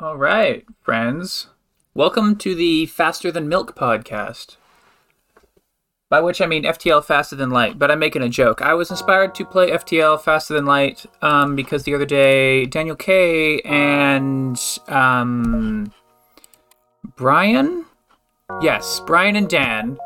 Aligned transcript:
All 0.00 0.16
right, 0.16 0.64
friends. 0.80 1.48
Welcome 1.92 2.36
to 2.36 2.54
the 2.54 2.86
Faster 2.86 3.30
Than 3.30 3.50
Milk 3.50 3.76
podcast. 3.76 4.56
By 6.08 6.22
which 6.22 6.40
I 6.40 6.46
mean 6.46 6.62
FTL 6.64 7.04
Faster 7.04 7.36
Than 7.36 7.50
Light, 7.50 7.78
but 7.78 7.90
I'm 7.90 7.98
making 7.98 8.22
a 8.22 8.30
joke. 8.30 8.62
I 8.62 8.72
was 8.72 8.90
inspired 8.90 9.34
to 9.34 9.44
play 9.44 9.70
FTL 9.70 10.18
Faster 10.22 10.54
Than 10.54 10.64
Light 10.64 11.04
um, 11.20 11.54
because 11.54 11.82
the 11.82 11.94
other 11.94 12.06
day 12.06 12.64
Daniel 12.64 12.96
K 12.96 13.60
and 13.60 14.58
um, 14.88 15.92
Brian, 17.16 17.84
yes, 18.62 19.02
Brian 19.06 19.36
and 19.36 19.50
Dan. 19.50 19.98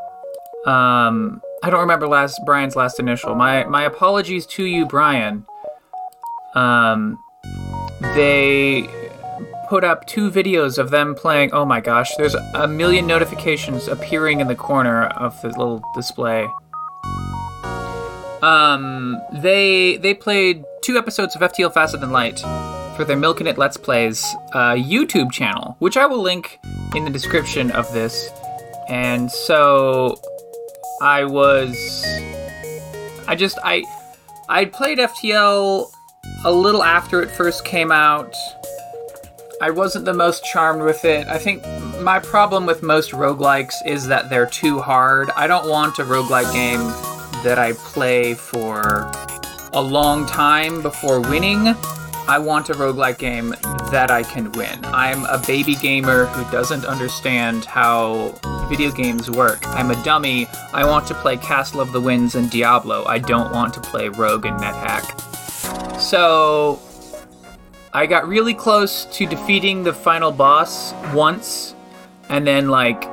Um, 0.67 1.41
I 1.63 1.71
don't 1.71 1.79
remember 1.79 2.09
last 2.09 2.41
Brian's 2.45 2.75
last 2.75 2.99
initial. 2.99 3.37
My 3.37 3.63
my 3.67 3.85
apologies 3.85 4.45
to 4.47 4.65
you, 4.65 4.87
Brian. 4.87 5.47
Um, 6.57 7.17
they 8.01 9.04
put 9.75 9.83
up 9.83 10.07
two 10.07 10.31
videos 10.31 10.79
of 10.79 10.91
them 10.91 11.17
playing. 11.17 11.53
Oh 11.53 11.65
my 11.65 11.81
gosh, 11.81 12.09
there's 12.17 12.37
a 12.37 12.69
million 12.69 13.09
notifications 13.09 13.89
appearing 13.89 14.39
in 14.39 14.47
the 14.47 14.55
corner 14.55 15.07
of 15.07 15.43
the 15.43 15.49
little 15.49 15.83
display. 15.97 16.47
Um, 18.41 19.21
they 19.33 19.97
they 19.97 20.15
played 20.15 20.65
two 20.85 20.97
episodes 20.97 21.35
of 21.35 21.43
FTL 21.43 21.75
Faster 21.75 21.99
Than 21.99 22.13
Light 22.13 22.39
for 22.95 23.05
their 23.05 23.17
Milking 23.17 23.49
It 23.49 23.59
Let's 23.59 23.77
Plays 23.77 24.25
uh, 24.53 24.75
YouTube 24.75 25.33
channel, 25.33 25.75
which 25.81 25.97
I 25.97 26.07
will 26.07 26.23
link 26.23 26.61
in 26.95 27.05
the 27.05 27.11
description 27.11 27.73
of 27.73 27.93
this. 27.93 28.31
And 28.89 29.29
so 29.29 30.21
I 31.03 31.25
was, 31.25 31.75
I 33.27 33.35
just 33.35 33.59
I 33.65 33.83
I 34.49 34.67
played 34.67 34.99
FTL 34.99 35.91
a 36.45 36.53
little 36.53 36.85
after 36.85 37.21
it 37.23 37.29
first 37.29 37.65
came 37.65 37.91
out. 37.91 38.37
I 39.61 39.71
wasn't 39.71 40.05
the 40.05 40.15
most 40.15 40.45
charmed 40.45 40.83
with 40.83 41.05
it. 41.05 41.27
I 41.29 41.39
think 41.39 41.65
my 42.01 42.19
problem 42.19 42.67
with 42.67 42.83
most 42.83 43.13
roguelikes 43.13 43.75
is 43.87 44.07
that 44.09 44.29
they're 44.29 44.47
too 44.47 44.81
hard. 44.81 45.31
I 45.37 45.47
don't 45.47 45.69
want 45.69 45.99
a 45.99 46.05
roguelike 46.05 46.53
game 46.53 46.81
that 47.45 47.59
I 47.59 47.73
play 47.73 48.35
for 48.35 49.11
a 49.73 49.81
long 49.81 50.27
time 50.27 50.83
before 50.83 51.21
winning. 51.21 51.75
I 52.27 52.39
want 52.39 52.71
a 52.71 52.75
roguelike 52.75 53.19
game 53.19 53.55
that 53.91 54.11
I 54.11 54.23
can 54.23 54.51
win. 54.53 54.85
I'm 54.87 55.25
a 55.27 55.43
baby 55.47 55.75
gamer 55.77 56.25
who 56.27 56.51
doesn't 56.51 56.85
understand 56.85 57.65
how 57.65 58.35
video 58.69 58.91
games 58.91 59.31
work. 59.31 59.67
I'm 59.69 59.91
a 59.91 60.05
dummy. 60.05 60.47
I 60.73 60.85
want 60.85 61.07
to 61.09 61.15
play 61.15 61.37
Castle 61.37 61.81
of 61.81 61.93
the 61.93 62.01
Winds 62.01 62.35
and 62.35 62.51
Diablo. 62.51 63.05
I 63.05 63.19
don't 63.19 63.53
want 63.53 63.75
to 63.75 63.81
play 63.81 64.09
Rogue 64.09 64.47
and 64.47 64.59
NetHack. 64.59 66.01
So 66.01 66.81
I 67.95 68.07
got 68.07 68.27
really 68.27 68.55
close 68.55 69.05
to 69.05 69.25
defeating 69.25 69.85
the 69.85 69.93
final 69.93 70.33
boss 70.33 70.93
once, 71.15 71.77
and 72.29 72.45
then 72.45 72.69
like 72.69 73.05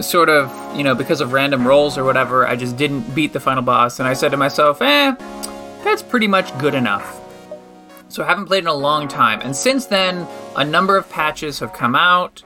sort 0.00 0.28
of, 0.28 0.52
you 0.76 0.84
know, 0.84 0.94
because 0.94 1.20
of 1.20 1.32
random 1.32 1.66
rolls 1.66 1.98
or 1.98 2.04
whatever, 2.04 2.46
I 2.46 2.54
just 2.54 2.76
didn't 2.76 3.12
beat 3.12 3.32
the 3.32 3.40
final 3.40 3.62
boss, 3.62 3.98
and 3.98 4.08
I 4.08 4.12
said 4.12 4.30
to 4.30 4.36
myself, 4.36 4.80
eh, 4.80 5.16
that's 5.82 6.02
pretty 6.02 6.28
much 6.28 6.56
good 6.58 6.74
enough. 6.74 7.16
So 8.08 8.22
I 8.22 8.26
haven't 8.26 8.46
played 8.46 8.62
in 8.62 8.68
a 8.68 8.74
long 8.74 9.08
time, 9.08 9.40
and 9.42 9.54
since 9.54 9.86
then, 9.86 10.28
a 10.56 10.64
number 10.64 10.96
of 10.96 11.10
patches 11.10 11.58
have 11.58 11.72
come 11.72 11.96
out. 11.96 12.44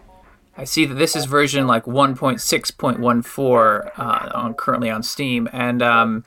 I 0.57 0.65
see 0.65 0.87
that 0.87 0.95
this 0.95 1.15
is 1.15 1.27
version 1.27 1.67
like 1.67 1.85
1.6.14 1.85 3.99
uh, 3.99 4.31
on, 4.35 4.55
currently 4.55 4.89
on 4.89 5.03
Steam, 5.03 5.51
and 5.53 5.83
um, 5.83 6.25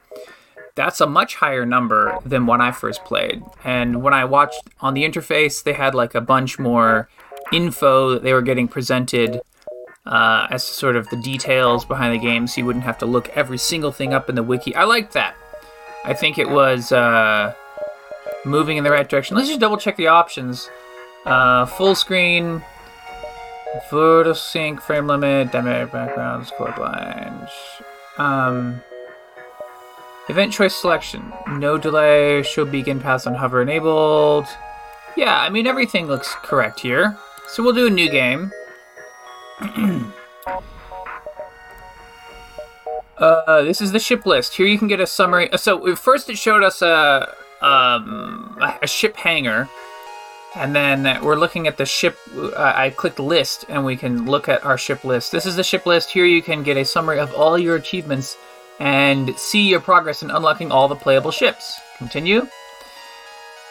that's 0.78 1.02
a 1.02 1.08
much 1.08 1.36
higher 1.36 1.66
number 1.66 2.18
than 2.24 2.46
when 2.46 2.62
I 2.62 2.72
first 2.72 3.04
played. 3.04 3.44
And 3.66 4.02
when 4.02 4.14
I 4.14 4.24
watched 4.24 4.62
on 4.80 4.94
the 4.94 5.04
interface, 5.04 5.62
they 5.62 5.74
had 5.74 5.94
like 5.94 6.16
a 6.16 6.22
bunch 6.22 6.58
more 6.58 7.10
info 7.52 8.12
that 8.12 8.24
they 8.24 8.32
were 8.32 8.42
getting 8.42 8.68
presented 8.70 9.42
uh, 10.06 10.48
as 10.50 10.64
sort 10.64 10.96
of 10.96 11.10
the 11.10 11.18
details 11.18 11.84
behind 11.84 12.14
the 12.14 12.24
game, 12.24 12.48
so 12.48 12.62
you 12.62 12.66
wouldn't 12.66 12.86
have 12.86 12.98
to 13.00 13.06
look 13.06 13.28
every 13.36 13.58
single 13.58 13.92
thing 13.92 14.14
up 14.14 14.30
in 14.30 14.36
the 14.36 14.44
wiki. 14.44 14.74
I 14.76 14.86
liked 14.86 15.12
that. 15.14 15.36
I 16.06 16.14
think 16.14 16.38
it 16.38 16.50
was 16.50 16.94
uh, 16.94 17.54
moving 18.46 18.78
in 18.78 18.86
the 18.86 18.92
right 18.92 19.10
direction. 19.10 19.36
Let's 19.36 19.50
just 19.50 19.60
double 19.60 19.78
check 19.78 19.98
the 19.98 20.08
options. 20.08 20.70
Uh, 21.26 21.66
full 21.66 21.96
screen, 21.96 22.64
photo 23.90 24.32
sync, 24.32 24.80
frame 24.80 25.08
limit, 25.08 25.52
dynamic 25.52 25.92
backgrounds, 25.92 26.52
colorblind. 26.52 27.50
Um, 28.18 28.82
Event 30.30 30.52
choice 30.52 30.76
selection. 30.76 31.32
No 31.48 31.78
delay. 31.78 32.44
Show 32.44 32.66
beacon 32.66 33.00
pass 33.00 33.26
on 33.26 33.36
hover 33.36 33.62
enabled. 33.62 34.46
Yeah, 35.16 35.40
I 35.40 35.50
mean, 35.50 35.66
everything 35.66 36.08
looks 36.08 36.36
correct 36.44 36.82
here. 36.82 37.18
So 37.48 37.64
we'll 37.64 37.74
do 37.74 37.88
a 37.88 37.90
new 37.90 38.10
game. 38.10 38.52
uh, 43.18 43.62
this 43.64 43.80
is 43.80 43.94
the 43.94 44.00
ship 44.00 44.26
list. 44.26 44.56
Here 44.56 44.68
you 44.68 44.78
can 44.78 44.90
get 44.90 45.00
a 45.00 45.08
summary. 45.08 45.50
Uh, 45.52 45.58
so 45.58 45.96
first 45.96 46.30
it 46.30 46.38
showed 46.38 46.62
us 46.62 46.82
a, 46.82 47.34
um, 47.62 48.58
a 48.82 48.88
ship 48.88 49.16
hangar. 49.16 49.70
And 50.56 50.76
then 50.76 51.24
we're 51.24 51.36
looking 51.36 51.68
at 51.68 51.78
the 51.78 51.86
ship. 51.86 52.18
Uh, 52.36 52.74
I 52.76 52.90
clicked 52.90 53.20
list 53.20 53.66
and 53.70 53.86
we 53.86 53.96
can 53.96 54.26
look 54.26 54.50
at 54.50 54.66
our 54.66 54.78
ship 54.78 55.06
list. 55.06 55.32
This 55.32 55.46
is 55.46 55.56
the 55.56 55.64
ship 55.64 55.86
list. 55.86 56.12
Here 56.12 56.26
you 56.26 56.42
can 56.42 56.64
get 56.64 56.76
a 56.76 56.84
summary 56.84 57.20
of 57.20 57.34
all 57.34 57.58
your 57.58 57.76
achievements 57.78 58.38
and 58.80 59.38
see 59.38 59.68
your 59.68 59.80
progress 59.80 60.24
in 60.24 60.32
unlocking 60.32 60.72
all 60.72 60.88
the 60.88 60.96
playable 60.96 61.32
ships. 61.32 61.80
Continue. 61.98 62.48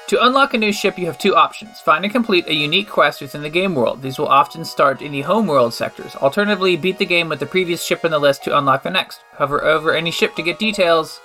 To 0.08 0.24
unlock 0.24 0.54
a 0.54 0.58
new 0.58 0.72
ship, 0.72 0.98
you 0.98 1.06
have 1.06 1.18
two 1.18 1.34
options. 1.34 1.80
Find 1.80 2.04
and 2.04 2.12
complete 2.12 2.46
a 2.46 2.54
unique 2.54 2.88
quest 2.88 3.20
within 3.20 3.42
the 3.42 3.50
game 3.50 3.74
world. 3.74 4.02
These 4.02 4.18
will 4.18 4.28
often 4.28 4.64
start 4.64 5.02
in 5.02 5.10
the 5.10 5.22
home 5.22 5.48
world 5.48 5.74
sectors. 5.74 6.14
Alternatively, 6.14 6.76
beat 6.76 6.98
the 6.98 7.04
game 7.04 7.28
with 7.28 7.40
the 7.40 7.46
previous 7.46 7.84
ship 7.84 8.04
in 8.04 8.12
the 8.12 8.20
list 8.20 8.44
to 8.44 8.56
unlock 8.56 8.84
the 8.84 8.90
next. 8.90 9.20
Hover 9.32 9.64
over 9.64 9.92
any 9.92 10.12
ship 10.12 10.36
to 10.36 10.42
get 10.42 10.60
details. 10.60 11.20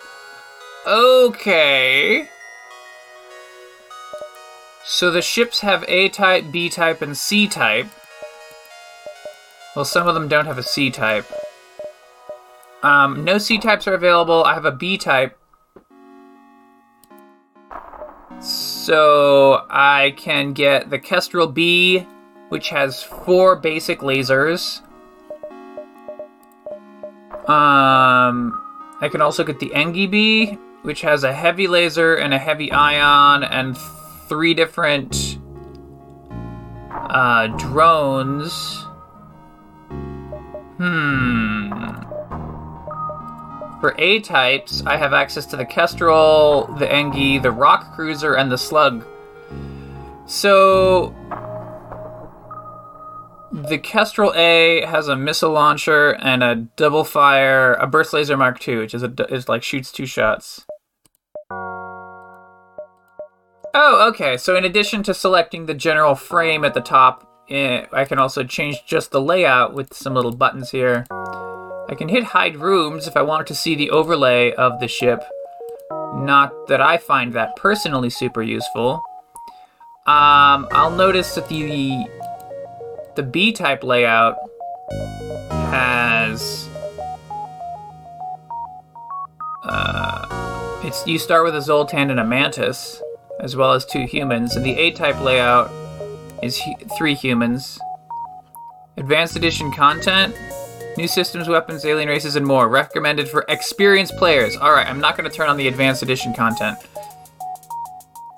Okay. 0.88 2.28
So 4.84 5.12
the 5.12 5.22
ships 5.22 5.60
have 5.60 5.86
A 5.88 6.10
type, 6.10 6.46
B 6.52 6.68
type, 6.68 7.04
and 7.04 7.16
C 7.16 7.48
type. 7.48 7.88
Well, 9.76 9.86
some 9.86 10.08
of 10.08 10.16
them 10.16 10.28
don't 10.28 10.48
have 10.48 10.58
a 10.58 10.64
C 10.64 10.90
type. 10.90 11.32
Um, 12.84 13.24
no 13.24 13.38
C 13.38 13.58
types 13.58 13.88
are 13.88 13.94
available. 13.94 14.44
I 14.44 14.54
have 14.54 14.66
a 14.66 14.72
B 14.72 14.98
type. 14.98 15.38
So 18.40 19.66
I 19.70 20.16
can 20.18 20.54
get 20.54 20.90
the 20.90 20.98
Kestrel 20.98 21.48
B, 21.48 22.08
which 22.50 22.70
has 22.70 23.04
four 23.04 23.56
basic 23.56 24.00
lasers. 24.00 24.82
Um, 27.48 28.60
I 29.00 29.10
can 29.12 29.22
also 29.22 29.44
get 29.44 29.60
the 29.60 29.70
Engi 29.70 30.10
B, 30.10 30.58
which 30.82 31.02
has 31.02 31.24
a 31.24 31.34
heavy 31.34 31.68
laser 31.68 32.16
and 32.16 32.34
a 32.34 32.40
heavy 32.40 32.72
ion 32.72 33.44
and 33.44 33.78
three 34.28 34.56
different 34.56 35.38
uh, 36.90 37.48
drones. 37.58 38.86
Hmm. 40.78 42.11
For 43.82 43.96
A 43.98 44.20
types, 44.20 44.84
I 44.86 44.96
have 44.96 45.12
access 45.12 45.48
to 45.48 45.58
the 45.58 45.66
Kestrel, 45.66 46.68
the 46.78 46.86
Engi, 46.86 47.42
the 47.42 47.52
Rock 47.52 47.96
Cruiser, 47.96 48.36
and 48.36 48.52
the 48.52 48.58
Slug. 48.58 49.04
So 50.28 51.16
the 53.52 53.80
Kestrel 53.80 54.34
A 54.36 54.86
has 54.86 55.08
a 55.08 55.16
missile 55.16 55.52
launcher 55.52 56.12
and 56.22 56.44
a 56.44 56.56
double 56.56 57.04
fire, 57.04 57.74
a 57.74 57.88
burst 57.88 58.14
laser 58.14 58.38
Mark 58.38 58.66
II, 58.66 58.78
which 58.78 58.94
is 58.94 59.02
a 59.02 59.12
is 59.34 59.50
like 59.50 59.64
shoots 59.64 59.92
two 59.92 60.06
shots. 60.06 60.64
Oh, 63.74 64.08
okay. 64.10 64.38
So 64.38 64.56
in 64.56 64.64
addition 64.64 65.02
to 65.04 65.14
selecting 65.16 65.66
the 65.66 65.74
general 65.74 66.14
frame 66.14 66.64
at 66.64 66.76
the 66.76 66.82
top, 66.82 67.28
eh, 67.50 67.88
I 67.92 68.06
can 68.06 68.20
also 68.20 68.44
change 68.44 68.86
just 68.86 69.10
the 69.10 69.22
layout 69.22 69.74
with 69.74 69.92
some 69.92 70.14
little 70.14 70.36
buttons 70.36 70.70
here. 70.70 71.08
I 71.92 71.96
can 71.96 72.08
hit 72.08 72.24
hide 72.24 72.56
rooms 72.56 73.06
if 73.06 73.18
I 73.18 73.22
want 73.22 73.48
to 73.48 73.54
see 73.54 73.76
the 73.76 73.90
overlay 73.90 74.54
of 74.54 74.80
the 74.80 74.88
ship. 74.88 75.22
Not 76.16 76.68
that 76.68 76.80
I 76.80 76.98
find 76.98 77.34
that 77.34 77.58
personally 77.58 78.10
super 78.10 78.42
useful. 78.42 79.04
Um, 80.08 80.70
I'll 80.72 80.96
notice 80.96 81.36
that 81.36 81.50
the 81.50 82.08
the 83.16 83.24
B 83.24 83.52
type 83.52 83.84
layout 83.84 84.38
has 85.52 86.70
uh, 89.66 90.82
it's 90.86 91.06
you 91.06 91.20
start 91.20 91.44
with 91.44 91.56
a 91.56 91.62
Zoltan 91.62 92.10
and 92.10 92.22
a 92.22 92.26
Mantis, 92.26 93.02
as 93.42 93.58
well 93.58 93.74
as 93.74 93.86
two 93.86 94.06
humans, 94.06 94.56
and 94.56 94.66
the 94.66 94.80
A 94.80 94.92
type 94.92 95.20
layout 95.20 95.70
is 96.42 96.58
three 96.98 97.16
humans. 97.16 97.78
Advanced 98.96 99.36
edition 99.36 99.74
content 99.74 100.34
New 100.98 101.08
systems, 101.08 101.48
weapons, 101.48 101.86
alien 101.86 102.10
races, 102.10 102.36
and 102.36 102.46
more. 102.46 102.68
Recommended 102.68 103.30
for 103.30 103.46
experienced 103.48 104.18
players. 104.18 104.58
Alright, 104.58 104.88
I'm 104.88 105.00
not 105.00 105.18
going 105.18 105.30
to 105.30 105.36
turn 105.36 105.50
on 105.50 105.58
the 105.58 105.68
advanced 105.68 106.04
edition 106.04 106.34
content. 106.34 106.78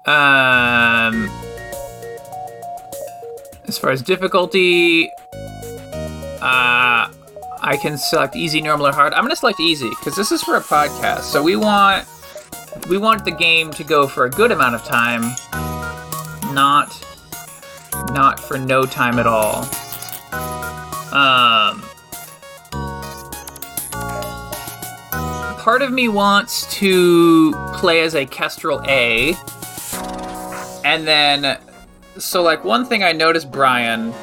Um. 0.05 1.29
as 3.67 3.77
far 3.77 3.91
as 3.91 4.01
difficulty, 4.01 5.09
uh, 6.41 7.07
I 7.61 7.79
can 7.81 7.97
select 7.97 8.35
easy, 8.35 8.59
normal, 8.61 8.87
or 8.87 8.91
hard. 8.91 9.13
I'm 9.13 9.23
gonna 9.23 9.35
select 9.35 9.59
easy 9.61 9.89
because 9.89 10.15
this 10.15 10.31
is 10.31 10.43
for 10.43 10.57
a 10.57 10.61
podcast, 10.61 11.21
so 11.21 11.41
we 11.41 11.55
want 11.55 12.05
we 12.89 12.97
want 12.97 13.23
the 13.23 13.31
game 13.31 13.71
to 13.71 13.83
go 13.83 14.07
for 14.07 14.25
a 14.25 14.29
good 14.29 14.51
amount 14.51 14.75
of 14.75 14.83
time, 14.83 15.21
not 16.53 16.91
not 18.11 18.39
for 18.39 18.57
no 18.57 18.85
time 18.85 19.19
at 19.19 19.25
all. 19.27 19.63
Um, 21.13 21.81
part 25.63 25.81
of 25.81 25.93
me 25.93 26.09
wants 26.09 26.69
to 26.75 27.53
play 27.75 28.01
as 28.01 28.15
a 28.15 28.25
Kestrel 28.25 28.81
A, 28.85 29.33
and 30.83 31.07
then 31.07 31.57
so 32.17 32.43
like 32.43 32.65
one 32.65 32.85
thing 32.85 33.01
I 33.01 33.13
noticed, 33.13 33.49
Brian. 33.49 34.13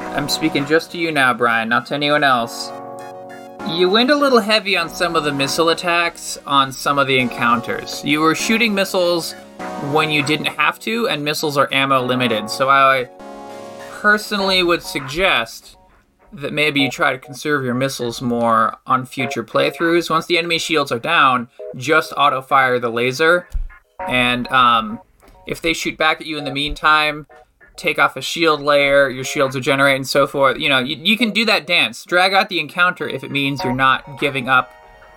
I'm 0.00 0.28
speaking 0.28 0.66
just 0.66 0.90
to 0.90 0.98
you 0.98 1.12
now, 1.12 1.32
Brian, 1.32 1.68
not 1.68 1.86
to 1.86 1.94
anyone 1.94 2.24
else. 2.24 2.72
You 3.68 3.88
went 3.88 4.10
a 4.10 4.16
little 4.16 4.40
heavy 4.40 4.76
on 4.76 4.88
some 4.88 5.14
of 5.14 5.22
the 5.22 5.32
missile 5.32 5.68
attacks 5.68 6.38
on 6.44 6.72
some 6.72 6.98
of 6.98 7.06
the 7.06 7.20
encounters. 7.20 8.04
You 8.04 8.18
were 8.18 8.34
shooting 8.34 8.74
missiles 8.74 9.34
when 9.92 10.10
you 10.10 10.24
didn't 10.24 10.46
have 10.46 10.80
to, 10.80 11.06
and 11.06 11.24
missiles 11.24 11.56
are 11.56 11.68
ammo 11.70 12.04
limited. 12.04 12.50
So 12.50 12.68
I 12.68 13.08
personally 14.00 14.64
would 14.64 14.82
suggest 14.82 15.76
that 16.32 16.52
maybe 16.52 16.80
you 16.80 16.90
try 16.90 17.12
to 17.12 17.18
conserve 17.18 17.64
your 17.64 17.74
missiles 17.74 18.22
more 18.22 18.76
on 18.86 19.04
future 19.04 19.42
playthroughs. 19.42 20.10
Once 20.10 20.26
the 20.26 20.38
enemy 20.38 20.58
shields 20.58 20.92
are 20.92 20.98
down, 20.98 21.48
just 21.76 22.12
auto 22.16 22.40
fire 22.40 22.78
the 22.78 22.90
laser, 22.90 23.48
and 24.08 24.46
um, 24.48 25.00
if 25.46 25.60
they 25.60 25.72
shoot 25.72 25.98
back 25.98 26.20
at 26.20 26.26
you 26.26 26.38
in 26.38 26.44
the 26.44 26.52
meantime, 26.52 27.26
take 27.76 27.98
off 27.98 28.16
a 28.16 28.22
shield 28.22 28.60
layer, 28.60 29.08
your 29.08 29.24
shields 29.24 29.56
are 29.56 29.60
generated, 29.60 29.96
and 29.96 30.08
so 30.08 30.26
forth. 30.26 30.58
You 30.58 30.68
know, 30.68 30.78
you, 30.78 30.96
you 30.96 31.16
can 31.16 31.30
do 31.30 31.44
that 31.46 31.66
dance. 31.66 32.04
Drag 32.04 32.32
out 32.32 32.48
the 32.48 32.60
encounter 32.60 33.08
if 33.08 33.24
it 33.24 33.30
means 33.30 33.64
you're 33.64 33.72
not 33.72 34.20
giving 34.20 34.48
up 34.48 34.72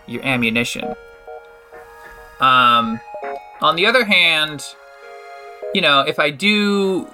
your 0.07 0.23
ammunition. 0.23 0.95
Um, 2.39 2.99
on 3.61 3.75
the 3.75 3.85
other 3.85 4.03
hand, 4.05 4.65
you 5.73 5.81
know, 5.81 6.01
if 6.01 6.19
I 6.19 6.29
do, 6.29 7.07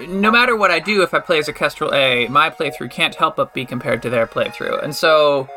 no 0.00 0.30
matter 0.30 0.56
what 0.56 0.70
I 0.70 0.78
do, 0.78 1.02
if 1.02 1.14
I 1.14 1.20
play 1.20 1.38
as 1.38 1.48
a 1.48 1.52
Kestrel 1.52 1.94
A, 1.94 2.26
my 2.28 2.50
playthrough 2.50 2.90
can't 2.90 3.14
help 3.14 3.36
but 3.36 3.54
be 3.54 3.64
compared 3.64 4.02
to 4.02 4.10
their 4.10 4.26
playthrough. 4.26 4.82
And 4.82 4.94
so, 4.94 5.48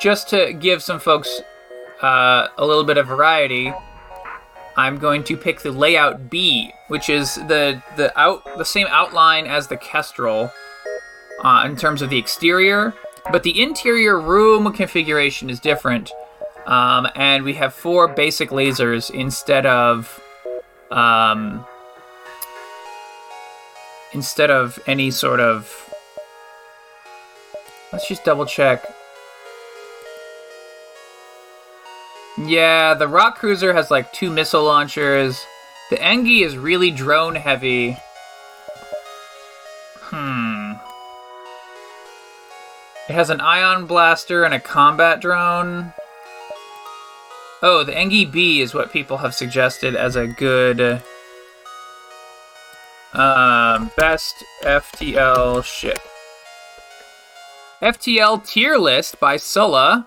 just 0.00 0.28
to 0.30 0.52
give 0.52 0.82
some 0.82 1.00
folks 1.00 1.40
uh, 2.02 2.48
a 2.58 2.66
little 2.66 2.84
bit 2.84 2.98
of 2.98 3.06
variety, 3.06 3.72
I'm 4.76 4.98
going 4.98 5.24
to 5.24 5.36
pick 5.36 5.60
the 5.60 5.72
layout 5.72 6.28
B, 6.28 6.72
which 6.88 7.08
is 7.08 7.36
the 7.36 7.82
the 7.96 8.18
out 8.18 8.44
the 8.58 8.64
same 8.64 8.86
outline 8.90 9.46
as 9.46 9.68
the 9.68 9.76
Kestrel 9.76 10.52
uh, 11.42 11.64
in 11.66 11.76
terms 11.76 12.02
of 12.02 12.10
the 12.10 12.18
exterior, 12.18 12.94
but 13.32 13.42
the 13.42 13.60
interior 13.60 14.20
room 14.20 14.70
configuration 14.72 15.48
is 15.48 15.60
different. 15.60 16.12
Um, 16.66 17.06
and 17.14 17.44
we 17.44 17.54
have 17.54 17.72
four 17.72 18.08
basic 18.08 18.50
lasers 18.50 19.10
instead 19.10 19.66
of 19.66 20.20
um, 20.90 21.64
instead 24.12 24.50
of 24.50 24.78
any 24.86 25.10
sort 25.10 25.40
of. 25.40 25.82
Let's 27.92 28.08
just 28.08 28.24
double 28.24 28.46
check. 28.46 28.84
Yeah, 32.38 32.94
the 32.94 33.08
Rock 33.08 33.38
Cruiser 33.38 33.72
has 33.72 33.90
like 33.90 34.12
two 34.12 34.30
missile 34.30 34.64
launchers. 34.64 35.40
The 35.90 35.96
Engi 35.96 36.44
is 36.44 36.58
really 36.58 36.90
drone 36.90 37.34
heavy. 37.34 37.96
Hmm. 40.00 40.72
It 43.08 43.14
has 43.14 43.30
an 43.30 43.40
ion 43.40 43.86
blaster 43.86 44.44
and 44.44 44.52
a 44.52 44.60
combat 44.60 45.20
drone. 45.20 45.94
Oh, 47.62 47.84
the 47.84 47.92
Engi 47.92 48.30
B 48.30 48.60
is 48.60 48.74
what 48.74 48.92
people 48.92 49.18
have 49.18 49.34
suggested 49.34 49.96
as 49.96 50.14
a 50.14 50.26
good 50.26 51.02
um, 53.16 53.90
best 53.96 54.44
FTL 54.62 55.64
ship. 55.64 55.98
FTL 57.82 58.46
tier 58.46 58.76
list 58.76 59.18
by 59.18 59.36
Sulla. 59.36 60.06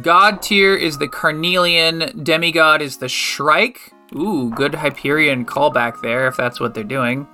God 0.00 0.40
tier 0.40 0.74
is 0.74 0.98
the 0.98 1.08
Carnelian, 1.08 2.24
demigod 2.24 2.80
is 2.80 2.96
the 2.96 3.08
Shrike. 3.08 3.92
Ooh, 4.14 4.50
good 4.50 4.74
Hyperion 4.74 5.44
callback 5.44 6.00
there, 6.00 6.26
if 6.26 6.36
that's 6.36 6.60
what 6.60 6.74
they're 6.74 6.84
doing. 6.84 7.26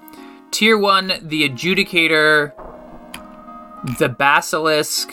Tier 0.50 0.78
1, 0.78 1.12
the 1.22 1.48
Adjudicator, 1.48 2.52
the 3.98 4.08
Basilisk, 4.08 5.10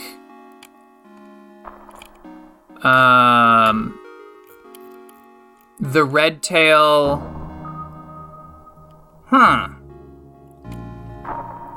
um, 2.83 4.00
the 5.80 6.04
Red 6.06 6.42
Tail. 6.42 7.35
Huh. 9.38 9.68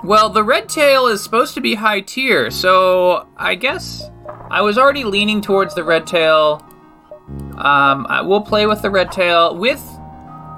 Well, 0.05 0.31
the 0.31 0.45
Red 0.45 0.69
Tail 0.69 1.09
is 1.09 1.25
supposed 1.25 1.55
to 1.55 1.61
be 1.61 1.75
high 1.75 2.03
tier, 2.03 2.53
so 2.53 3.27
I 3.37 3.57
guess 3.57 4.09
I 4.49 4.63
was 4.63 4.79
already 4.79 5.03
leaning 5.03 5.41
towards 5.41 5.75
the 5.75 5.83
red 5.83 6.07
tail. 6.07 6.65
Um, 7.57 8.07
I 8.09 8.23
will 8.23 8.43
play 8.43 8.69
with 8.69 8.83
the 8.83 8.91
red 8.91 9.11
tail 9.11 9.57
with 9.57 9.85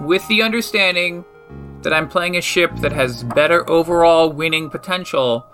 with 0.03 0.29
the 0.29 0.43
understanding 0.43 1.25
that 1.81 1.95
I'm 1.95 2.07
playing 2.07 2.37
a 2.37 2.43
ship 2.43 2.77
that 2.81 2.93
has 2.93 3.25
better 3.25 3.69
overall 3.71 4.31
winning 4.31 4.69
potential 4.69 5.47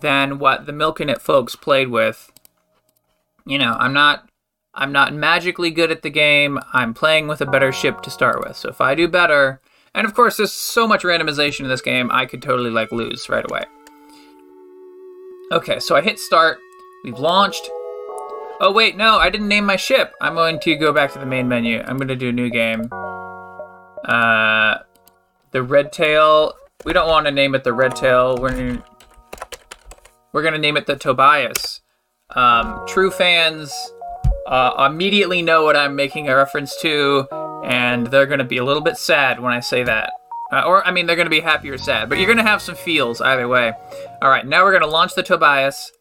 than 0.00 0.40
what 0.40 0.66
the 0.66 0.72
Milking 0.72 1.10
It 1.10 1.22
folks 1.22 1.54
played 1.54 1.90
with. 1.90 2.32
You 3.46 3.58
know, 3.58 3.76
I'm 3.78 3.92
not 3.92 4.28
I'm 4.74 4.90
not 4.90 5.14
magically 5.14 5.70
good 5.70 5.92
at 5.92 6.02
the 6.02 6.10
game. 6.10 6.58
I'm 6.72 6.92
playing 6.92 7.28
with 7.28 7.40
a 7.40 7.46
better 7.46 7.70
ship 7.70 8.02
to 8.02 8.10
start 8.10 8.40
with. 8.44 8.56
So 8.56 8.68
if 8.68 8.80
I 8.80 8.96
do 8.96 9.06
better, 9.06 9.60
and 9.98 10.06
of 10.06 10.14
course 10.14 10.36
there's 10.36 10.52
so 10.52 10.86
much 10.86 11.02
randomization 11.02 11.60
in 11.60 11.68
this 11.68 11.82
game, 11.82 12.10
I 12.10 12.24
could 12.24 12.40
totally 12.40 12.70
like 12.70 12.92
lose 12.92 13.28
right 13.28 13.44
away. 13.48 13.64
Okay, 15.50 15.80
so 15.80 15.96
I 15.96 16.00
hit 16.00 16.18
start. 16.18 16.58
We've 17.04 17.18
launched. 17.18 17.68
Oh 18.60 18.72
wait, 18.72 18.96
no, 18.96 19.18
I 19.18 19.28
didn't 19.28 19.48
name 19.48 19.66
my 19.66 19.76
ship. 19.76 20.14
I'm 20.20 20.34
going 20.34 20.60
to 20.60 20.76
go 20.76 20.92
back 20.92 21.12
to 21.12 21.18
the 21.18 21.26
main 21.26 21.48
menu. 21.48 21.82
I'm 21.84 21.96
going 21.96 22.08
to 22.08 22.16
do 22.16 22.28
a 22.28 22.32
new 22.32 22.48
game. 22.48 22.88
Uh, 24.04 24.78
the 25.50 25.62
Red 25.62 25.92
Tail. 25.92 26.54
We 26.84 26.92
don't 26.92 27.08
want 27.08 27.26
to 27.26 27.32
name 27.32 27.54
it 27.54 27.64
the 27.64 27.72
Red 27.72 27.96
Tail. 27.96 28.36
We're 28.38 28.50
gonna, 28.50 28.84
we're 30.32 30.42
going 30.42 30.54
to 30.54 30.60
name 30.60 30.76
it 30.76 30.86
the 30.86 30.96
Tobias. 30.96 31.80
Um, 32.30 32.84
true 32.86 33.10
fans 33.10 33.72
uh, 34.46 34.88
immediately 34.90 35.42
know 35.42 35.64
what 35.64 35.76
I'm 35.76 35.96
making 35.96 36.28
a 36.28 36.36
reference 36.36 36.76
to, 36.82 37.26
and 37.64 38.06
they're 38.08 38.26
going 38.26 38.38
to 38.38 38.44
be 38.44 38.58
a 38.58 38.64
little 38.64 38.82
bit 38.82 38.96
sad 38.96 39.40
when 39.40 39.52
I 39.52 39.60
say 39.60 39.82
that. 39.84 40.12
Uh, 40.50 40.62
or, 40.62 40.86
I 40.86 40.90
mean, 40.90 41.06
they're 41.06 41.16
going 41.16 41.26
to 41.26 41.30
be 41.30 41.40
happy 41.40 41.68
or 41.68 41.78
sad, 41.78 42.08
but 42.08 42.18
you're 42.18 42.26
going 42.26 42.38
to 42.38 42.42
have 42.42 42.62
some 42.62 42.74
feels 42.74 43.20
either 43.20 43.46
way. 43.48 43.72
All 44.22 44.30
right, 44.30 44.46
now 44.46 44.64
we're 44.64 44.72
going 44.72 44.82
to 44.82 44.88
launch 44.88 45.14
the 45.14 45.22
Tobias. 45.22 45.92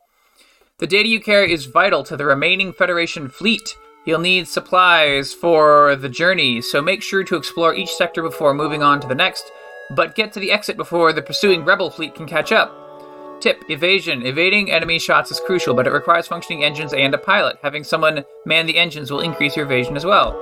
The 0.80 0.88
data 0.88 1.10
you 1.10 1.20
carry 1.20 1.52
is 1.52 1.66
vital 1.66 2.04
to 2.04 2.16
the 2.16 2.26
remaining 2.26 2.72
Federation 2.72 3.30
fleet. 3.30 3.76
You'll 4.06 4.20
need 4.20 4.48
supplies 4.48 5.34
for 5.34 5.98
the 5.98 6.08
journey, 6.08 6.62
so 6.62 6.82
make 6.82 7.02
sure 7.02 7.26
to 7.26 7.36
explore 7.36 7.76
each 7.76 7.90
sector 7.90 8.22
before 8.22 8.54
moving 8.54 8.82
on 8.82 9.02
to 9.02 9.08
the 9.08 9.16
next, 9.16 9.52
but 9.96 10.16
get 10.16 10.32
to 10.34 10.40
the 10.40 10.52
exit 10.52 10.78
before 10.78 11.12
the 11.12 11.22
pursuing 11.22 11.66
Rebel 11.66 11.90
fleet 11.90 12.16
can 12.16 12.26
catch 12.26 12.54
up. 12.54 13.42
Tip 13.42 13.64
Evasion. 13.70 14.26
Evading 14.26 14.72
enemy 14.72 14.98
shots 14.98 15.30
is 15.30 15.42
crucial, 15.42 15.74
but 15.74 15.88
it 15.88 15.92
requires 15.92 16.28
functioning 16.28 16.64
engines 16.64 16.94
and 16.94 17.14
a 17.14 17.18
pilot. 17.18 17.58
Having 17.62 17.84
someone 17.84 18.24
man 18.46 18.66
the 18.66 18.78
engines 18.78 19.12
will 19.12 19.20
increase 19.20 19.56
your 19.56 19.66
evasion 19.66 19.98
as 19.98 20.06
well. 20.06 20.42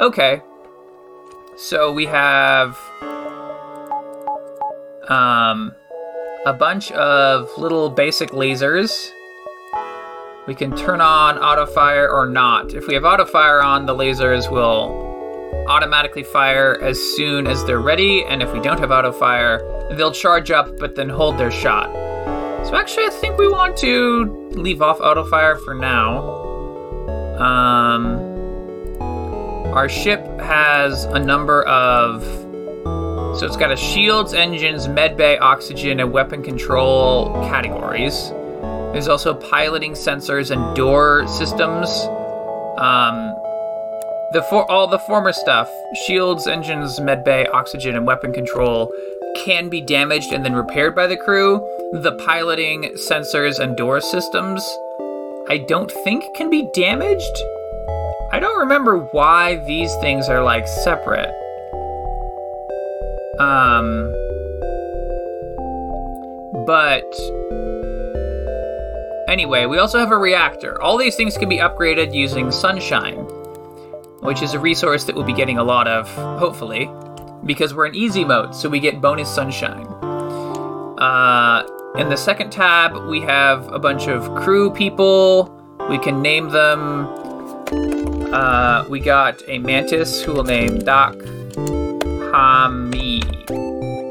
Okay. 0.00 0.40
So 1.56 1.92
we 1.92 2.06
have. 2.06 2.78
Um. 5.08 5.74
A 6.46 6.54
bunch 6.54 6.90
of 6.92 7.50
little 7.58 7.90
basic 7.90 8.30
lasers 8.30 9.12
we 10.46 10.54
can 10.54 10.74
turn 10.74 11.00
on 11.00 11.38
auto 11.38 11.66
fire 11.66 12.10
or 12.10 12.26
not. 12.26 12.74
If 12.74 12.86
we 12.86 12.94
have 12.94 13.04
auto 13.04 13.24
fire 13.24 13.62
on, 13.62 13.86
the 13.86 13.94
lasers 13.94 14.50
will 14.50 15.08
automatically 15.68 16.24
fire 16.24 16.76
as 16.82 16.98
soon 17.14 17.46
as 17.46 17.64
they're 17.66 17.80
ready, 17.80 18.24
and 18.24 18.42
if 18.42 18.52
we 18.52 18.60
don't 18.60 18.80
have 18.80 18.90
auto 18.90 19.12
fire, 19.12 19.60
they'll 19.92 20.10
charge 20.10 20.50
up 20.50 20.78
but 20.78 20.96
then 20.96 21.08
hold 21.08 21.38
their 21.38 21.50
shot. 21.50 21.92
So 22.66 22.74
actually, 22.74 23.04
I 23.04 23.10
think 23.10 23.38
we 23.38 23.48
want 23.48 23.76
to 23.78 24.48
leave 24.52 24.82
off 24.82 25.00
auto 25.00 25.24
fire 25.24 25.56
for 25.56 25.74
now. 25.74 26.18
Um, 27.38 28.29
our 29.72 29.88
ship 29.88 30.20
has 30.40 31.04
a 31.04 31.18
number 31.18 31.62
of. 31.62 32.22
So 33.38 33.46
it's 33.46 33.56
got 33.56 33.70
a 33.70 33.76
shields, 33.76 34.34
engines, 34.34 34.88
medbay, 34.88 35.40
oxygen, 35.40 36.00
and 36.00 36.12
weapon 36.12 36.42
control 36.42 37.32
categories. 37.48 38.30
There's 38.92 39.06
also 39.06 39.34
piloting 39.34 39.92
sensors 39.92 40.50
and 40.50 40.76
door 40.76 41.26
systems. 41.28 41.88
Um, 42.78 43.36
the 44.32 44.44
for 44.50 44.68
all 44.70 44.88
the 44.88 44.98
former 44.98 45.32
stuff: 45.32 45.70
shields, 46.06 46.46
engines, 46.46 46.98
medbay, 46.98 47.48
oxygen, 47.52 47.94
and 47.96 48.06
weapon 48.06 48.32
control. 48.32 48.92
can 49.44 49.68
be 49.68 49.80
damaged 49.80 50.32
and 50.32 50.44
then 50.44 50.54
repaired 50.54 50.94
by 50.94 51.06
the 51.06 51.16
crew. 51.16 51.60
The 51.92 52.12
piloting 52.26 52.94
sensors 52.96 53.60
and 53.60 53.76
door 53.76 54.00
systems, 54.00 54.62
I 55.48 55.64
don't 55.68 55.90
think 56.04 56.24
can 56.34 56.50
be 56.50 56.68
damaged. 56.74 57.36
I 58.32 58.38
don't 58.38 58.60
remember 58.60 58.98
why 59.10 59.56
these 59.66 59.92
things 59.96 60.28
are 60.28 60.42
like 60.42 60.68
separate. 60.68 61.34
Um, 63.40 64.12
but 66.64 67.12
anyway, 69.28 69.66
we 69.66 69.78
also 69.78 69.98
have 69.98 70.12
a 70.12 70.16
reactor. 70.16 70.80
All 70.80 70.96
these 70.96 71.16
things 71.16 71.36
can 71.36 71.48
be 71.48 71.56
upgraded 71.58 72.14
using 72.14 72.52
sunshine, 72.52 73.16
which 74.20 74.42
is 74.42 74.54
a 74.54 74.60
resource 74.60 75.04
that 75.04 75.16
we'll 75.16 75.24
be 75.24 75.32
getting 75.32 75.58
a 75.58 75.64
lot 75.64 75.88
of, 75.88 76.08
hopefully, 76.38 76.88
because 77.44 77.74
we're 77.74 77.86
in 77.86 77.96
easy 77.96 78.24
mode, 78.24 78.54
so 78.54 78.68
we 78.68 78.78
get 78.78 79.00
bonus 79.00 79.28
sunshine. 79.28 79.86
Uh, 80.98 81.66
in 81.96 82.08
the 82.08 82.16
second 82.16 82.50
tab, 82.52 83.08
we 83.08 83.20
have 83.22 83.72
a 83.72 83.78
bunch 83.80 84.06
of 84.06 84.32
crew 84.36 84.70
people. 84.70 85.56
We 85.88 85.98
can 85.98 86.22
name 86.22 86.50
them. 86.50 87.19
Uh, 88.32 88.84
we 88.88 89.00
got 89.00 89.42
a 89.48 89.58
mantis 89.58 90.22
who 90.22 90.32
will 90.32 90.44
name 90.44 90.78
Doc 90.78 91.14
Hami. 92.30 93.20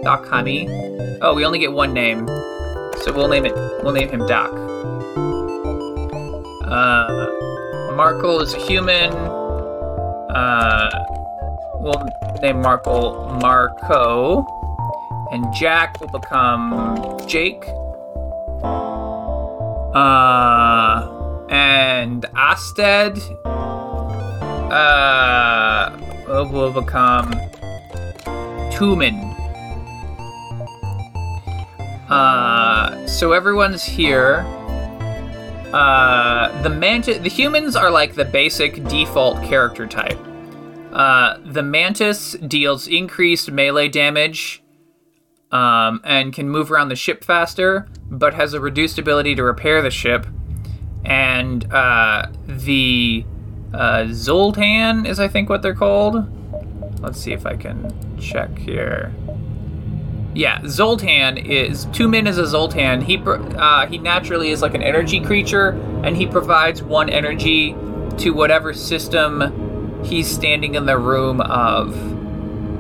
Doc 0.03 0.25
Hami. 0.25 0.67
Oh, 1.21 1.33
we 1.33 1.45
only 1.45 1.57
get 1.57 1.71
one 1.71 1.93
name, 1.93 2.27
so 2.27 3.13
we'll 3.15 3.29
name 3.29 3.45
it. 3.45 3.53
We'll 3.81 3.93
name 3.93 4.09
him 4.09 4.27
Doc. 4.27 4.51
Uh, 6.65 7.29
Markle 7.95 8.41
is 8.41 8.53
a 8.53 8.59
human. 8.59 9.13
Uh, 10.35 10.89
we'll 11.75 12.05
name 12.41 12.61
Markle 12.61 13.39
Marco. 13.41 14.45
And 15.31 15.45
Jack 15.53 16.01
will 16.01 16.09
become 16.09 17.25
Jake. 17.25 17.63
Uh, 19.95 21.47
and 21.49 22.25
Asted 22.35 23.17
uh, 24.71 25.97
will 26.51 26.71
become 26.71 27.31
Tumen. 28.71 29.25
Uh, 32.09 33.07
so 33.07 33.33
everyone's 33.33 33.83
here. 33.83 34.45
Uh, 35.73 36.61
the 36.63 36.69
mantis, 36.69 37.19
the 37.19 37.29
humans 37.29 37.75
are 37.75 37.91
like 37.91 38.15
the 38.15 38.25
basic 38.25 38.83
default 38.85 39.43
character 39.43 39.85
type. 39.85 40.17
Uh, 40.91 41.38
the 41.45 41.61
mantis 41.61 42.31
deals 42.33 42.88
increased 42.88 43.51
melee 43.51 43.88
damage 43.88 44.63
um, 45.51 46.01
and 46.03 46.33
can 46.33 46.49
move 46.49 46.71
around 46.71 46.89
the 46.89 46.95
ship 46.95 47.23
faster, 47.23 47.88
but 48.09 48.33
has 48.33 48.53
a 48.53 48.59
reduced 48.59 48.97
ability 48.97 49.35
to 49.35 49.43
repair 49.43 49.81
the 49.81 49.91
ship. 49.91 50.25
And 51.05 51.71
uh, 51.71 52.27
the 52.47 53.23
uh, 53.73 54.07
Zoltan 54.11 55.05
is, 55.05 55.19
I 55.19 55.27
think, 55.27 55.49
what 55.49 55.61
they're 55.61 55.75
called. 55.75 56.25
Let's 57.01 57.19
see 57.19 57.31
if 57.31 57.45
I 57.45 57.55
can 57.55 57.93
check 58.19 58.57
here. 58.57 59.13
Yeah, 60.33 60.61
Zoltan 60.67 61.38
is 61.38 61.85
Tumen 61.88 62.27
is 62.27 62.38
a 62.38 62.45
Zoltan. 62.45 63.01
He 63.01 63.17
uh, 63.17 63.88
he 63.88 63.97
naturally 63.97 64.51
is 64.51 64.61
like 64.61 64.73
an 64.73 64.83
energy 64.83 65.19
creature, 65.19 65.69
and 66.03 66.15
he 66.15 66.27
provides 66.27 66.83
one 66.83 67.09
energy 67.09 67.75
to 68.19 68.31
whatever 68.31 68.73
system 68.73 70.03
he's 70.03 70.29
standing 70.29 70.75
in 70.75 70.85
the 70.85 70.97
room 70.97 71.41
of. 71.41 71.95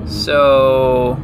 So 0.07 1.15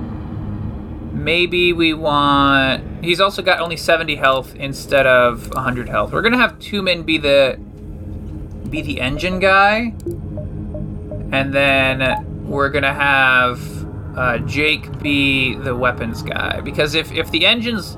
maybe 1.11 1.73
we 1.73 1.93
want. 1.93 3.03
He's 3.03 3.19
also 3.19 3.41
got 3.41 3.59
only 3.59 3.77
70 3.77 4.15
health 4.15 4.55
instead 4.55 5.05
of 5.05 5.53
100 5.53 5.89
health. 5.89 6.11
We're 6.11 6.21
gonna 6.21 6.37
have 6.37 6.57
Tumen 6.59 7.05
be 7.05 7.17
the 7.17 7.59
be 8.69 8.81
the 8.81 9.01
engine 9.01 9.39
guy, 9.39 9.93
and 11.31 11.53
then 11.53 12.45
we're 12.47 12.69
gonna 12.69 12.93
have 12.93 13.61
uh, 14.15 14.37
Jake 14.39 14.99
be 14.99 15.55
the 15.55 15.75
weapons 15.75 16.21
guy. 16.21 16.61
Because 16.61 16.95
if 16.95 17.11
if 17.11 17.31
the 17.31 17.45
engines, 17.45 17.97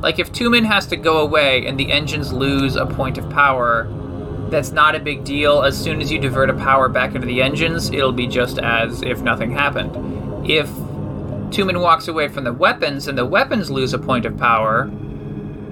like 0.00 0.18
if 0.18 0.32
Tumen 0.32 0.64
has 0.64 0.86
to 0.86 0.96
go 0.96 1.18
away 1.18 1.66
and 1.66 1.78
the 1.78 1.90
engines 1.92 2.32
lose 2.32 2.76
a 2.76 2.86
point 2.86 3.18
of 3.18 3.28
power, 3.30 3.88
that's 4.50 4.70
not 4.70 4.94
a 4.94 5.00
big 5.00 5.24
deal. 5.24 5.62
As 5.62 5.76
soon 5.76 6.00
as 6.00 6.10
you 6.12 6.18
divert 6.18 6.50
a 6.50 6.54
power 6.54 6.88
back 6.88 7.14
into 7.14 7.26
the 7.26 7.42
engines, 7.42 7.90
it'll 7.90 8.12
be 8.12 8.26
just 8.26 8.58
as 8.58 9.02
if 9.02 9.22
nothing 9.22 9.50
happened. 9.50 9.94
If 10.48 10.68
Tumen 11.50 11.80
walks 11.80 12.08
away 12.08 12.28
from 12.28 12.44
the 12.44 12.52
weapons 12.52 13.08
and 13.08 13.16
the 13.16 13.26
weapons 13.26 13.70
lose 13.70 13.92
a 13.92 13.98
point 13.98 14.26
of 14.26 14.36
power, 14.38 14.90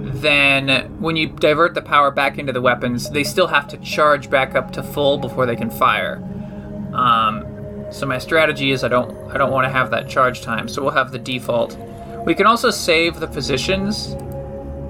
then 0.01 0.99
when 0.99 1.15
you 1.15 1.27
divert 1.27 1.73
the 1.73 1.81
power 1.81 2.11
back 2.11 2.37
into 2.37 2.51
the 2.51 2.61
weapons, 2.61 3.09
they 3.09 3.23
still 3.23 3.47
have 3.47 3.67
to 3.69 3.77
charge 3.77 4.29
back 4.29 4.55
up 4.55 4.71
to 4.73 4.83
full 4.83 5.17
before 5.17 5.45
they 5.45 5.55
can 5.55 5.69
fire. 5.69 6.21
Um, 6.93 7.87
so 7.91 8.05
my 8.05 8.17
strategy 8.17 8.71
is 8.71 8.83
I 8.83 8.87
don't 8.87 9.11
I 9.31 9.37
don't 9.37 9.51
want 9.51 9.65
to 9.65 9.69
have 9.69 9.91
that 9.91 10.09
charge 10.09 10.41
time, 10.41 10.67
so 10.67 10.81
we'll 10.81 10.91
have 10.91 11.11
the 11.11 11.19
default. 11.19 11.77
We 12.25 12.35
can 12.35 12.45
also 12.45 12.69
save 12.69 13.19
the 13.19 13.27
positions 13.27 14.15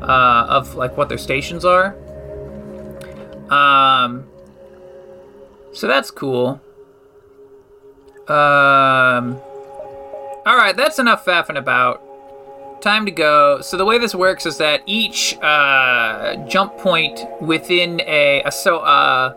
uh, 0.01 0.45
of 0.49 0.75
like 0.75 0.97
what 0.97 1.09
their 1.09 1.17
stations 1.17 1.65
are. 1.65 1.95
Um, 3.49 4.25
so 5.73 5.87
that's 5.87 6.11
cool. 6.11 6.61
Um, 8.27 9.41
all 10.45 10.55
right, 10.55 10.75
that's 10.75 10.99
enough 10.99 11.25
faffing 11.25 11.57
about 11.57 12.01
time 12.81 13.05
to 13.05 13.11
go. 13.11 13.61
So 13.61 13.77
the 13.77 13.85
way 13.85 13.97
this 13.97 14.13
works 14.13 14.45
is 14.45 14.57
that 14.57 14.81
each 14.85 15.37
uh, 15.41 16.35
jump 16.47 16.77
point 16.77 17.19
within 17.41 18.01
a, 18.01 18.41
a 18.43 18.51
so 18.51 18.79
uh, 18.79 19.33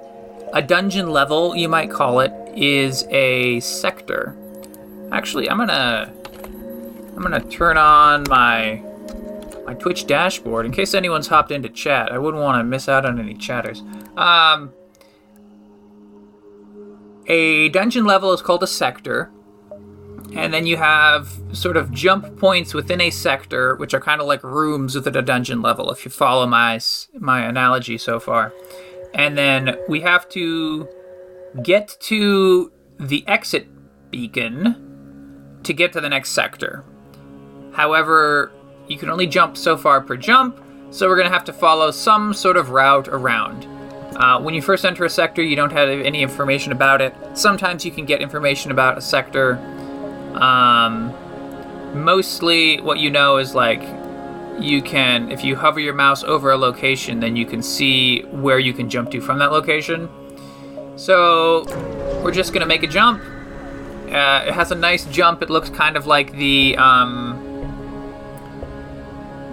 a 0.53 0.63
dungeon 0.63 1.11
level, 1.11 1.55
you 1.57 1.69
might 1.69 1.91
call 1.91 2.21
it, 2.21 2.33
is 2.57 3.05
a 3.11 3.61
sector. 3.61 4.37
Actually, 5.13 5.49
I'm 5.49 5.59
gonna 5.59 6.13
I'm 7.17 7.23
gonna 7.23 7.41
turn 7.41 7.77
on 7.77 8.25
my 8.29 8.83
my 9.67 9.75
Twitch 9.75 10.07
dashboard 10.07 10.67
in 10.67 10.73
case 10.73 10.95
anyone's 10.95 11.29
hopped 11.29 11.51
into 11.51 11.69
chat. 11.69 12.13
I 12.13 12.19
wouldn't 12.19 12.43
want 12.43 12.61
to 12.61 12.65
miss 12.65 12.89
out 12.89 13.07
on 13.07 13.19
any 13.19 13.35
chatters. 13.35 13.83
Um, 14.17 14.73
a 17.27 17.69
dungeon 17.71 18.05
level 18.05 18.33
is 18.33 18.43
called 18.43 18.63
a 18.63 18.67
sector 18.67 19.31
and 20.35 20.53
then 20.53 20.67
you 20.67 20.77
have 20.77 21.33
sort 21.53 21.77
of 21.77 21.91
jump 21.93 22.37
points 22.39 22.75
within 22.75 23.01
a 23.01 23.11
sector, 23.11 23.77
which 23.77 23.95
are 23.95 24.01
kind 24.01 24.21
of 24.21 24.27
like 24.27 24.43
rooms 24.43 24.95
within 24.95 25.17
a 25.17 25.23
dungeon 25.23 25.63
level. 25.63 25.91
If 25.91 26.05
you 26.05 26.11
follow 26.11 26.47
my 26.47 26.81
my 27.19 27.45
analogy 27.45 27.99
so 27.99 28.19
far, 28.19 28.53
and 29.15 29.39
then 29.39 29.77
we 29.89 30.01
have 30.01 30.29
to 30.31 30.89
get 31.63 31.97
to 32.01 32.73
the 32.99 33.27
exit 33.29 33.69
beacon 34.11 35.61
to 35.63 35.73
get 35.73 35.93
to 35.93 36.01
the 36.01 36.09
next 36.09 36.31
sector. 36.31 36.85
However, 37.73 38.53
you 38.89 38.99
can 38.99 39.11
only 39.11 39.27
jump 39.27 39.57
so 39.57 39.77
far 39.77 40.01
per 40.01 40.17
jump, 40.17 40.61
so 40.91 41.09
we're 41.09 41.17
going 41.17 41.29
to 41.29 41.33
have 41.33 41.45
to 41.45 41.53
follow 41.53 41.91
some 41.91 42.35
sort 42.35 42.57
of 42.57 42.71
route 42.71 43.09
around. 43.09 43.67
Uh, 44.17 44.41
when 44.41 44.55
you 44.55 44.63
first 44.63 44.85
enter 44.85 45.05
a 45.05 45.11
sector, 45.11 45.43
you 45.43 45.57
don't 45.57 45.73
have 45.73 45.89
any 45.89 46.23
information 46.23 46.71
about 46.71 47.01
it. 47.01 47.15
Sometimes 47.35 47.85
you 47.85 47.91
can 47.91 48.05
get 48.05 48.21
information 48.21 48.71
about 48.71 48.97
a 48.97 49.01
sector 49.01 49.59
um, 50.41 51.15
mostly, 51.95 52.81
what 52.81 52.99
you 52.99 53.11
know 53.11 53.39
is 53.39 53.55
like 53.55 53.83
you 54.61 54.83
can, 54.83 55.31
if 55.31 55.45
you 55.45 55.57
hover 55.57 55.81
your 55.81 55.95
mouse 55.95 56.23
over 56.23 56.51
a 56.51 56.57
location, 56.57 57.21
then 57.21 57.37
you 57.37 57.47
can 57.47 57.63
see 57.63 58.23
where 58.23 58.59
you 58.59 58.73
can 58.73 58.89
jump 58.89 59.11
to 59.11 59.21
from 59.21 59.39
that 59.39 59.53
location. 59.53 60.09
So 60.97 61.65
we're 62.23 62.33
just 62.33 62.53
gonna 62.53 62.67
make 62.67 62.83
a 62.83 62.87
jump. 62.87 63.21
Uh, 64.07 64.45
it 64.47 64.55
has 64.55 64.71
a 64.71 64.77
nice 64.77 65.05
jump. 65.07 65.43
It 65.43 65.51
looks 65.51 65.71
kind 65.71 65.97
of 65.97 66.07
like 66.07 66.33
the 66.33 66.77
um, 66.77 67.41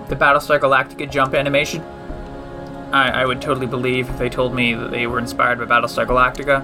the 0.10 0.16
Battlestar 0.16 0.60
Galactica 0.60 1.10
jump 1.10 1.34
animation. 1.34 1.82
I, 2.92 3.22
I 3.22 3.26
would 3.26 3.42
totally 3.42 3.68
believe 3.68 4.10
if 4.10 4.20
they 4.20 4.30
told 4.30 4.54
me 4.54 4.74
that 4.74 4.92
they 4.92 5.08
were 5.08 5.18
inspired 5.18 5.58
by 5.58 5.66
Battlestar 5.66 6.06
Galactica. 6.06 6.62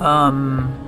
Um, 0.00 0.79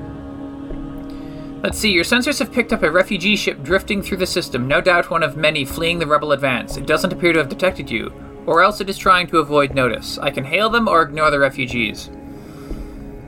Let's 1.63 1.79
see, 1.79 1.93
your 1.93 2.03
sensors 2.03 2.41
have 2.41 2.53
picked 2.53 2.73
up 2.73 2.83
a 2.83 2.91
refugee 2.91 3.37
ship 3.37 3.63
drifting 3.63 4.03
through 4.03 4.17
the 4.17 4.27
system, 4.27 4.67
no 4.67 4.81
doubt 4.81 5.11
one 5.11 5.23
of 5.23 5.37
many 5.37 5.65
fleeing 5.65 6.01
the 6.01 6.07
rebel 6.09 6.33
advance. 6.33 6.77
It 6.77 6.87
doesn't 6.87 7.13
appear 7.13 7.33
to 7.33 7.39
have 7.39 7.49
detected 7.49 7.89
you, 7.89 8.13
or 8.47 8.63
else 8.63 8.81
it 8.81 8.91
is 8.91 8.99
trying 8.99 9.29
to 9.29 9.39
avoid 9.39 9.73
notice. 9.73 10.19
I 10.19 10.33
can 10.33 10.43
hail 10.43 10.69
them 10.71 10.89
or 10.89 11.03
ignore 11.03 11.31
the 11.31 11.39
refugees. 11.39 12.07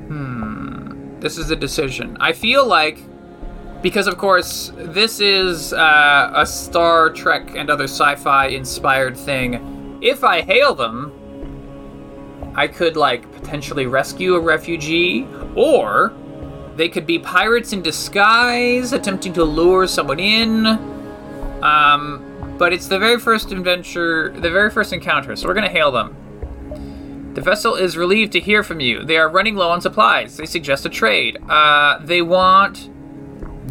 Hmm, 0.09 1.21
this 1.21 1.39
is 1.39 1.53
a 1.53 1.57
decision. 1.57 2.17
I 2.19 2.33
feel 2.33 2.67
like, 2.67 2.99
because 3.83 4.09
of 4.09 4.19
course, 4.19 4.73
this 4.75 5.21
is 5.21 5.73
uh, 5.73 6.33
a 6.35 6.45
Star 6.45 7.11
Trek 7.11 7.55
and 7.55 7.71
other 7.71 7.85
sci 7.85 8.17
fi 8.17 8.47
inspired 8.47 9.17
thing, 9.17 10.01
if 10.03 10.25
I 10.25 10.41
hail 10.41 10.75
them, 10.75 11.13
I 12.57 12.67
could, 12.67 12.97
like, 12.97 13.31
potentially 13.31 13.87
rescue 13.87 14.35
a 14.35 14.41
refugee, 14.41 15.29
or 15.55 16.13
They 16.77 16.89
could 16.89 17.07
be 17.07 17.19
pirates 17.19 17.73
in 17.73 17.83
disguise, 17.83 18.93
attempting 18.93 19.33
to 19.35 19.45
lure 19.45 19.87
someone 19.87 20.19
in. 20.19 20.67
Um, 21.63 22.57
but 22.59 22.73
it's 22.73 22.89
the 22.89 22.99
very 22.99 23.19
first 23.19 23.53
adventure, 23.53 24.31
the 24.31 24.51
very 24.51 24.71
first 24.71 24.93
encounter, 24.93 25.35
so 25.37 25.49
we're 25.49 25.55
gonna 25.55 25.69
hail 25.69 25.91
them. 25.91 26.17
The 27.35 27.41
vessel 27.41 27.75
is 27.75 27.97
relieved 27.97 28.33
to 28.35 28.41
hear 28.41 28.63
from 28.63 28.79
you. 28.81 29.03
They 29.03 29.17
are 29.17 29.29
running 29.29 29.57
low 29.57 29.71
on 29.71 29.81
supplies. 29.81 30.37
They 30.37 30.47
suggest 30.47 30.87
a 30.87 30.89
trade. 30.89 31.39
Uh, 31.49 31.99
they 32.01 32.23
want 32.23 32.91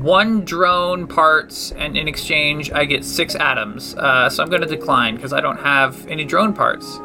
one 0.01 0.43
drone 0.43 1.07
parts, 1.07 1.71
and 1.71 1.95
in 1.95 2.09
exchange, 2.09 2.73
I 2.73 2.83
get 2.83 3.05
six 3.05 3.35
atoms. 3.35 3.95
Uh, 3.95 4.29
so 4.29 4.43
I'm 4.43 4.49
going 4.49 4.63
to 4.63 4.67
decline 4.67 5.15
because 5.15 5.31
I 5.31 5.39
don't 5.39 5.59
have 5.59 6.05
any 6.07 6.25
drone 6.25 6.51
parts. 6.51 6.99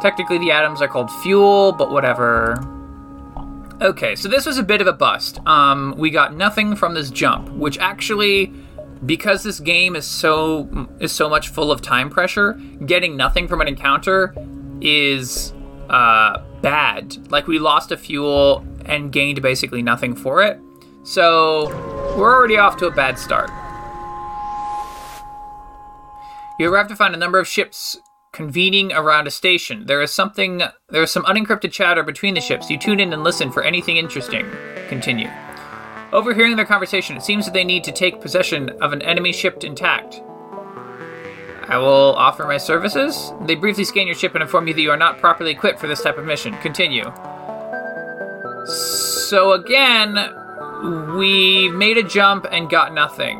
Technically, 0.00 0.38
the 0.38 0.50
atoms 0.50 0.80
are 0.80 0.88
called 0.88 1.10
fuel, 1.10 1.72
but 1.72 1.90
whatever. 1.90 2.77
Okay, 3.80 4.16
so 4.16 4.28
this 4.28 4.44
was 4.44 4.58
a 4.58 4.62
bit 4.64 4.80
of 4.80 4.88
a 4.88 4.92
bust. 4.92 5.38
Um, 5.46 5.94
we 5.96 6.10
got 6.10 6.34
nothing 6.34 6.74
from 6.74 6.94
this 6.94 7.10
jump, 7.10 7.48
which 7.50 7.78
actually, 7.78 8.52
because 9.06 9.44
this 9.44 9.60
game 9.60 9.94
is 9.94 10.04
so 10.04 10.88
is 10.98 11.12
so 11.12 11.28
much 11.28 11.48
full 11.48 11.70
of 11.70 11.80
time 11.80 12.10
pressure, 12.10 12.54
getting 12.86 13.16
nothing 13.16 13.46
from 13.46 13.60
an 13.60 13.68
encounter 13.68 14.34
is 14.80 15.52
uh, 15.90 16.42
bad. 16.60 17.30
Like 17.30 17.46
we 17.46 17.60
lost 17.60 17.92
a 17.92 17.96
fuel 17.96 18.66
and 18.84 19.12
gained 19.12 19.40
basically 19.42 19.82
nothing 19.82 20.16
for 20.16 20.42
it. 20.42 20.60
So 21.04 21.68
we're 22.18 22.34
already 22.34 22.56
off 22.56 22.78
to 22.78 22.86
a 22.86 22.90
bad 22.90 23.16
start. 23.16 23.48
You 26.58 26.68
arrive 26.68 26.88
to 26.88 26.96
find 26.96 27.14
a 27.14 27.18
number 27.18 27.38
of 27.38 27.46
ships 27.46 27.96
convening 28.32 28.92
around 28.92 29.26
a 29.26 29.30
station. 29.30 29.86
There 29.86 30.02
is 30.02 30.12
something 30.12 30.62
there 30.88 31.02
is 31.02 31.10
some 31.10 31.24
unencrypted 31.24 31.72
chatter 31.72 32.02
between 32.02 32.34
the 32.34 32.40
ships. 32.40 32.70
You 32.70 32.78
tune 32.78 33.00
in 33.00 33.12
and 33.12 33.24
listen 33.24 33.50
for 33.50 33.62
anything 33.62 33.96
interesting. 33.96 34.46
Continue. 34.88 35.30
Overhearing 36.12 36.56
their 36.56 36.64
conversation, 36.64 37.16
it 37.16 37.22
seems 37.22 37.44
that 37.44 37.52
they 37.52 37.64
need 37.64 37.84
to 37.84 37.92
take 37.92 38.20
possession 38.20 38.70
of 38.80 38.92
an 38.92 39.02
enemy 39.02 39.32
ship 39.32 39.62
intact. 39.62 40.22
I 41.68 41.76
will 41.76 42.14
offer 42.16 42.44
my 42.44 42.56
services. 42.56 43.32
They 43.42 43.54
briefly 43.54 43.84
scan 43.84 44.06
your 44.06 44.16
ship 44.16 44.34
and 44.34 44.42
inform 44.42 44.68
you 44.68 44.74
that 44.74 44.80
you 44.80 44.90
are 44.90 44.96
not 44.96 45.18
properly 45.18 45.50
equipped 45.50 45.78
for 45.78 45.86
this 45.86 46.02
type 46.02 46.16
of 46.16 46.24
mission. 46.24 46.54
Continue. 46.62 47.04
So 48.64 49.52
again, 49.52 50.16
we 51.18 51.68
made 51.70 51.98
a 51.98 52.02
jump 52.02 52.46
and 52.50 52.70
got 52.70 52.94
nothing. 52.94 53.38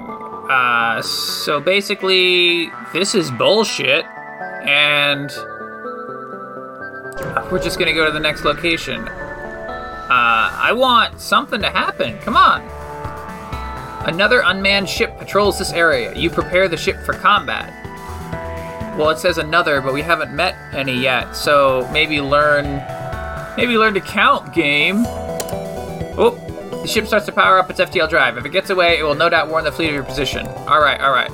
Uh, 0.50 1.00
so 1.00 1.59
basically, 1.61 2.71
this 2.92 3.14
is 3.14 3.30
bullshit, 3.30 4.04
and 4.62 5.31
we're 7.50 7.62
just 7.62 7.79
gonna 7.79 7.95
go 7.95 8.05
to 8.05 8.12
the 8.12 8.21
next 8.21 8.45
location. 8.45 9.07
Uh, 9.09 10.50
I 10.55 10.73
want 10.73 11.21
something 11.21 11.61
to 11.61 11.71
happen. 11.71 12.19
Come 12.21 12.37
on. 12.37 12.62
Another 14.07 14.43
unmanned 14.45 14.88
ship 14.88 15.19
patrols 15.19 15.59
this 15.59 15.73
area. 15.73 16.15
You 16.15 16.31
prepare 16.31 16.69
the 16.69 16.77
ship 16.77 16.97
for 17.05 17.12
combat. 17.12 17.75
Well, 18.99 19.11
it 19.11 19.19
says 19.19 19.38
another, 19.38 19.81
but 19.81 19.93
we 19.93 20.03
haven't 20.03 20.35
met 20.35 20.57
any 20.75 20.99
yet. 20.99 21.37
So 21.37 21.88
maybe 21.93 22.21
learn, 22.21 22.83
maybe 23.57 23.77
learn 23.77 23.95
to 23.95 24.00
count, 24.00 24.55
game. 24.55 25.05
Oh, 26.17 26.37
the 26.83 26.88
ship 26.88 27.07
starts 27.07 27.27
to 27.27 27.33
power 27.33 27.59
up 27.59 27.71
its 27.71 27.81
FTL 27.81 28.09
drive. 28.09 28.38
If 28.38 28.45
it 28.45 28.50
gets 28.50 28.71
away, 28.71 28.99
it 28.99 29.03
will 29.03 29.15
no 29.15 29.29
doubt 29.29 29.50
warn 29.50 29.65
the 29.65 29.73
fleet 29.73 29.88
of 29.88 29.95
your 29.95 30.05
position. 30.05 30.47
All 30.47 30.81
right, 30.81 31.00
all 31.00 31.12
right, 31.12 31.31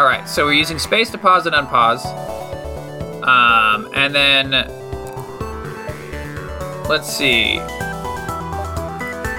all 0.00 0.06
right. 0.06 0.26
So 0.26 0.46
we're 0.46 0.54
using 0.54 0.78
space 0.78 1.10
to 1.10 1.18
pause 1.18 1.44
and 1.44 1.54
unpause. 1.54 2.06
Um, 3.22 3.90
and 3.92 4.14
then 4.14 4.50
let's 6.88 7.06
see. 7.06 7.58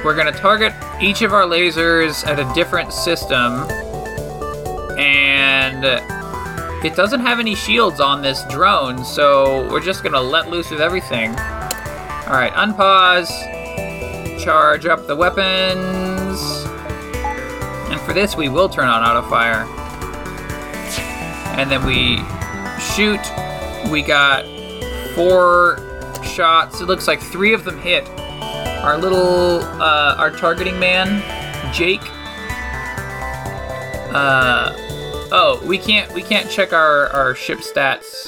We're 0.06 0.16
gonna 0.16 0.32
target 0.32 0.72
each 1.02 1.24
of 1.24 1.34
our 1.34 1.46
lasers 1.46 2.28
at 2.28 2.40
a 2.40 2.54
different 2.54 2.94
system, 2.94 3.68
and 5.00 5.84
it 6.86 6.96
doesn't 6.96 7.22
have 7.22 7.40
any 7.40 7.56
shields 7.56 8.00
on 8.00 8.22
this 8.22 8.44
drone, 8.48 9.04
so 9.04 9.68
we're 9.72 9.82
just 9.82 10.04
gonna 10.04 10.22
let 10.22 10.48
loose 10.48 10.70
with 10.70 10.80
everything. 10.80 11.32
Alright, 12.28 12.54
unpause. 12.54 13.32
Charge 14.40 14.86
up 14.86 15.08
the 15.08 15.16
weapons. 15.16 16.66
And 17.90 18.00
for 18.02 18.14
this, 18.14 18.36
we 18.38 18.48
will 18.48 18.70
turn 18.70 18.88
on 18.88 19.02
auto 19.02 19.28
fire. 19.28 19.68
And 21.58 21.70
then 21.70 21.86
we 21.86 22.18
shoot. 22.80 23.22
We 23.92 24.02
got 24.02 24.46
four 25.16 25.78
shots. 26.24 26.82
It 26.82 26.86
looks 26.86 27.08
like 27.08 27.22
three 27.22 27.54
of 27.54 27.66
them 27.66 27.80
hit. 27.80 28.08
Our 28.84 28.98
little, 28.98 29.62
uh, 29.82 30.16
our 30.18 30.32
targeting 30.32 30.80
man, 30.80 31.22
Jake. 31.74 32.02
Uh, 34.14 34.76
Oh, 35.34 35.66
we 35.66 35.78
can't 35.78 36.12
we 36.12 36.22
can't 36.22 36.52
check 36.52 36.74
our 36.74 37.08
our 37.14 37.34
ship 37.36 37.60
stats 37.60 38.28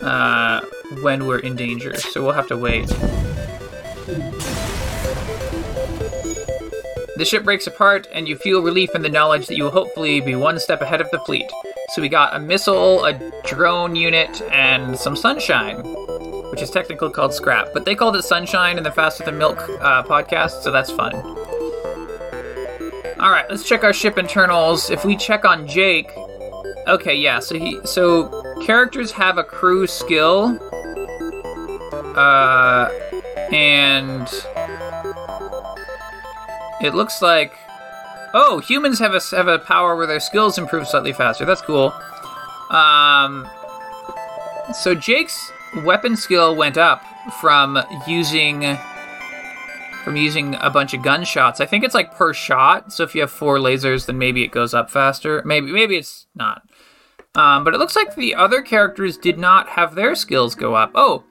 uh, 0.00 0.62
when 1.00 1.26
we're 1.28 1.38
in 1.38 1.54
danger, 1.54 1.94
so 1.94 2.24
we'll 2.24 2.32
have 2.32 2.48
to 2.48 2.56
wait. 2.56 2.88
The 7.16 7.24
ship 7.24 7.44
breaks 7.44 7.68
apart, 7.68 8.08
and 8.12 8.26
you 8.26 8.36
feel 8.36 8.62
relief 8.62 8.96
in 8.96 9.02
the 9.02 9.08
knowledge 9.08 9.46
that 9.46 9.56
you 9.56 9.62
will 9.62 9.70
hopefully 9.70 10.20
be 10.20 10.34
one 10.34 10.58
step 10.58 10.82
ahead 10.82 11.00
of 11.00 11.08
the 11.12 11.20
fleet. 11.20 11.48
So 11.94 12.02
we 12.02 12.08
got 12.08 12.34
a 12.34 12.40
missile, 12.40 13.04
a 13.04 13.12
drone 13.44 13.94
unit, 13.94 14.42
and 14.50 14.98
some 14.98 15.14
sunshine, 15.14 15.76
which 16.50 16.60
is 16.60 16.68
technically 16.68 17.10
called 17.10 17.32
scrap, 17.32 17.68
but 17.72 17.84
they 17.84 17.94
called 17.94 18.16
it 18.16 18.22
sunshine 18.22 18.78
in 18.78 18.82
the 18.82 18.90
Faster 18.90 19.22
Than 19.22 19.38
Milk 19.38 19.60
uh, 19.80 20.02
podcast, 20.02 20.62
so 20.62 20.72
that's 20.72 20.90
fun. 20.90 21.14
All 23.20 23.30
right, 23.30 23.44
let's 23.48 23.62
check 23.62 23.84
our 23.84 23.92
ship 23.92 24.18
internals. 24.18 24.90
If 24.90 25.04
we 25.04 25.16
check 25.16 25.44
on 25.44 25.68
Jake, 25.68 26.10
okay, 26.88 27.14
yeah. 27.14 27.38
So 27.38 27.56
he, 27.56 27.78
so 27.84 28.42
characters 28.64 29.12
have 29.12 29.38
a 29.38 29.44
crew 29.44 29.86
skill, 29.86 30.58
uh, 32.16 32.90
and 33.52 34.26
it 36.82 36.96
looks 36.96 37.22
like, 37.22 37.56
oh, 38.34 38.58
humans 38.58 38.98
have 38.98 39.14
a 39.14 39.20
have 39.34 39.48
a 39.48 39.58
power 39.58 39.96
where 39.96 40.06
their 40.06 40.20
skills 40.20 40.58
improve 40.58 40.86
slightly 40.86 41.12
faster. 41.12 41.44
That's 41.46 41.62
cool. 41.62 41.94
Um, 42.70 43.48
so 44.74 44.94
Jake's 44.94 45.50
weapon 45.84 46.16
skill 46.16 46.54
went 46.54 46.76
up 46.76 47.02
from 47.40 47.82
using 48.06 48.76
from 50.04 50.16
using 50.16 50.54
a 50.56 50.68
bunch 50.68 50.92
of 50.92 51.02
gunshots. 51.02 51.60
I 51.60 51.66
think 51.66 51.82
it's 51.82 51.94
like 51.94 52.14
per 52.14 52.34
shot. 52.34 52.92
So 52.92 53.04
if 53.04 53.14
you 53.14 53.22
have 53.22 53.30
four 53.30 53.58
lasers, 53.58 54.06
then 54.06 54.18
maybe 54.18 54.42
it 54.42 54.50
goes 54.50 54.74
up 54.74 54.90
faster. 54.90 55.42
Maybe 55.44 55.72
maybe 55.72 55.96
it's 55.96 56.26
not. 56.34 56.62
Um, 57.36 57.64
but 57.64 57.74
it 57.74 57.78
looks 57.78 57.96
like 57.96 58.14
the 58.14 58.34
other 58.34 58.62
characters 58.62 59.16
did 59.16 59.38
not 59.38 59.68
have 59.70 59.94
their 59.94 60.14
skills 60.14 60.54
go 60.54 60.74
up. 60.74 60.92
Oh, 60.94 61.24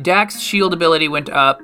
Doc's 0.00 0.40
shield 0.40 0.72
ability 0.72 1.08
went 1.08 1.28
up. 1.28 1.60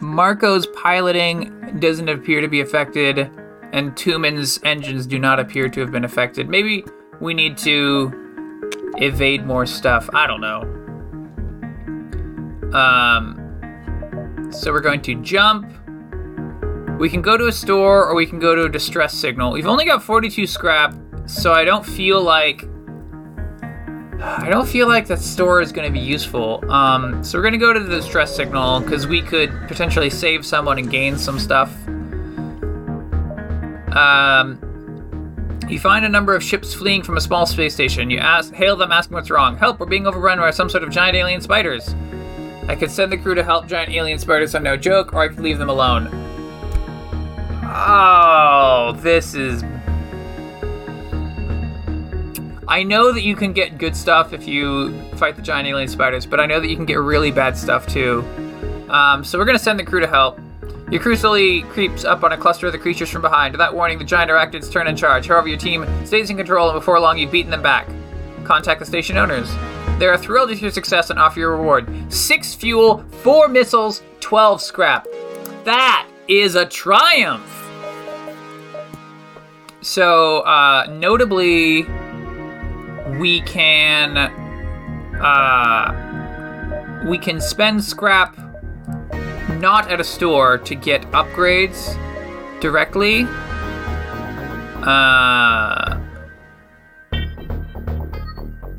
Marco's 0.00 0.66
piloting 0.66 1.78
doesn't 1.78 2.08
appear 2.08 2.40
to 2.40 2.48
be 2.48 2.60
affected, 2.60 3.30
and 3.74 3.96
Tumen's 3.96 4.60
engines 4.62 5.04
do 5.04 5.18
not 5.18 5.40
appear 5.40 5.68
to 5.68 5.80
have 5.80 5.90
been 5.90 6.04
affected. 6.04 6.48
Maybe 6.48 6.84
we 7.20 7.34
need 7.34 7.58
to 7.58 8.12
evade 8.98 9.44
more 9.44 9.66
stuff. 9.66 10.08
I 10.14 10.28
don't 10.28 10.40
know. 10.40 10.60
Um, 12.72 14.48
so 14.52 14.72
we're 14.72 14.80
going 14.80 15.02
to 15.02 15.20
jump. 15.22 15.66
We 17.00 17.10
can 17.10 17.20
go 17.20 17.36
to 17.36 17.46
a 17.46 17.52
store 17.52 18.08
or 18.08 18.14
we 18.14 18.26
can 18.26 18.38
go 18.38 18.54
to 18.54 18.62
a 18.62 18.68
distress 18.68 19.12
signal. 19.12 19.50
We've 19.50 19.66
only 19.66 19.84
got 19.84 20.04
42 20.04 20.46
scrap, 20.46 20.94
so 21.26 21.52
I 21.52 21.64
don't 21.64 21.84
feel 21.84 22.22
like 22.22 22.64
I 24.20 24.48
don't 24.48 24.68
feel 24.68 24.86
like 24.86 25.08
that 25.08 25.18
store 25.18 25.60
is 25.60 25.72
going 25.72 25.86
to 25.86 25.92
be 25.92 25.98
useful. 25.98 26.64
Um, 26.70 27.24
so 27.24 27.36
we're 27.36 27.42
going 27.42 27.52
to 27.52 27.58
go 27.58 27.72
to 27.72 27.80
the 27.80 27.96
distress 27.96 28.34
signal 28.34 28.80
because 28.80 29.08
we 29.08 29.20
could 29.20 29.50
potentially 29.66 30.10
save 30.10 30.46
someone 30.46 30.78
and 30.78 30.88
gain 30.88 31.18
some 31.18 31.40
stuff. 31.40 31.76
Um, 33.94 34.58
you 35.68 35.78
find 35.78 36.04
a 36.04 36.08
number 36.08 36.34
of 36.34 36.42
ships 36.42 36.74
fleeing 36.74 37.02
from 37.02 37.16
a 37.16 37.20
small 37.20 37.46
space 37.46 37.72
station. 37.72 38.10
You 38.10 38.18
ask, 38.18 38.52
hail 38.52 38.76
them, 38.76 38.92
asking 38.92 39.14
what's 39.14 39.30
wrong. 39.30 39.56
Help! 39.56 39.80
We're 39.80 39.86
being 39.86 40.06
overrun 40.06 40.38
by 40.38 40.50
some 40.50 40.68
sort 40.68 40.82
of 40.82 40.90
giant 40.90 41.16
alien 41.16 41.40
spiders. 41.40 41.94
I 42.68 42.76
could 42.76 42.90
send 42.90 43.12
the 43.12 43.18
crew 43.18 43.34
to 43.34 43.44
help 43.44 43.66
giant 43.66 43.92
alien 43.92 44.18
spiders 44.18 44.54
on 44.54 44.62
no 44.62 44.76
joke, 44.76 45.12
or 45.12 45.20
I 45.20 45.28
could 45.28 45.40
leave 45.40 45.58
them 45.58 45.70
alone. 45.70 46.08
Oh, 47.64 48.94
this 49.00 49.34
is 49.34 49.64
I 52.66 52.82
know 52.82 53.12
that 53.12 53.22
you 53.22 53.36
can 53.36 53.52
get 53.52 53.78
good 53.78 53.94
stuff 53.94 54.32
if 54.32 54.48
you 54.48 54.98
fight 55.16 55.36
the 55.36 55.42
giant 55.42 55.68
alien 55.68 55.88
spiders, 55.88 56.24
but 56.24 56.40
I 56.40 56.46
know 56.46 56.60
that 56.60 56.68
you 56.68 56.76
can 56.76 56.86
get 56.86 56.98
really 56.98 57.30
bad 57.30 57.56
stuff 57.56 57.86
too. 57.86 58.24
Um, 58.88 59.22
so 59.24 59.38
we're 59.38 59.44
gonna 59.44 59.58
send 59.58 59.78
the 59.78 59.84
crew 59.84 60.00
to 60.00 60.06
help. 60.06 60.40
Your 60.90 61.16
slowly 61.16 61.62
creeps 61.62 62.04
up 62.04 62.22
on 62.22 62.32
a 62.32 62.36
cluster 62.36 62.66
of 62.66 62.72
the 62.72 62.78
creatures 62.78 63.10
from 63.10 63.22
behind. 63.22 63.52
Without 63.52 63.74
warning, 63.74 63.98
the 63.98 64.04
giant 64.04 64.30
arachnids 64.30 64.70
turn 64.70 64.86
and 64.86 64.96
charge. 64.96 65.26
However, 65.26 65.48
your 65.48 65.58
team 65.58 65.86
stays 66.04 66.30
in 66.30 66.36
control, 66.36 66.68
and 66.68 66.78
before 66.78 67.00
long, 67.00 67.18
you've 67.18 67.32
beaten 67.32 67.50
them 67.50 67.62
back. 67.62 67.88
Contact 68.44 68.80
the 68.80 68.86
station 68.86 69.16
owners. 69.16 69.50
They 69.98 70.06
are 70.06 70.18
thrilled 70.18 70.50
with 70.50 70.60
your 70.60 70.70
success 70.70 71.10
and 71.10 71.18
offer 71.18 71.40
you 71.40 71.46
a 71.46 71.50
reward: 71.50 71.88
six 72.12 72.54
fuel, 72.54 73.02
four 73.22 73.48
missiles, 73.48 74.02
12 74.20 74.60
scrap. 74.60 75.06
That 75.64 76.06
is 76.28 76.54
a 76.54 76.66
triumph. 76.66 77.50
So, 79.80 80.40
uh, 80.40 80.86
notably, 80.90 81.84
we 83.18 83.40
can 83.42 84.16
uh, 85.20 85.94
we 87.06 87.18
can 87.18 87.40
spend 87.40 87.84
scrap 87.84 88.36
not 89.60 89.90
at 89.90 90.00
a 90.00 90.04
store 90.04 90.58
to 90.58 90.74
get 90.74 91.02
upgrades 91.12 91.98
directly. 92.60 93.26
Uh, 94.82 95.98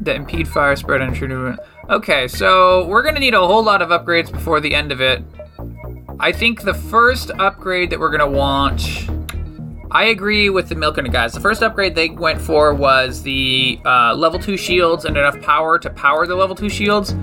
that 0.01 0.15
impede 0.15 0.47
fire 0.47 0.75
spread 0.75 1.01
and 1.01 1.13
intruder. 1.13 1.57
Okay, 1.89 2.27
so 2.27 2.85
we're 2.87 3.03
gonna 3.03 3.19
need 3.19 3.33
a 3.33 3.45
whole 3.45 3.63
lot 3.63 3.81
of 3.81 3.89
upgrades 3.89 4.31
before 4.31 4.59
the 4.59 4.73
end 4.73 4.91
of 4.91 5.01
it. 5.01 5.23
I 6.19 6.31
think 6.31 6.61
the 6.61 6.73
first 6.73 7.31
upgrade 7.39 7.89
that 7.89 7.99
we're 7.99 8.11
gonna 8.11 8.29
want. 8.29 9.09
I 9.91 10.05
agree 10.05 10.49
with 10.49 10.69
the 10.69 10.75
Milk 10.75 10.97
and 10.97 11.11
guys. 11.11 11.33
The 11.33 11.39
first 11.39 11.61
upgrade 11.61 11.95
they 11.95 12.09
went 12.09 12.41
for 12.41 12.73
was 12.73 13.23
the 13.23 13.79
uh, 13.85 14.13
level 14.15 14.39
2 14.39 14.57
shields 14.57 15.05
and 15.05 15.15
enough 15.15 15.39
power 15.41 15.79
to 15.79 15.89
power 15.89 16.27
the 16.27 16.35
level 16.35 16.55
2 16.55 16.69
shields. 16.69 17.15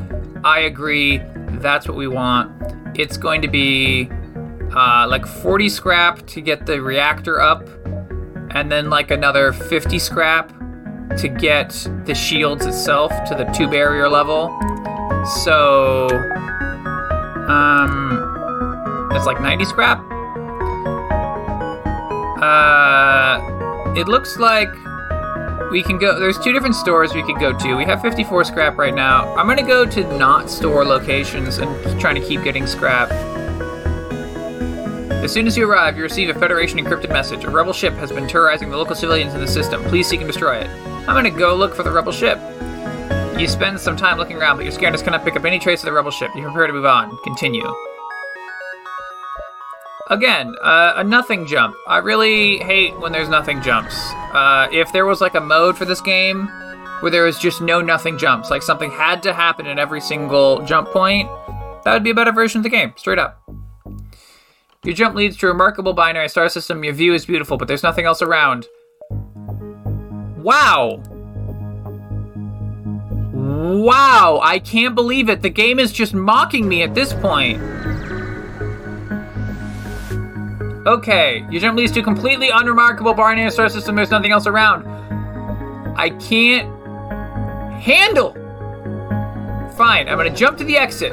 I 0.44 0.60
agree. 0.60 1.20
That's 1.60 1.86
what 1.86 1.96
we 1.96 2.08
want. 2.08 2.50
It's 2.94 3.16
going 3.16 3.42
to 3.42 3.48
be 3.48 4.08
uh, 4.74 5.06
like 5.08 5.26
40 5.26 5.68
scrap 5.68 6.26
to 6.28 6.40
get 6.40 6.66
the 6.66 6.80
reactor 6.80 7.40
up, 7.40 7.66
and 8.50 8.70
then 8.70 8.90
like 8.90 9.10
another 9.10 9.52
50 9.52 9.98
scrap 9.98 10.52
to 11.16 11.28
get 11.28 11.70
the 12.04 12.14
shields 12.14 12.66
itself 12.66 13.12
to 13.24 13.34
the 13.34 13.44
two 13.56 13.68
barrier 13.68 14.08
level. 14.08 14.48
So, 15.44 16.08
um, 17.48 19.08
it's 19.12 19.26
like 19.26 19.40
90 19.40 19.64
scrap. 19.66 19.98
Uh, 22.42 23.92
it 23.96 24.08
looks 24.08 24.36
like 24.38 24.72
we 25.72 25.82
can 25.82 25.98
go. 25.98 26.20
There's 26.20 26.38
two 26.38 26.52
different 26.52 26.74
stores 26.74 27.14
we 27.14 27.22
could 27.22 27.40
go 27.40 27.56
to. 27.56 27.74
We 27.74 27.86
have 27.86 28.02
54 28.02 28.44
scrap 28.44 28.76
right 28.76 28.94
now. 28.94 29.34
I'm 29.36 29.46
gonna 29.46 29.66
go 29.66 29.86
to 29.86 30.18
not 30.18 30.50
store 30.50 30.84
locations 30.84 31.58
and 31.58 32.00
trying 32.00 32.14
to 32.14 32.20
keep 32.20 32.44
getting 32.44 32.66
scrap. 32.66 33.10
As 35.24 35.32
soon 35.32 35.46
as 35.46 35.56
you 35.56 35.68
arrive, 35.68 35.96
you 35.96 36.02
receive 36.02 36.28
a 36.28 36.38
Federation 36.38 36.78
encrypted 36.78 37.08
message. 37.08 37.44
A 37.44 37.50
rebel 37.50 37.72
ship 37.72 37.94
has 37.94 38.12
been 38.12 38.28
terrorizing 38.28 38.68
the 38.68 38.76
local 38.76 38.94
civilians 38.94 39.34
in 39.34 39.40
the 39.40 39.48
system. 39.48 39.82
Please 39.84 40.06
seek 40.06 40.20
and 40.20 40.28
destroy 40.28 40.56
it. 40.56 40.68
I'm 41.08 41.16
gonna 41.16 41.30
go 41.30 41.56
look 41.56 41.74
for 41.74 41.82
the 41.82 41.90
rebel 41.90 42.12
ship. 42.12 42.38
You 43.38 43.48
spend 43.48 43.80
some 43.80 43.96
time 43.96 44.18
looking 44.18 44.36
around, 44.36 44.56
but 44.56 44.64
your 44.64 44.72
scanners 44.72 45.02
cannot 45.02 45.24
pick 45.24 45.36
up 45.36 45.44
any 45.46 45.58
trace 45.58 45.80
of 45.80 45.86
the 45.86 45.92
rebel 45.92 46.10
ship. 46.10 46.30
You 46.36 46.42
prepare 46.42 46.66
to 46.66 46.72
move 46.74 46.84
on. 46.84 47.16
Continue. 47.24 47.74
Again, 50.12 50.54
uh, 50.60 50.92
a 50.96 51.04
nothing 51.04 51.46
jump. 51.46 51.74
I 51.86 51.96
really 51.96 52.58
hate 52.58 53.00
when 53.00 53.12
there's 53.12 53.30
nothing 53.30 53.62
jumps. 53.62 53.94
Uh, 54.34 54.68
if 54.70 54.92
there 54.92 55.06
was 55.06 55.22
like 55.22 55.34
a 55.34 55.40
mode 55.40 55.74
for 55.74 55.86
this 55.86 56.02
game 56.02 56.48
where 57.00 57.10
there 57.10 57.22
was 57.22 57.38
just 57.38 57.62
no 57.62 57.80
nothing 57.80 58.18
jumps, 58.18 58.50
like 58.50 58.60
something 58.60 58.90
had 58.90 59.22
to 59.22 59.32
happen 59.32 59.66
at 59.66 59.78
every 59.78 60.02
single 60.02 60.60
jump 60.66 60.88
point, 60.88 61.30
that 61.84 61.94
would 61.94 62.04
be 62.04 62.10
a 62.10 62.14
better 62.14 62.30
version 62.30 62.58
of 62.58 62.62
the 62.62 62.68
game, 62.68 62.92
straight 62.96 63.18
up. 63.18 63.42
Your 64.84 64.94
jump 64.94 65.14
leads 65.14 65.38
to 65.38 65.46
a 65.46 65.48
remarkable 65.48 65.94
binary 65.94 66.28
star 66.28 66.50
system. 66.50 66.84
Your 66.84 66.92
view 66.92 67.14
is 67.14 67.24
beautiful, 67.24 67.56
but 67.56 67.66
there's 67.66 67.82
nothing 67.82 68.04
else 68.04 68.20
around. 68.20 68.66
Wow! 70.36 71.00
Wow, 73.32 74.40
I 74.42 74.58
can't 74.58 74.94
believe 74.94 75.30
it. 75.30 75.40
The 75.40 75.48
game 75.48 75.78
is 75.78 75.90
just 75.90 76.12
mocking 76.12 76.68
me 76.68 76.82
at 76.82 76.94
this 76.94 77.14
point. 77.14 77.62
Okay, 80.84 81.46
your 81.48 81.60
jump 81.60 81.78
leads 81.78 81.92
to 81.92 82.00
a 82.00 82.02
completely 82.02 82.48
unremarkable 82.48 83.14
binary 83.14 83.50
star 83.52 83.68
system. 83.68 83.94
There's 83.94 84.10
nothing 84.10 84.32
else 84.32 84.48
around. 84.48 84.84
I 85.96 86.10
can't 86.10 86.68
handle. 87.80 88.32
Fine, 89.76 90.08
I'm 90.08 90.16
gonna 90.16 90.34
jump 90.34 90.58
to 90.58 90.64
the 90.64 90.76
exit. 90.76 91.12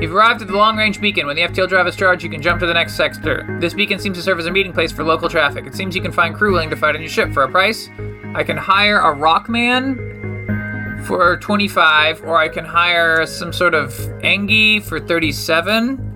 You've 0.00 0.14
arrived 0.14 0.42
at 0.42 0.48
the 0.48 0.56
long 0.56 0.76
range 0.76 1.00
beacon. 1.00 1.26
When 1.26 1.36
the 1.36 1.42
FTL 1.42 1.68
drive 1.68 1.86
is 1.86 1.96
charged, 1.96 2.22
you 2.22 2.30
can 2.30 2.42
jump 2.42 2.60
to 2.60 2.66
the 2.66 2.74
next 2.74 2.96
sector. 2.96 3.58
This 3.60 3.72
beacon 3.72 3.98
seems 3.98 4.16
to 4.18 4.22
serve 4.22 4.38
as 4.38 4.46
a 4.46 4.50
meeting 4.50 4.72
place 4.72 4.92
for 4.92 5.04
local 5.04 5.28
traffic. 5.28 5.66
It 5.66 5.74
seems 5.74 5.94
you 5.94 6.02
can 6.02 6.12
find 6.12 6.34
crew 6.34 6.52
willing 6.52 6.70
to 6.70 6.76
fight 6.76 6.96
on 6.96 7.00
your 7.00 7.10
ship 7.10 7.32
for 7.32 7.44
a 7.44 7.50
price. 7.50 7.88
I 8.34 8.44
can 8.44 8.58
hire 8.58 8.98
a 8.98 9.14
rockman 9.14 11.06
for 11.06 11.38
25, 11.38 12.24
or 12.24 12.36
I 12.36 12.48
can 12.48 12.64
hire 12.64 13.24
some 13.26 13.52
sort 13.52 13.74
of 13.74 13.90
Engi 14.22 14.82
for 14.82 15.00
37. 15.00 16.09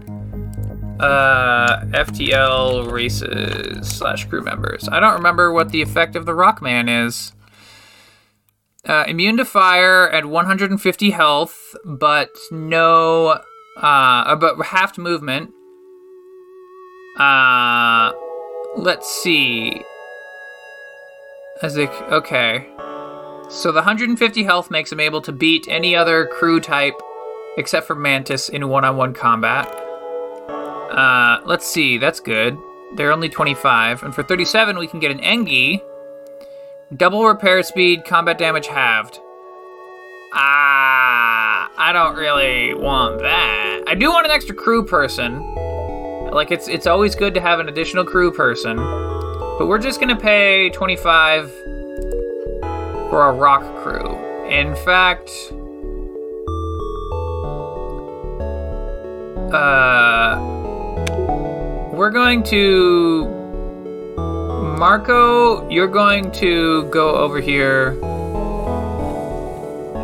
Uh, 1.00 1.85
FTL 1.87 2.90
races 2.90 3.88
slash 3.88 4.26
crew 4.26 4.42
members. 4.42 4.88
I 4.88 5.00
don't 5.00 5.14
remember 5.14 5.52
what 5.52 5.70
the 5.70 5.83
effect 5.83 6.14
of 6.14 6.24
the 6.24 6.33
Rockman 6.33 7.07
is. 7.07 7.33
Uh, 8.87 9.04
immune 9.09 9.37
to 9.38 9.44
fire 9.44 10.09
at 10.11 10.26
150 10.26 11.11
health, 11.11 11.74
but 11.85 12.30
no, 12.50 13.40
uh, 13.76 14.37
but 14.37 14.62
half 14.66 14.96
movement. 14.98 15.50
Uh, 17.18 18.12
let's 18.76 19.09
see. 19.09 19.83
As 21.62 21.76
it, 21.76 21.90
okay. 22.11 22.68
So 23.48 23.72
the 23.72 23.80
150 23.80 24.42
health 24.44 24.70
makes 24.70 24.92
him 24.92 25.00
able 25.00 25.22
to 25.22 25.33
beat 25.33 25.66
any 25.68 25.96
other 25.96 26.26
crew 26.26 26.61
type 26.61 27.00
except 27.57 27.87
for 27.87 27.94
Mantis 27.94 28.48
in 28.48 28.68
one-on-one 28.68 29.14
combat. 29.14 29.84
Uh, 30.94 31.40
let's 31.44 31.66
see, 31.66 31.98
that's 31.98 32.20
good. 32.20 32.57
They're 32.94 33.11
only 33.11 33.28
25. 33.28 34.04
And 34.04 34.14
for 34.14 34.22
37, 34.22 34.78
we 34.78 34.87
can 34.87 35.00
get 35.00 35.11
an 35.11 35.18
Engi. 35.18 35.83
Double 36.96 37.26
repair 37.26 37.62
speed, 37.64 38.04
combat 38.04 38.38
damage 38.38 38.68
halved. 38.68 39.18
Ah, 40.33 41.68
I 41.76 41.92
don't 41.92 42.14
really 42.14 42.74
want 42.74 43.20
that. 43.20 43.83
I 43.88 43.94
do 43.96 44.11
want 44.11 44.26
an 44.26 44.30
extra 44.30 44.54
crew 44.54 44.85
person. 44.85 45.40
Like 46.30 46.50
it's 46.50 46.68
it's 46.68 46.87
always 46.87 47.14
good 47.14 47.35
to 47.35 47.40
have 47.40 47.59
an 47.61 47.68
additional 47.68 48.04
crew 48.04 48.30
person. 48.30 48.76
But 48.76 49.66
we're 49.66 49.78
just 49.78 50.00
gonna 50.00 50.18
pay 50.18 50.70
25 50.70 51.50
for 53.11 53.28
a 53.28 53.33
rock 53.33 53.62
crew. 53.83 54.16
In 54.48 54.74
fact, 54.76 55.30
uh 59.52 60.54
we're 61.94 62.11
going 62.11 62.42
to. 62.44 63.26
Marco, 64.78 65.68
you're 65.70 65.87
going 65.87 66.30
to 66.33 66.85
go 66.90 67.14
over 67.14 67.40
here 67.40 67.90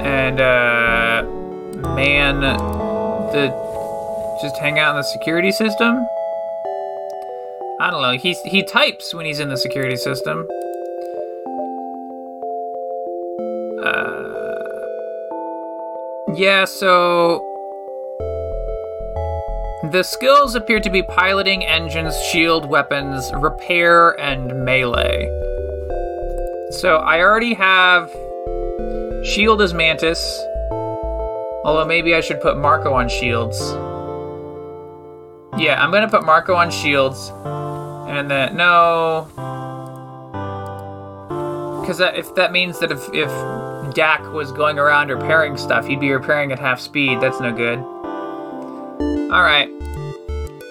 and 0.01 0.41
uh, 0.41 1.25
man 1.95 2.41
the. 3.33 3.71
Just 4.41 4.57
hang 4.57 4.79
out 4.79 4.91
in 4.91 4.97
the 4.97 5.03
security 5.03 5.53
system? 5.53 6.07
I 7.81 7.91
don't 7.91 8.01
know. 8.01 8.13
He, 8.13 8.35
he 8.47 8.63
types 8.63 9.13
when 9.13 9.27
he's 9.27 9.39
in 9.39 9.51
the 9.51 9.57
security 9.57 9.97
system. 9.97 10.47
Uh, 13.85 14.41
yeah, 16.35 16.65
so 16.65 17.50
the 19.83 20.03
skills 20.03 20.55
appear 20.55 20.79
to 20.79 20.91
be 20.91 21.03
piloting 21.03 21.65
engines, 21.65 22.15
shield, 22.25 22.69
weapons, 22.69 23.33
repair, 23.33 24.11
and 24.21 24.63
melee. 24.63 25.25
So 26.71 26.97
I 26.97 27.21
already 27.21 27.55
have 27.55 28.11
shield 29.25 29.63
as 29.63 29.73
Mantis. 29.73 30.39
Although 31.65 31.87
maybe 31.87 32.15
I 32.15 32.21
should 32.21 32.43
put 32.43 32.59
Marco 32.59 32.93
on 32.93 33.09
shields. 33.09 33.59
Yeah, 35.59 35.83
I'm 35.83 35.91
gonna 35.91 36.09
put 36.09 36.27
Marco 36.27 36.55
on 36.55 36.71
shields. 36.71 37.33
And 38.07 38.31
then, 38.31 38.57
no. 38.57 39.29
Because 41.81 42.01
if 42.01 42.35
that 42.35 42.53
means 42.53 42.79
that 42.81 42.93
if, 42.93 43.09
if 43.15 43.31
Doc 43.95 44.31
was 44.35 44.53
going 44.53 44.79
around 44.79 45.09
repairing 45.09 45.57
stuff, 45.57 45.87
he'd 45.87 46.01
be 46.01 46.13
repairing 46.13 46.53
at 46.53 46.59
half 46.59 46.81
speed. 46.81 47.21
That's 47.21 47.41
no 47.41 47.53
good. 47.53 47.83
Alright. 49.31 49.71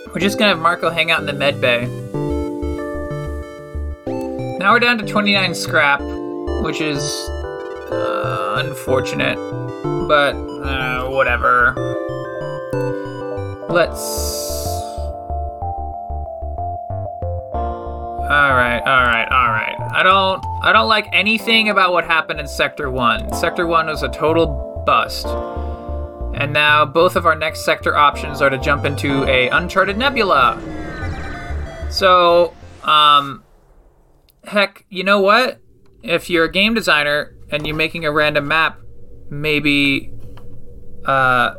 We're 0.07 0.19
just 0.19 0.37
gonna 0.37 0.49
have 0.49 0.59
Marco 0.59 0.89
hang 0.89 1.11
out 1.11 1.21
in 1.21 1.25
the 1.25 1.33
med 1.33 1.61
bay. 1.61 1.85
Now 4.59 4.73
we're 4.73 4.79
down 4.79 4.97
to 4.97 5.05
29 5.05 5.55
scrap, 5.55 6.01
which 6.61 6.81
is 6.81 7.01
uh, 7.89 8.55
unfortunate, 8.57 9.37
but 10.09 10.33
uh, 10.35 11.07
whatever. 11.07 11.73
Let's. 13.69 14.01
All 17.53 18.51
right, 18.53 18.81
all 18.85 19.05
right, 19.05 19.27
all 19.31 19.47
right. 19.51 19.75
I 19.93 20.03
don't, 20.03 20.45
I 20.63 20.73
don't 20.73 20.89
like 20.89 21.07
anything 21.13 21.69
about 21.69 21.93
what 21.93 22.03
happened 22.03 22.41
in 22.41 22.47
Sector 22.47 22.91
One. 22.91 23.33
Sector 23.33 23.67
One 23.67 23.87
was 23.87 24.03
a 24.03 24.09
total 24.09 24.83
bust, 24.85 25.25
And 26.39 26.53
now 26.53 26.85
both 26.85 27.17
of 27.17 27.25
our 27.25 27.35
next 27.35 27.65
sector 27.65 27.95
options 27.95 28.41
are 28.41 28.49
to 28.49 28.57
jump 28.57 28.85
into 28.85 29.25
a 29.25 29.49
uncharted 29.49 29.97
nebula. 29.97 30.57
So, 31.91 32.53
um, 32.83 33.43
heck, 34.45 34.85
you 34.89 35.03
know 35.03 35.19
what? 35.19 35.59
If 36.01 36.29
you're 36.29 36.45
a 36.45 36.51
game 36.51 36.73
designer 36.73 37.35
and 37.51 37.67
you're 37.67 37.75
making 37.75 38.05
a 38.05 38.11
random 38.11 38.47
map, 38.47 38.79
maybe, 39.29 40.13
uh, 41.05 41.55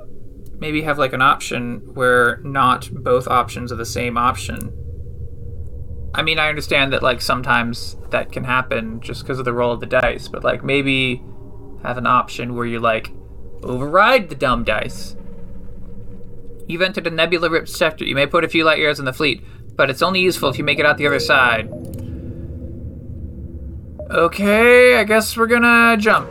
maybe 0.58 0.80
have 0.82 0.98
like 0.98 1.12
an 1.12 1.22
option 1.22 1.94
where 1.94 2.38
not 2.38 2.88
both 2.90 3.28
options 3.28 3.70
are 3.70 3.76
the 3.76 3.84
same 3.84 4.16
option. 4.16 4.72
I 6.14 6.22
mean, 6.22 6.38
I 6.38 6.48
understand 6.48 6.92
that 6.94 7.02
like 7.02 7.20
sometimes 7.20 7.96
that 8.10 8.32
can 8.32 8.44
happen 8.44 9.00
just 9.00 9.22
because 9.22 9.38
of 9.38 9.44
the 9.44 9.52
roll 9.52 9.72
of 9.72 9.80
the 9.80 9.86
dice, 9.86 10.26
but 10.26 10.42
like 10.42 10.64
maybe 10.64 11.22
have 11.82 11.98
an 11.98 12.06
option 12.06 12.54
where 12.54 12.66
you're 12.66 12.80
like 12.80 13.12
override 13.62 14.28
the 14.28 14.34
dumb 14.34 14.64
dice. 14.64 15.16
You've 16.66 16.82
entered 16.82 17.06
a 17.06 17.10
nebula 17.10 17.50
ripped 17.50 17.68
sector. 17.68 18.04
You 18.04 18.14
may 18.14 18.26
put 18.26 18.44
a 18.44 18.48
few 18.48 18.64
light 18.64 18.78
years 18.78 18.98
in 18.98 19.04
the 19.04 19.12
fleet, 19.12 19.42
but 19.76 19.90
it's 19.90 20.02
only 20.02 20.20
useful 20.20 20.48
if 20.48 20.58
you 20.58 20.64
make 20.64 20.78
it 20.78 20.86
out 20.86 20.98
the 20.98 21.06
other 21.06 21.20
side. 21.20 21.68
Okay, 24.10 24.96
I 24.96 25.04
guess 25.04 25.36
we're 25.36 25.46
gonna 25.46 25.96
jump. 25.96 26.28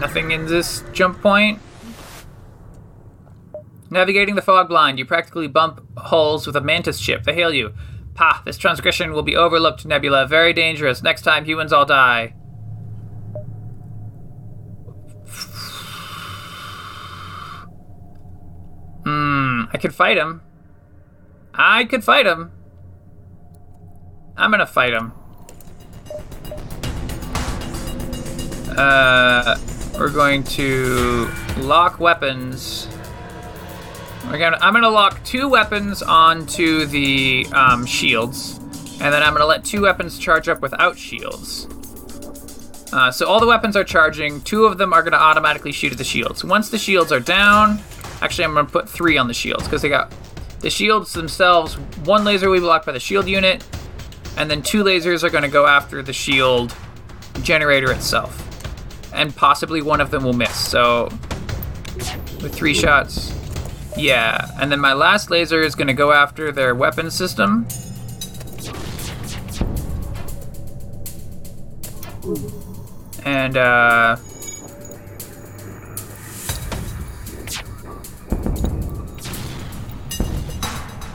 Nothing 0.00 0.30
in 0.30 0.46
this 0.46 0.84
jump 0.92 1.20
point. 1.20 1.60
Navigating 3.90 4.34
the 4.34 4.42
fog 4.42 4.68
blind, 4.68 4.98
you 4.98 5.06
practically 5.06 5.48
bump 5.48 5.80
holes 5.96 6.46
with 6.46 6.56
a 6.56 6.60
mantis 6.60 6.98
ship. 6.98 7.24
They 7.24 7.34
hail 7.34 7.52
you. 7.52 7.72
Pah, 8.14 8.42
this 8.44 8.58
transgression 8.58 9.12
will 9.12 9.22
be 9.22 9.34
overlooked, 9.36 9.86
Nebula. 9.86 10.26
Very 10.26 10.52
dangerous. 10.52 11.02
Next 11.02 11.22
time, 11.22 11.44
humans 11.44 11.72
all 11.72 11.86
die. 11.86 12.34
Hmm, 19.04 19.57
I 19.72 19.78
could 19.78 19.94
fight 19.94 20.16
him. 20.16 20.42
I 21.54 21.84
could 21.84 22.04
fight 22.04 22.26
him. 22.26 22.52
I'm 24.36 24.50
gonna 24.50 24.66
fight 24.66 24.92
him. 24.92 25.12
Uh, 28.76 29.58
we're 29.98 30.10
going 30.10 30.44
to 30.44 31.28
lock 31.58 31.98
weapons. 31.98 32.86
We're 34.26 34.38
gonna, 34.38 34.58
I'm 34.60 34.72
gonna 34.72 34.88
lock 34.88 35.22
two 35.24 35.48
weapons 35.48 36.02
onto 36.02 36.86
the 36.86 37.46
um, 37.52 37.84
shields, 37.84 38.58
and 39.00 39.12
then 39.12 39.22
I'm 39.22 39.32
gonna 39.32 39.46
let 39.46 39.64
two 39.64 39.82
weapons 39.82 40.18
charge 40.18 40.48
up 40.48 40.60
without 40.60 40.96
shields. 40.96 41.66
Uh, 42.92 43.10
so 43.10 43.26
all 43.26 43.40
the 43.40 43.46
weapons 43.46 43.74
are 43.74 43.84
charging. 43.84 44.40
Two 44.42 44.64
of 44.64 44.78
them 44.78 44.92
are 44.92 45.02
gonna 45.02 45.16
automatically 45.16 45.72
shoot 45.72 45.92
at 45.92 45.98
the 45.98 46.04
shields. 46.04 46.44
Once 46.44 46.70
the 46.70 46.78
shields 46.78 47.10
are 47.10 47.20
down, 47.20 47.80
actually 48.22 48.44
I'm 48.44 48.54
gonna 48.54 48.68
put 48.68 48.88
three 48.88 49.16
on 49.16 49.28
the 49.28 49.34
shields 49.34 49.64
because 49.64 49.82
they 49.82 49.88
got 49.88 50.12
the 50.60 50.70
shields 50.70 51.12
themselves. 51.12 51.74
One 52.04 52.24
laser 52.24 52.48
will 52.48 52.56
be 52.56 52.60
blocked 52.60 52.86
by 52.86 52.92
the 52.92 53.00
shield 53.00 53.28
unit, 53.28 53.64
and 54.36 54.50
then 54.50 54.62
two 54.62 54.84
lasers 54.84 55.22
are 55.22 55.30
gonna 55.30 55.48
go 55.48 55.66
after 55.66 56.02
the 56.02 56.12
shield 56.12 56.74
generator 57.42 57.92
itself 57.92 58.44
and 59.12 59.34
possibly 59.34 59.82
one 59.82 60.00
of 60.00 60.10
them 60.10 60.24
will 60.24 60.32
miss. 60.32 60.54
So 60.54 61.08
with 62.40 62.54
three 62.54 62.74
shots, 62.74 63.34
yeah. 63.96 64.48
And 64.60 64.70
then 64.70 64.80
my 64.80 64.92
last 64.92 65.30
laser 65.30 65.60
is 65.60 65.74
going 65.74 65.88
to 65.88 65.94
go 65.94 66.12
after 66.12 66.52
their 66.52 66.74
weapon 66.74 67.10
system. 67.10 67.66
And 73.24 73.56
uh 73.56 74.16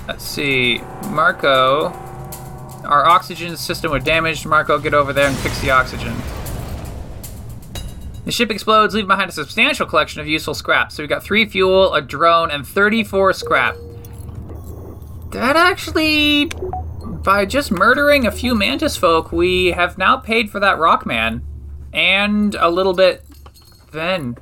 Let's 0.07 0.23
see. 0.23 0.81
Marco, 1.09 1.87
our 2.83 3.05
oxygen 3.05 3.55
system 3.55 3.91
was 3.91 4.03
damaged. 4.03 4.45
Marco, 4.45 4.77
get 4.77 4.93
over 4.93 5.13
there 5.13 5.27
and 5.27 5.37
fix 5.37 5.59
the 5.61 5.71
oxygen. 5.71 6.13
The 8.25 8.31
ship 8.31 8.51
explodes, 8.51 8.93
leaving 8.93 9.07
behind 9.07 9.29
a 9.29 9.33
substantial 9.33 9.85
collection 9.85 10.21
of 10.21 10.27
useful 10.27 10.53
scrap. 10.53 10.91
So 10.91 11.03
we've 11.03 11.09
got 11.09 11.23
three 11.23 11.45
fuel, 11.45 11.93
a 11.93 12.01
drone, 12.01 12.51
and 12.51 12.65
34 12.65 13.33
scrap. 13.33 13.75
That 15.31 15.55
actually, 15.55 16.45
by 16.45 17.45
just 17.45 17.71
murdering 17.71 18.25
a 18.25 18.31
few 18.31 18.55
mantis 18.55 18.95
folk, 18.95 19.31
we 19.31 19.71
have 19.71 19.97
now 19.97 20.17
paid 20.17 20.49
for 20.49 20.59
that 20.59 20.77
Rockman. 20.77 21.41
And 21.91 22.55
a 22.55 22.69
little 22.69 22.93
bit 22.93 23.23
then. 23.91 24.35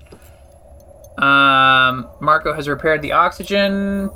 Um, 1.17 2.07
Marco 2.19 2.53
has 2.53 2.67
repaired 2.67 3.01
the 3.01 3.11
oxygen. 3.11 4.09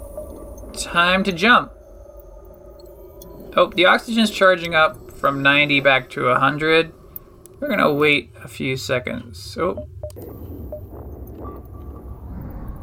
Time 0.77 1.23
to 1.23 1.31
jump. 1.31 1.71
Oh, 3.55 3.71
the 3.73 3.85
oxygen's 3.85 4.29
charging 4.29 4.75
up 4.75 5.11
from 5.11 5.41
90 5.41 5.79
back 5.79 6.09
to 6.11 6.25
100. 6.25 6.93
We're 7.59 7.69
gonna 7.69 7.93
wait 7.93 8.31
a 8.43 8.47
few 8.47 8.75
seconds. 8.75 9.57
Oh. 9.57 9.87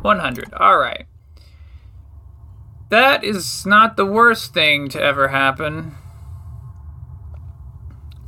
100. 0.02 0.54
Alright. 0.54 1.06
That 2.88 3.22
is 3.22 3.64
not 3.66 3.96
the 3.96 4.06
worst 4.06 4.54
thing 4.54 4.88
to 4.90 5.00
ever 5.00 5.28
happen. 5.28 5.94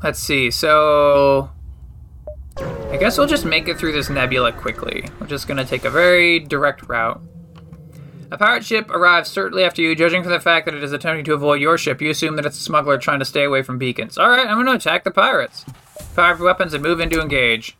Let's 0.03 0.19
see, 0.19 0.51
so... 0.51 1.51
I 2.59 2.97
guess 2.99 3.19
we'll 3.19 3.27
just 3.27 3.45
make 3.45 3.67
it 3.69 3.79
through 3.79 3.93
this 3.93 4.09
nebula 4.09 4.53
quickly. 4.53 5.09
We're 5.19 5.27
just 5.27 5.49
gonna 5.49 5.65
take 5.65 5.85
a 5.85 5.91
very 5.91 6.39
direct 6.39 6.89
route. 6.89 7.21
A 8.35 8.37
pirate 8.37 8.65
ship 8.65 8.91
arrives 8.91 9.31
certainly 9.31 9.63
after 9.63 9.81
you. 9.81 9.95
Judging 9.95 10.25
from 10.25 10.33
the 10.33 10.41
fact 10.41 10.67
that 10.67 10.75
it 10.75 10.83
is 10.83 10.93
attempting 10.93 11.25
to 11.27 11.35
avoid 11.35 11.61
your 11.61 11.79
ship, 11.79 12.03
you 12.03 12.11
assume 12.11 12.35
that 12.35 12.45
it's 12.45 12.59
a 12.59 12.61
smuggler 12.61 12.99
trying 12.99 13.21
to 13.21 13.25
stay 13.25 13.45
away 13.45 13.63
from 13.63 13.79
beacons. 13.79 14.19
Alright, 14.19 14.49
I'm 14.49 14.59
gonna 14.59 14.73
attack 14.73 15.05
the 15.05 15.13
pirates. 15.13 15.65
Fire 16.15 16.35
weapons 16.35 16.75
and 16.75 16.83
move 16.83 16.99
in 16.99 17.11
to 17.11 17.21
engage. 17.21 17.77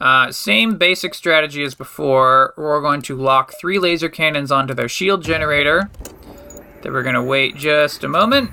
Uh, 0.00 0.32
same 0.32 0.78
basic 0.78 1.12
strategy 1.12 1.62
as 1.62 1.74
before. 1.74 2.54
We're 2.56 2.80
going 2.80 3.02
to 3.02 3.16
lock 3.16 3.52
three 3.60 3.78
laser 3.78 4.08
cannons 4.08 4.50
onto 4.50 4.72
their 4.72 4.88
shield 4.88 5.22
generator. 5.22 5.90
Then 6.80 6.94
we're 6.94 7.02
going 7.02 7.14
to 7.14 7.22
wait 7.22 7.56
just 7.56 8.02
a 8.02 8.08
moment 8.08 8.52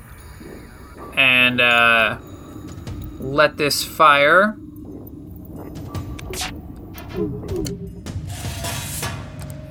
and 1.16 1.62
uh, 1.62 2.18
let 3.22 3.56
this 3.56 3.82
fire. 3.82 4.58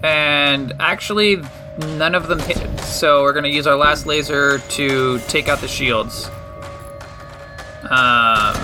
And 0.02 0.74
actually, 0.80 1.42
none 1.78 2.14
of 2.14 2.28
them 2.28 2.38
hit. 2.40 2.80
So 2.80 3.22
we're 3.22 3.32
to 3.44 3.50
use 3.50 3.66
our 3.66 3.76
last 3.76 4.06
laser 4.06 4.58
to 4.58 5.18
take 5.28 5.48
out 5.48 5.60
the 5.60 5.68
shields. 5.68 6.28
Um, 7.88 8.54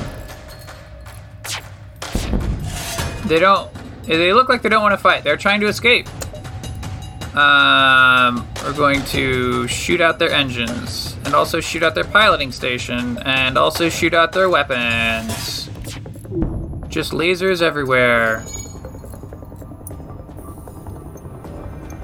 they 3.26 3.38
don't. 3.38 3.70
They 4.04 4.32
look 4.32 4.48
like 4.48 4.62
they 4.62 4.68
don't 4.68 4.82
want 4.82 4.94
to 4.94 4.98
fight. 4.98 5.22
They're 5.22 5.36
trying 5.36 5.60
to 5.60 5.66
escape. 5.66 6.08
Um, 7.36 8.48
we're 8.64 8.72
going 8.72 9.04
to 9.06 9.68
shoot 9.68 10.00
out 10.00 10.18
their 10.18 10.30
engines, 10.30 11.16
and 11.24 11.34
also 11.34 11.60
shoot 11.60 11.82
out 11.82 11.94
their 11.94 12.04
piloting 12.04 12.52
station, 12.52 13.18
and 13.18 13.58
also 13.58 13.88
shoot 13.90 14.14
out 14.14 14.32
their 14.32 14.48
weapons. 14.48 15.68
Just 16.88 17.12
lasers 17.12 17.60
everywhere. 17.60 18.44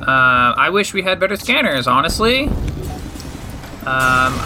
Uh, 0.06 0.54
I 0.56 0.70
wish 0.70 0.92
we 0.92 1.02
had 1.02 1.18
better 1.18 1.36
scanners, 1.36 1.86
honestly. 1.86 2.48
Um, 3.86 4.38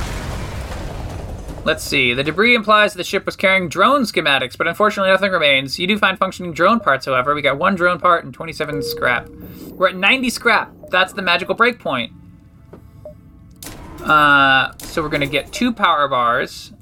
let's 1.65 1.83
see. 1.83 2.15
The 2.15 2.23
debris 2.23 2.55
implies 2.55 2.95
the 2.95 3.03
ship 3.03 3.27
was 3.27 3.35
carrying 3.35 3.69
drone 3.69 4.03
schematics, 4.03 4.57
but 4.57 4.69
unfortunately 4.69 5.11
nothing 5.11 5.33
remains. 5.33 5.79
You 5.79 5.87
do 5.87 5.99
find 5.99 6.17
functioning 6.17 6.53
drone 6.53 6.79
parts, 6.79 7.07
however. 7.07 7.35
We 7.35 7.43
got 7.43 7.59
one 7.59 7.75
drone 7.75 7.99
part 7.99 8.25
and 8.25 8.33
27 8.33 8.83
scrap. 8.83 9.29
We're 9.71 9.89
at 9.89 9.97
90 9.97 10.31
scrap. 10.31 10.73
That's 10.91 11.13
the 11.13 11.23
magical 11.23 11.57
breakpoint. 11.57 12.13
Uh, 14.01 14.73
so 14.79 15.03
we're 15.03 15.09
gonna 15.09 15.27
get 15.27 15.53
two 15.53 15.73
power 15.73 16.09
bars, 16.09 16.73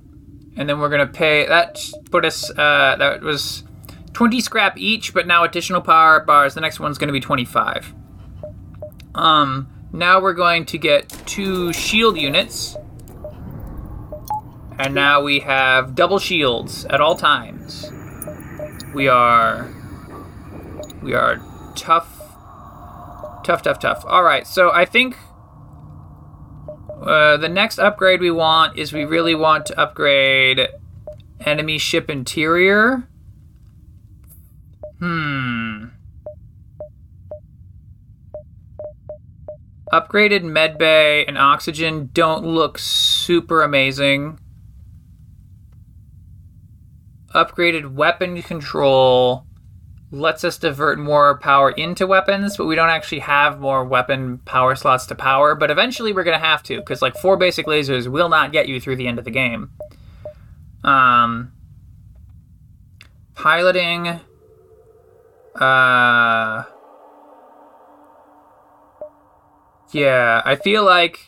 and 0.57 0.69
then 0.69 0.79
we're 0.79 0.91
gonna 0.91 1.07
pay. 1.07 1.47
That 1.47 1.79
put 2.11 2.25
us. 2.25 2.51
Uh, 2.51 2.97
that 2.99 3.23
was 3.23 3.65
20 4.12 4.41
scrap 4.41 4.79
each, 4.79 5.12
but 5.12 5.27
now 5.27 5.43
additional 5.45 5.81
power 5.81 6.21
bars. 6.21 6.55
The 6.55 6.61
next 6.61 6.79
one's 6.79 6.99
gonna 6.99 7.12
be 7.12 7.21
25. 7.21 7.95
Um, 9.17 9.69
now 9.93 10.21
we're 10.21 10.35
going 10.35 10.67
to 10.67 10.79
get 10.79 11.09
two 11.27 11.73
shield 11.73 12.17
units. 12.17 12.77
And 14.79 14.95
now 14.95 15.23
we 15.23 15.41
have 15.41 15.95
double 15.95 16.19
shields 16.19 16.85
at 16.87 17.01
all 17.01 17.17
times. 17.17 17.91
We 18.95 19.09
are 19.09 19.73
we 21.03 21.15
are 21.15 21.41
tough 21.75 22.09
tough 23.43 23.63
tough 23.63 23.79
tough. 23.79 24.05
All 24.07 24.23
right. 24.23 24.47
So 24.47 24.71
I 24.71 24.85
think 24.85 25.17
uh, 27.03 27.39
the 27.39 27.49
next 27.49 27.79
upgrade 27.79 28.21
we 28.21 28.31
want 28.31 28.77
is 28.77 28.93
we 28.93 29.05
really 29.05 29.35
want 29.35 29.65
to 29.67 29.81
upgrade 29.81 30.69
enemy 31.41 31.79
ship 31.79 32.11
interior. 32.11 33.09
Hmm. 34.99 35.46
Upgraded 39.92 40.42
medbay 40.42 41.25
and 41.29 41.38
oxygen 41.38 42.11
don't 42.12 42.44
look 42.44 42.79
super 42.79 43.62
amazing. 43.62 44.40
Upgraded 47.35 47.92
weapon 47.92 48.42
control 48.42 49.46
lets 50.11 50.44
us 50.44 50.59
divert 50.59 50.99
more 50.99 51.38
power 51.38 51.70
into 51.70 52.07
weapons, 52.07 52.57
but 52.57 52.66
we 52.66 52.75
don't 52.75 52.88
actually 52.88 53.18
have 53.20 53.61
more 53.61 53.85
weapon 53.85 54.38
power 54.38 54.75
slots 54.75 55.07
to 55.07 55.14
power. 55.14 55.55
But 55.55 55.70
eventually 55.70 56.12
we're 56.12 56.25
going 56.25 56.38
to 56.38 56.44
have 56.44 56.62
to, 56.64 56.79
because 56.79 57.03
like 57.03 57.16
four 57.16 57.37
basic 57.37 57.66
lasers 57.66 58.09
will 58.09 58.29
not 58.29 58.53
get 58.53 58.68
you 58.68 58.81
through 58.81 58.96
the 58.96 59.07
end 59.07 59.18
of 59.18 59.25
the 59.25 59.31
game. 59.31 59.70
Um, 60.83 61.53
piloting. 63.35 64.20
Uh, 65.55 66.64
yeah, 69.97 70.43
I 70.45 70.57
feel 70.57 70.85
like 70.85 71.27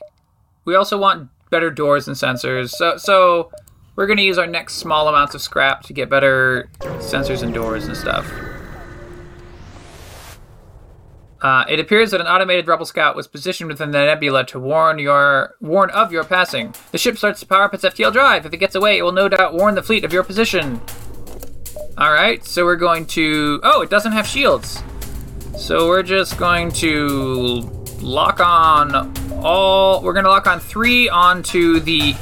we 0.66 0.74
also 0.74 0.98
want 0.98 1.30
better 1.50 1.70
doors 1.70 2.06
and 2.06 2.14
sensors. 2.14 2.68
So, 2.70 2.98
so 2.98 3.50
we're 3.96 4.06
gonna 4.06 4.22
use 4.22 4.36
our 4.36 4.46
next 4.46 4.74
small 4.74 5.08
amounts 5.08 5.34
of 5.34 5.40
scrap 5.40 5.82
to 5.84 5.94
get 5.94 6.10
better 6.10 6.68
sensors 6.80 7.42
and 7.42 7.54
doors 7.54 7.86
and 7.86 7.96
stuff. 7.96 8.30
Uh, 11.40 11.64
it 11.68 11.80
appears 11.80 12.10
that 12.10 12.20
an 12.20 12.26
automated 12.26 12.66
rebel 12.68 12.84
scout 12.84 13.16
was 13.16 13.26
positioned 13.26 13.70
within 13.70 13.92
the 13.92 14.04
nebula 14.04 14.44
to 14.44 14.58
warn 14.58 14.98
your 14.98 15.54
warn 15.62 15.88
of 15.90 16.12
your 16.12 16.24
passing. 16.24 16.74
The 16.92 16.98
ship 16.98 17.16
starts 17.16 17.40
to 17.40 17.46
power 17.46 17.62
up 17.62 17.72
its 17.72 17.84
FTL 17.84 18.12
drive. 18.12 18.44
If 18.44 18.52
it 18.52 18.58
gets 18.58 18.74
away, 18.74 18.98
it 18.98 19.02
will 19.02 19.12
no 19.12 19.30
doubt 19.30 19.54
warn 19.54 19.76
the 19.76 19.82
fleet 19.82 20.04
of 20.04 20.12
your 20.12 20.24
position. 20.24 20.80
All 21.96 22.12
right, 22.12 22.44
so 22.44 22.66
we're 22.66 22.76
going 22.76 23.06
to. 23.06 23.60
Oh, 23.62 23.80
it 23.80 23.88
doesn't 23.88 24.12
have 24.12 24.26
shields. 24.26 24.82
So 25.56 25.88
we're 25.88 26.02
just 26.02 26.36
going 26.38 26.70
to 26.72 27.77
lock 28.00 28.40
on 28.40 29.14
all. 29.42 30.02
We're 30.02 30.14
to 30.14 30.30
lock 30.30 30.46
on 30.46 30.60
three 30.60 31.08
onto 31.08 31.80
the 31.80 32.14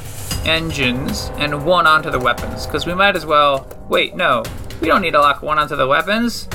engines 0.45 1.29
and 1.35 1.65
one 1.65 1.87
onto 1.87 2.09
the 2.09 2.19
weapons 2.19 2.65
because 2.65 2.85
we 2.85 2.93
might 2.93 3.15
as 3.15 3.25
well. 3.25 3.67
Wait, 3.89 4.15
no, 4.15 4.43
we 4.81 4.87
don't 4.87 5.01
need 5.01 5.11
to 5.11 5.19
lock 5.19 5.41
one 5.41 5.59
onto 5.59 5.75
the 5.75 5.87
weapons 5.87 6.47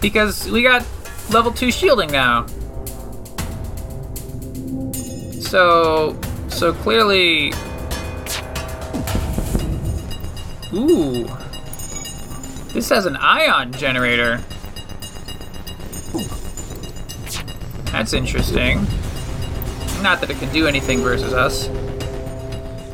because 0.00 0.50
we 0.50 0.62
got 0.62 0.86
level 1.30 1.52
2 1.52 1.70
shielding 1.70 2.10
now. 2.10 2.46
So, 5.40 6.18
so 6.48 6.72
clearly... 6.72 7.52
Ooh. 10.72 11.28
This 12.72 12.88
has 12.90 13.06
an 13.06 13.16
ion 13.16 13.72
generator. 13.72 14.40
That's 17.92 18.12
interesting. 18.12 18.86
Not 20.02 20.20
that 20.20 20.30
it 20.30 20.38
can 20.38 20.52
do 20.52 20.66
anything 20.66 21.00
versus 21.00 21.32
us. 21.32 21.68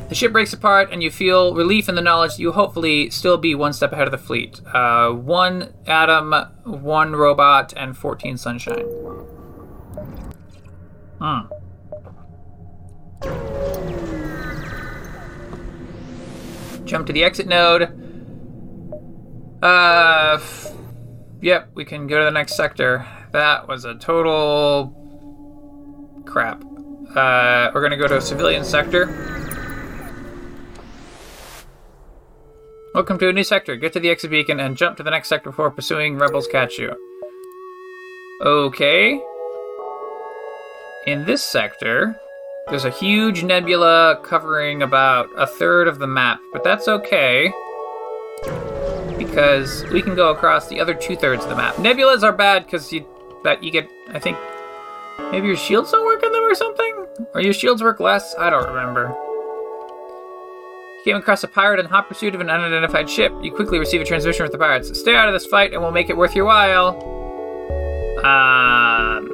The 0.08 0.14
ship 0.14 0.32
breaks 0.32 0.52
apart, 0.52 0.90
and 0.92 1.02
you 1.02 1.10
feel 1.10 1.54
relief 1.54 1.88
in 1.88 1.96
the 1.96 2.00
knowledge 2.00 2.36
that 2.36 2.40
you 2.40 2.52
hopefully 2.52 3.10
still 3.10 3.36
be 3.38 3.54
one 3.54 3.72
step 3.72 3.92
ahead 3.92 4.06
of 4.06 4.12
the 4.12 4.18
fleet. 4.18 4.60
Uh, 4.72 5.10
one 5.10 5.74
Atom, 5.86 6.32
one 6.64 7.16
robot, 7.16 7.72
and 7.76 7.96
14 7.96 8.36
Sunshine. 8.36 8.86
Hmm. 11.20 11.46
Jump 16.84 17.08
to 17.08 17.12
the 17.12 17.24
exit 17.24 17.48
node. 17.48 17.82
Uh, 19.60 20.38
f- 20.40 20.72
yep, 21.42 21.68
we 21.74 21.84
can 21.84 22.06
go 22.06 22.18
to 22.18 22.24
the 22.24 22.30
next 22.30 22.54
sector. 22.54 23.04
That 23.36 23.68
was 23.68 23.84
a 23.84 23.94
total 23.94 24.94
crap. 26.24 26.64
Uh, 27.14 27.70
we're 27.74 27.82
gonna 27.82 27.98
go 27.98 28.08
to 28.08 28.16
a 28.16 28.20
civilian 28.22 28.64
sector. 28.64 29.08
Welcome 32.94 33.18
to 33.18 33.28
a 33.28 33.34
new 33.34 33.44
sector. 33.44 33.76
Get 33.76 33.92
to 33.92 34.00
the 34.00 34.08
exit 34.08 34.30
beacon 34.30 34.58
and 34.58 34.74
jump 34.74 34.96
to 34.96 35.02
the 35.02 35.10
next 35.10 35.28
sector 35.28 35.50
before 35.50 35.70
pursuing 35.70 36.16
rebels 36.16 36.46
catch 36.46 36.78
you. 36.78 36.94
Okay. 38.40 39.20
In 41.06 41.26
this 41.26 41.42
sector, 41.42 42.18
there's 42.70 42.86
a 42.86 42.90
huge 42.90 43.44
nebula 43.44 44.18
covering 44.22 44.80
about 44.80 45.28
a 45.36 45.46
third 45.46 45.88
of 45.88 45.98
the 45.98 46.06
map, 46.06 46.40
but 46.54 46.64
that's 46.64 46.88
okay. 46.88 47.52
Because 49.18 49.84
we 49.92 50.00
can 50.00 50.14
go 50.14 50.30
across 50.30 50.68
the 50.68 50.80
other 50.80 50.94
two 50.94 51.16
thirds 51.16 51.44
of 51.44 51.50
the 51.50 51.56
map. 51.56 51.74
Nebulas 51.74 52.22
are 52.22 52.32
bad 52.32 52.64
because 52.64 52.90
you 52.94 53.06
that 53.46 53.62
you 53.62 53.70
get 53.70 53.88
I 54.08 54.18
think 54.18 54.36
maybe 55.30 55.46
your 55.46 55.56
shields 55.56 55.92
don't 55.92 56.04
work 56.04 56.22
on 56.22 56.32
them 56.32 56.42
or 56.42 56.54
something? 56.54 57.06
Or 57.32 57.40
your 57.40 57.52
shields 57.52 57.82
work 57.82 58.00
less? 58.00 58.34
I 58.38 58.50
don't 58.50 58.66
remember 58.66 59.16
You 60.98 61.02
came 61.04 61.16
across 61.16 61.44
a 61.44 61.48
pirate 61.48 61.78
in 61.78 61.86
hot 61.86 62.08
pursuit 62.08 62.34
of 62.34 62.40
an 62.40 62.50
unidentified 62.50 63.08
ship. 63.08 63.32
You 63.40 63.52
quickly 63.52 63.78
receive 63.78 64.00
a 64.00 64.04
transmission 64.04 64.42
with 64.42 64.52
the 64.52 64.58
pirates. 64.58 64.98
Stay 64.98 65.14
out 65.14 65.28
of 65.28 65.32
this 65.32 65.46
fight 65.46 65.72
and 65.72 65.80
we'll 65.80 65.92
make 65.92 66.10
it 66.10 66.16
worth 66.16 66.34
your 66.34 66.44
while. 66.44 66.88
Um. 68.24 69.32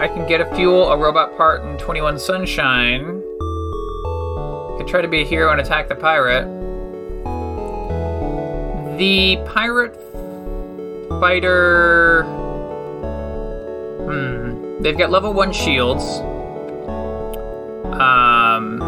I 0.00 0.08
can 0.08 0.26
get 0.26 0.40
a 0.40 0.54
fuel, 0.56 0.90
a 0.90 0.98
robot 0.98 1.36
part, 1.36 1.62
and 1.62 1.78
21 1.78 2.18
sunshine. 2.18 3.22
I 3.22 4.74
could 4.76 4.88
try 4.88 5.00
to 5.00 5.08
be 5.08 5.22
a 5.22 5.24
hero 5.24 5.52
and 5.52 5.60
attack 5.60 5.88
the 5.88 5.94
pirate. 5.94 6.63
The 8.96 9.38
pirate 9.46 9.94
fighter. 11.20 12.22
Hmm. 14.04 14.82
They've 14.82 14.96
got 14.96 15.10
level 15.10 15.32
1 15.32 15.52
shields. 15.52 16.04
Um, 17.94 18.82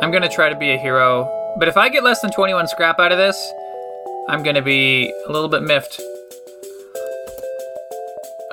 I'm 0.00 0.10
gonna 0.10 0.28
try 0.28 0.48
to 0.48 0.56
be 0.56 0.70
a 0.70 0.78
hero, 0.78 1.28
but 1.58 1.68
if 1.68 1.76
I 1.76 1.88
get 1.88 2.02
less 2.02 2.20
than 2.20 2.30
21 2.32 2.66
scrap 2.68 2.98
out 2.98 3.12
of 3.12 3.18
this, 3.18 3.36
I'm 4.28 4.42
gonna 4.42 4.62
be 4.62 5.12
a 5.28 5.32
little 5.32 5.48
bit 5.48 5.62
miffed. 5.62 6.00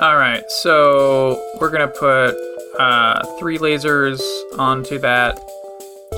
All 0.02 0.18
right, 0.18 0.44
so 0.50 1.42
we're 1.60 1.70
gonna 1.72 1.88
put 1.88 2.36
uh, 2.80 3.26
three 3.40 3.58
lasers 3.58 4.22
onto 4.58 5.00
that 5.00 5.40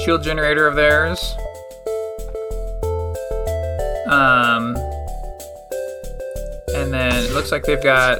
shield 0.04 0.24
generator 0.24 0.68
of 0.68 0.76
theirs. 0.76 1.36
Um, 4.12 4.76
and 6.76 6.94
then 6.94 7.14
it 7.24 7.32
looks 7.32 7.52
like 7.52 7.64
they've 7.64 7.82
got 7.82 8.20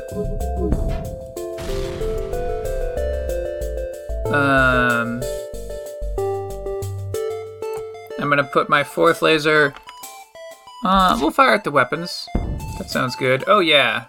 Um, 4.32 5.22
I'm 8.18 8.30
gonna 8.30 8.46
put 8.46 8.70
my 8.70 8.82
fourth 8.82 9.22
laser. 9.22 9.74
Uh, 10.86 11.18
we'll 11.20 11.32
fire 11.32 11.54
at 11.54 11.66
the 11.66 11.72
weapons. 11.72 12.26
That 12.78 12.90
sounds 12.90 13.18
good. 13.18 13.44
Oh 13.48 13.60
yeah, 13.60 14.06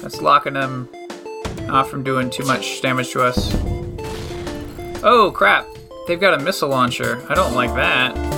that's 0.00 0.22
locking 0.22 0.54
them 0.54 0.88
off 1.68 1.90
from 1.90 2.02
doing 2.02 2.30
too 2.30 2.46
much 2.46 2.80
damage 2.80 3.12
to 3.12 3.22
us. 3.22 3.54
Oh 5.04 5.30
crap! 5.34 5.66
They've 6.08 6.20
got 6.20 6.32
a 6.32 6.42
missile 6.42 6.70
launcher. 6.70 7.22
I 7.28 7.34
don't 7.34 7.54
like 7.54 7.74
that. 7.74 8.31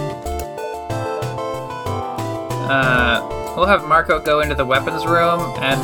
Uh, 2.65 3.55
we'll 3.57 3.67
have 3.67 3.87
Marco 3.87 4.19
go 4.19 4.41
into 4.41 4.55
the 4.55 4.65
weapons 4.65 5.05
room 5.07 5.41
and 5.59 5.81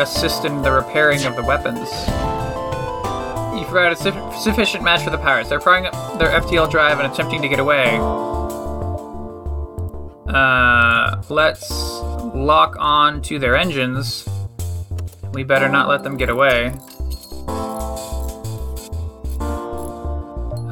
assist 0.00 0.44
in 0.44 0.62
the 0.62 0.70
repairing 0.70 1.24
of 1.24 1.36
the 1.36 1.42
weapons. 1.42 1.88
You 3.58 3.66
provided 3.66 3.92
a 3.92 3.96
su- 3.96 4.40
sufficient 4.42 4.84
match 4.84 5.02
for 5.02 5.10
the 5.10 5.18
pirates. 5.18 5.48
They're 5.48 5.60
firing 5.60 5.86
up 5.86 6.18
their 6.18 6.28
FTL 6.40 6.70
drive 6.70 6.98
and 7.00 7.12
attempting 7.12 7.42
to 7.42 7.48
get 7.48 7.60
away. 7.60 7.98
Uh, 10.28 11.22
let's 11.28 11.70
lock 12.34 12.76
on 12.78 13.20
to 13.22 13.38
their 13.38 13.56
engines. 13.56 14.28
We 15.32 15.44
better 15.44 15.68
not 15.68 15.88
let 15.88 16.02
them 16.02 16.16
get 16.16 16.28
away. 16.30 16.74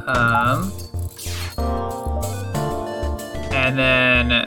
Um, 0.07 0.71
and 3.51 3.77
then 3.77 4.45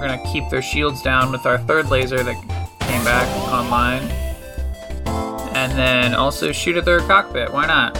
we're 0.00 0.08
gonna 0.08 0.32
keep 0.32 0.48
their 0.48 0.62
shields 0.62 1.02
down 1.02 1.30
with 1.30 1.44
our 1.44 1.58
third 1.58 1.90
laser 1.90 2.22
that 2.22 2.34
came 2.80 3.04
back 3.04 3.28
online. 3.52 4.02
And 5.54 5.72
then 5.72 6.14
also 6.14 6.52
shoot 6.52 6.78
at 6.78 6.86
their 6.86 7.00
cockpit. 7.00 7.52
Why 7.52 7.66
not? 7.66 7.98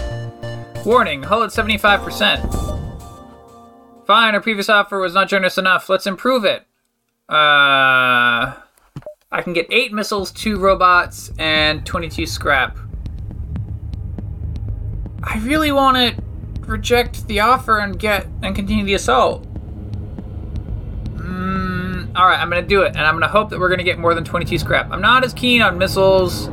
Warning, 0.86 1.22
hull 1.22 1.42
at 1.42 1.50
75%. 1.50 2.70
Fine, 4.06 4.34
our 4.34 4.40
previous 4.40 4.70
offer 4.70 4.98
was 4.98 5.12
not 5.12 5.28
generous 5.28 5.58
enough. 5.58 5.90
Let's 5.90 6.06
improve 6.06 6.46
it. 6.46 6.62
Uh, 7.28 8.54
I 9.30 9.42
can 9.42 9.52
get 9.52 9.66
8 9.70 9.92
missiles, 9.92 10.32
2 10.32 10.58
robots, 10.58 11.30
and 11.38 11.84
22 11.84 12.24
scrap. 12.24 12.78
I 15.22 15.38
really 15.40 15.70
want 15.70 15.98
to 15.98 16.22
reject 16.62 17.26
the 17.28 17.40
offer 17.40 17.78
and 17.78 17.98
get 17.98 18.26
and 18.42 18.56
continue 18.56 18.86
the 18.86 18.94
assault. 18.94 19.46
All 22.16 22.26
right, 22.26 22.40
I'm 22.40 22.50
gonna 22.50 22.62
do 22.62 22.82
it, 22.82 22.96
and 22.96 23.06
I'm 23.06 23.14
gonna 23.14 23.28
hope 23.28 23.50
that 23.50 23.60
we're 23.60 23.68
gonna 23.68 23.84
get 23.84 23.98
more 23.98 24.14
than 24.14 24.24
22 24.24 24.58
scrap. 24.58 24.90
I'm 24.90 25.00
not 25.00 25.24
as 25.24 25.32
keen 25.32 25.62
on 25.62 25.78
missiles. 25.78 26.48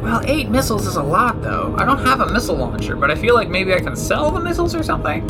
Well, 0.00 0.22
eight 0.24 0.48
missiles 0.48 0.86
is 0.86 0.96
a 0.96 1.02
lot, 1.02 1.40
though. 1.40 1.76
I 1.78 1.84
don't 1.84 2.04
have 2.04 2.20
a 2.20 2.32
missile 2.32 2.56
launcher, 2.56 2.96
but 2.96 3.12
I 3.12 3.14
feel 3.14 3.34
like 3.34 3.48
maybe 3.48 3.72
I 3.72 3.78
can 3.78 3.94
sell 3.94 4.32
the 4.32 4.40
missiles 4.40 4.74
or 4.74 4.82
something. 4.82 5.22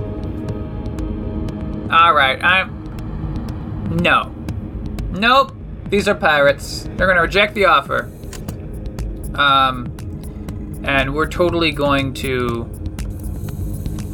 All 1.91 2.15
right, 2.15 2.43
I'm. 2.43 3.97
No. 3.97 4.33
Nope. 5.11 5.55
These 5.89 6.09
are 6.09 6.15
pirates. 6.15 6.89
They're 6.97 7.09
gonna 7.09 7.21
reject 7.21 7.55
the 7.55 7.67
offer. 7.67 8.11
Um, 9.35 10.81
and 10.85 11.15
we're 11.15 11.29
totally 11.29 11.73
going 11.73 12.15
to 12.15 12.71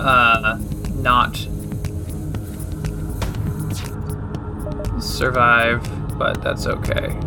uh, 0.00 0.58
not 0.96 1.46
survive, 5.08 5.82
but 6.18 6.42
that's 6.42 6.66
okay. 6.66 7.18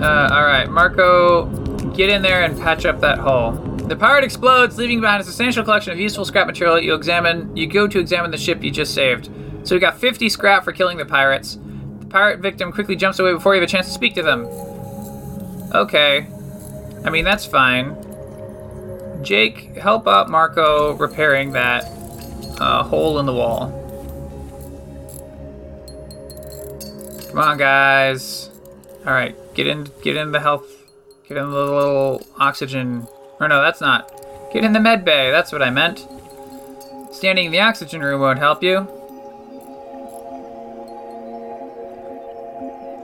Uh, 0.00 0.28
all 0.32 0.44
right, 0.44 0.70
Marco, 0.70 1.44
get 1.90 2.08
in 2.08 2.22
there 2.22 2.42
and 2.42 2.58
patch 2.58 2.86
up 2.86 3.00
that 3.00 3.18
hull. 3.18 3.52
The 3.90 3.96
pirate 3.96 4.24
explodes, 4.24 4.78
leaving 4.78 5.00
behind 5.00 5.20
a 5.20 5.24
substantial 5.24 5.62
collection 5.62 5.92
of 5.92 5.98
useful 5.98 6.24
scrap 6.24 6.46
material. 6.46 6.80
You 6.80 6.94
examine, 6.94 7.54
you 7.54 7.66
go 7.66 7.86
to 7.86 7.98
examine 7.98 8.30
the 8.30 8.38
ship 8.38 8.62
you 8.62 8.70
just 8.70 8.94
saved. 8.94 9.28
So 9.62 9.74
we 9.76 9.80
got 9.80 9.98
50 9.98 10.28
scrap 10.30 10.64
for 10.64 10.72
killing 10.72 10.96
the 10.96 11.04
pirates. 11.04 11.58
The 11.98 12.06
pirate 12.06 12.40
victim 12.40 12.72
quickly 12.72 12.96
jumps 12.96 13.18
away 13.18 13.32
before 13.32 13.54
you 13.54 13.60
have 13.60 13.68
a 13.68 13.70
chance 13.70 13.88
to 13.88 13.92
speak 13.92 14.14
to 14.14 14.22
them. 14.22 14.46
Okay, 15.74 16.26
I 17.04 17.10
mean 17.10 17.24
that's 17.24 17.44
fine. 17.44 17.94
Jake, 19.22 19.76
help 19.76 20.06
out 20.08 20.30
Marco 20.30 20.94
repairing 20.94 21.52
that 21.52 21.84
uh, 22.58 22.82
hole 22.82 23.18
in 23.18 23.26
the 23.26 23.32
wall. 23.32 23.76
Come 27.28 27.38
on, 27.38 27.58
guys. 27.58 28.50
All 29.06 29.12
right, 29.12 29.36
get 29.54 29.66
in, 29.66 29.88
get 30.02 30.16
in 30.16 30.32
the 30.32 30.40
health, 30.40 30.66
get 31.28 31.36
in 31.36 31.50
the 31.50 31.56
little 31.56 32.26
oxygen. 32.38 33.06
Or 33.38 33.48
no, 33.48 33.62
that's 33.62 33.80
not. 33.80 34.10
Get 34.52 34.64
in 34.64 34.72
the 34.72 34.80
med 34.80 35.04
bay. 35.04 35.30
That's 35.30 35.52
what 35.52 35.62
I 35.62 35.70
meant. 35.70 36.06
Standing 37.12 37.46
in 37.46 37.52
the 37.52 37.60
oxygen 37.60 38.00
room 38.00 38.20
won't 38.20 38.38
help 38.38 38.62
you. 38.62 38.76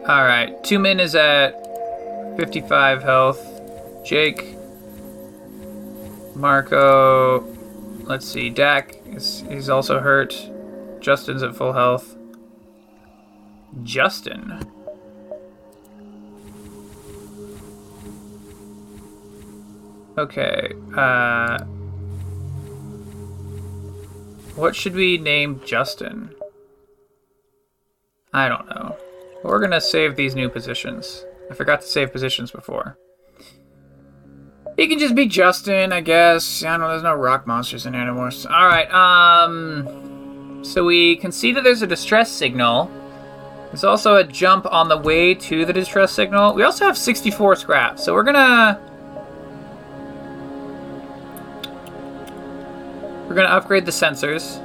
All 0.08 0.24
right, 0.24 0.54
Tumen 0.62 1.00
is 1.00 1.14
at 1.14 1.54
55 2.36 3.02
health. 3.02 3.60
Jake, 4.04 4.56
Marco, 6.36 7.46
let's 8.04 8.26
see, 8.26 8.50
Doc 8.50 8.92
is 9.06 9.42
he's 9.48 9.70
also 9.70 10.00
hurt. 10.00 10.50
Justin's 11.00 11.42
at 11.42 11.56
full 11.56 11.72
health. 11.72 12.14
Justin. 13.82 14.60
Okay. 20.18 20.72
Uh 20.94 21.64
What 24.56 24.76
should 24.76 24.94
we 24.94 25.16
name 25.16 25.62
Justin? 25.64 26.34
I 28.34 28.48
don't 28.48 28.68
know. 28.68 28.96
We're 29.42 29.60
to 29.70 29.80
save 29.80 30.16
these 30.16 30.34
new 30.34 30.50
positions. 30.50 31.24
I 31.50 31.54
forgot 31.54 31.80
to 31.80 31.86
save 31.86 32.12
positions 32.12 32.50
before. 32.50 32.98
He 34.76 34.86
can 34.88 34.98
just 34.98 35.14
be 35.14 35.26
Justin, 35.26 35.92
I 35.92 36.02
guess. 36.02 36.62
I 36.62 36.72
don't 36.72 36.80
know, 36.80 36.88
there's 36.88 37.02
no 37.02 37.14
rock 37.14 37.46
monsters 37.46 37.86
in 37.86 37.94
anymore. 37.94 38.30
Alright, 38.44 38.92
um... 38.92 40.62
So 40.62 40.84
we 40.84 41.16
can 41.16 41.30
see 41.32 41.52
that 41.52 41.64
there's 41.64 41.82
a 41.82 41.86
distress 41.86 42.30
signal. 42.30 42.90
There's 43.66 43.84
also 43.84 44.16
a 44.16 44.24
jump 44.24 44.66
on 44.66 44.88
the 44.88 44.96
way 44.96 45.32
to 45.34 45.64
the 45.64 45.72
distress 45.72 46.12
signal. 46.12 46.54
We 46.54 46.62
also 46.62 46.84
have 46.84 46.98
64 46.98 47.56
scrap, 47.56 47.98
so 47.98 48.12
we're 48.14 48.24
gonna... 48.24 48.80
We're 53.28 53.34
gonna 53.34 53.48
upgrade 53.48 53.86
the 53.86 53.92
sensors. 53.92 54.62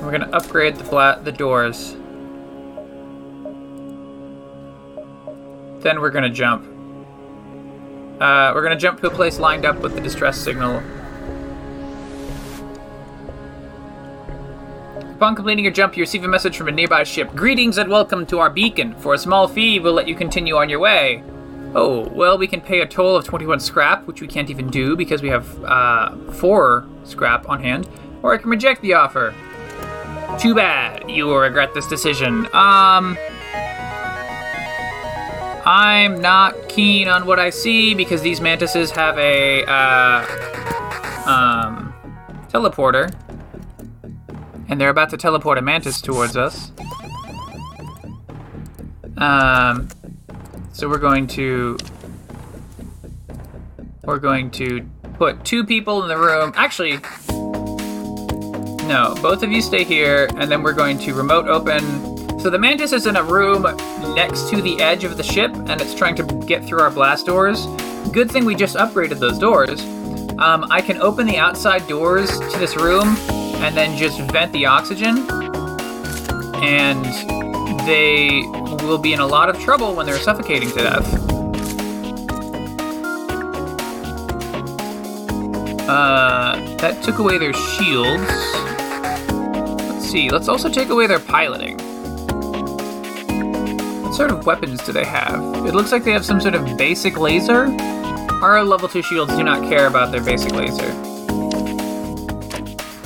We're 0.00 0.10
gonna 0.10 0.30
upgrade 0.32 0.76
the 0.76 1.20
the 1.22 1.32
doors. 1.32 1.96
Then 5.82 6.00
we're 6.00 6.10
gonna 6.10 6.30
jump. 6.30 6.69
Uh, 8.20 8.52
we're 8.54 8.62
gonna 8.62 8.76
jump 8.76 9.00
to 9.00 9.06
a 9.06 9.10
place 9.10 9.38
lined 9.38 9.64
up 9.64 9.78
with 9.80 9.94
the 9.94 10.00
distress 10.00 10.38
signal. 10.38 10.82
Upon 15.14 15.34
completing 15.34 15.64
your 15.64 15.72
jump, 15.72 15.96
you 15.96 16.02
receive 16.02 16.24
a 16.24 16.28
message 16.28 16.56
from 16.56 16.68
a 16.68 16.72
nearby 16.72 17.02
ship. 17.02 17.34
Greetings 17.34 17.78
and 17.78 17.90
welcome 17.90 18.26
to 18.26 18.38
our 18.38 18.50
beacon. 18.50 18.94
For 18.96 19.14
a 19.14 19.18
small 19.18 19.48
fee, 19.48 19.78
we'll 19.78 19.94
let 19.94 20.06
you 20.06 20.14
continue 20.14 20.56
on 20.56 20.68
your 20.68 20.80
way. 20.80 21.22
Oh, 21.74 22.08
well, 22.10 22.36
we 22.36 22.46
can 22.46 22.60
pay 22.60 22.80
a 22.80 22.86
toll 22.86 23.16
of 23.16 23.24
21 23.24 23.58
scrap, 23.60 24.06
which 24.06 24.20
we 24.20 24.26
can't 24.26 24.50
even 24.50 24.68
do 24.68 24.96
because 24.96 25.22
we 25.22 25.28
have 25.28 25.64
uh, 25.64 26.14
4 26.32 26.86
scrap 27.04 27.48
on 27.48 27.62
hand. 27.62 27.88
Or 28.22 28.34
I 28.34 28.38
can 28.38 28.50
reject 28.50 28.82
the 28.82 28.94
offer. 28.94 29.34
Too 30.38 30.54
bad. 30.54 31.10
You 31.10 31.26
will 31.26 31.38
regret 31.38 31.72
this 31.72 31.86
decision. 31.86 32.46
Um. 32.52 33.16
I'm 35.64 36.20
not 36.20 36.68
keen 36.68 37.08
on 37.08 37.26
what 37.26 37.38
I 37.38 37.50
see 37.50 37.94
because 37.94 38.22
these 38.22 38.40
mantises 38.40 38.90
have 38.92 39.18
a 39.18 39.64
uh, 39.64 40.24
um, 41.26 41.92
teleporter, 42.48 43.14
and 44.68 44.80
they're 44.80 44.88
about 44.88 45.10
to 45.10 45.16
teleport 45.16 45.58
a 45.58 45.62
mantis 45.62 46.00
towards 46.00 46.36
us. 46.36 46.72
Um, 49.18 49.88
so 50.72 50.88
we're 50.88 50.98
going 50.98 51.26
to 51.28 51.76
we're 54.04 54.18
going 54.18 54.50
to 54.52 54.88
put 55.14 55.44
two 55.44 55.64
people 55.64 56.02
in 56.02 56.08
the 56.08 56.16
room. 56.16 56.52
Actually, 56.56 57.00
no, 58.88 59.14
both 59.20 59.42
of 59.42 59.52
you 59.52 59.60
stay 59.60 59.84
here, 59.84 60.28
and 60.36 60.50
then 60.50 60.62
we're 60.62 60.72
going 60.72 60.98
to 61.00 61.12
remote 61.12 61.48
open 61.48 62.10
so 62.40 62.48
the 62.48 62.58
Mantis 62.58 62.94
is 62.94 63.06
in 63.06 63.16
a 63.16 63.22
room 63.22 63.66
next 64.14 64.48
to 64.50 64.60
the 64.60 64.80
edge 64.80 65.04
of 65.04 65.16
the 65.16 65.22
ship, 65.22 65.52
and 65.54 65.80
it's 65.80 65.94
trying 65.94 66.14
to 66.16 66.24
get 66.46 66.64
through 66.64 66.80
our 66.80 66.90
blast 66.90 67.26
doors. 67.26 67.66
Good 68.12 68.30
thing 68.30 68.44
we 68.44 68.54
just 68.54 68.76
upgraded 68.76 69.18
those 69.18 69.38
doors. 69.38 69.82
Um, 70.38 70.66
I 70.70 70.80
can 70.80 71.00
open 71.00 71.26
the 71.26 71.36
outside 71.38 71.86
doors 71.86 72.30
to 72.30 72.58
this 72.58 72.76
room 72.76 73.16
and 73.62 73.76
then 73.76 73.96
just 73.96 74.20
vent 74.32 74.52
the 74.52 74.66
oxygen, 74.66 75.18
and 76.62 77.04
they 77.86 78.42
will 78.84 78.98
be 78.98 79.12
in 79.12 79.20
a 79.20 79.26
lot 79.26 79.48
of 79.48 79.58
trouble 79.60 79.94
when 79.94 80.06
they're 80.06 80.18
suffocating 80.18 80.70
to 80.70 80.76
death. 80.76 81.14
Uh, 85.88 86.76
that 86.78 87.02
took 87.02 87.18
away 87.18 87.36
their 87.36 87.52
shields. 87.52 88.22
Let's 89.28 90.08
see, 90.08 90.30
let's 90.30 90.48
also 90.48 90.68
take 90.68 90.88
away 90.88 91.06
their 91.06 91.18
piloting. 91.18 91.78
Sort 94.20 94.32
of 94.32 94.44
weapons 94.44 94.84
do 94.84 94.92
they 94.92 95.06
have? 95.06 95.40
It 95.64 95.72
looks 95.72 95.92
like 95.92 96.04
they 96.04 96.12
have 96.12 96.26
some 96.26 96.42
sort 96.42 96.54
of 96.54 96.76
basic 96.76 97.18
laser. 97.18 97.74
Our 98.42 98.62
level 98.62 98.86
2 98.86 99.00
shields 99.00 99.34
do 99.34 99.42
not 99.42 99.66
care 99.66 99.86
about 99.86 100.12
their 100.12 100.22
basic 100.22 100.52
laser. 100.52 100.88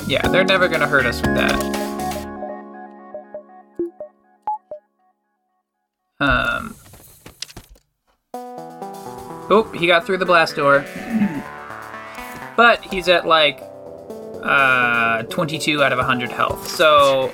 Yeah, 0.09 0.27
they're 0.27 0.43
never 0.43 0.67
gonna 0.67 0.89
hurt 0.89 1.05
us 1.05 1.21
with 1.21 1.33
that. 1.35 1.55
Um. 6.19 6.75
Oh, 9.49 9.71
he 9.73 9.87
got 9.87 10.05
through 10.05 10.17
the 10.17 10.25
blast 10.25 10.57
door. 10.57 10.83
but 12.57 12.83
he's 12.83 13.07
at 13.07 13.25
like 13.25 13.63
uh, 14.43 15.23
22 15.23 15.81
out 15.81 15.93
of 15.93 15.97
100 15.97 16.29
health. 16.29 16.67
So, 16.67 17.31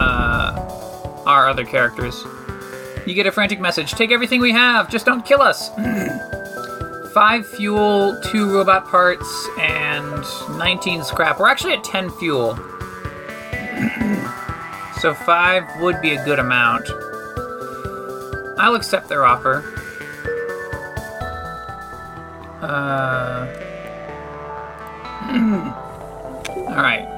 uh, 0.00 1.22
our 1.26 1.48
other 1.48 1.64
characters 1.64 2.24
you 3.10 3.16
get 3.16 3.26
a 3.26 3.32
frantic 3.32 3.58
message. 3.58 3.90
Take 3.92 4.12
everything 4.12 4.40
we 4.40 4.52
have, 4.52 4.88
just 4.88 5.04
don't 5.04 5.26
kill 5.26 5.42
us. 5.42 5.70
Five 7.12 7.44
fuel, 7.44 8.16
two 8.22 8.54
robot 8.54 8.86
parts, 8.86 9.48
and 9.58 10.24
19 10.56 11.02
scrap. 11.02 11.40
We're 11.40 11.48
actually 11.48 11.72
at 11.72 11.82
10 11.82 12.10
fuel. 12.10 12.54
so 15.00 15.12
five 15.12 15.64
would 15.80 16.00
be 16.00 16.12
a 16.12 16.24
good 16.24 16.38
amount. 16.38 16.88
I'll 18.60 18.76
accept 18.76 19.08
their 19.08 19.24
offer. 19.24 19.64
Uh. 22.62 23.48
Alright. 26.48 27.08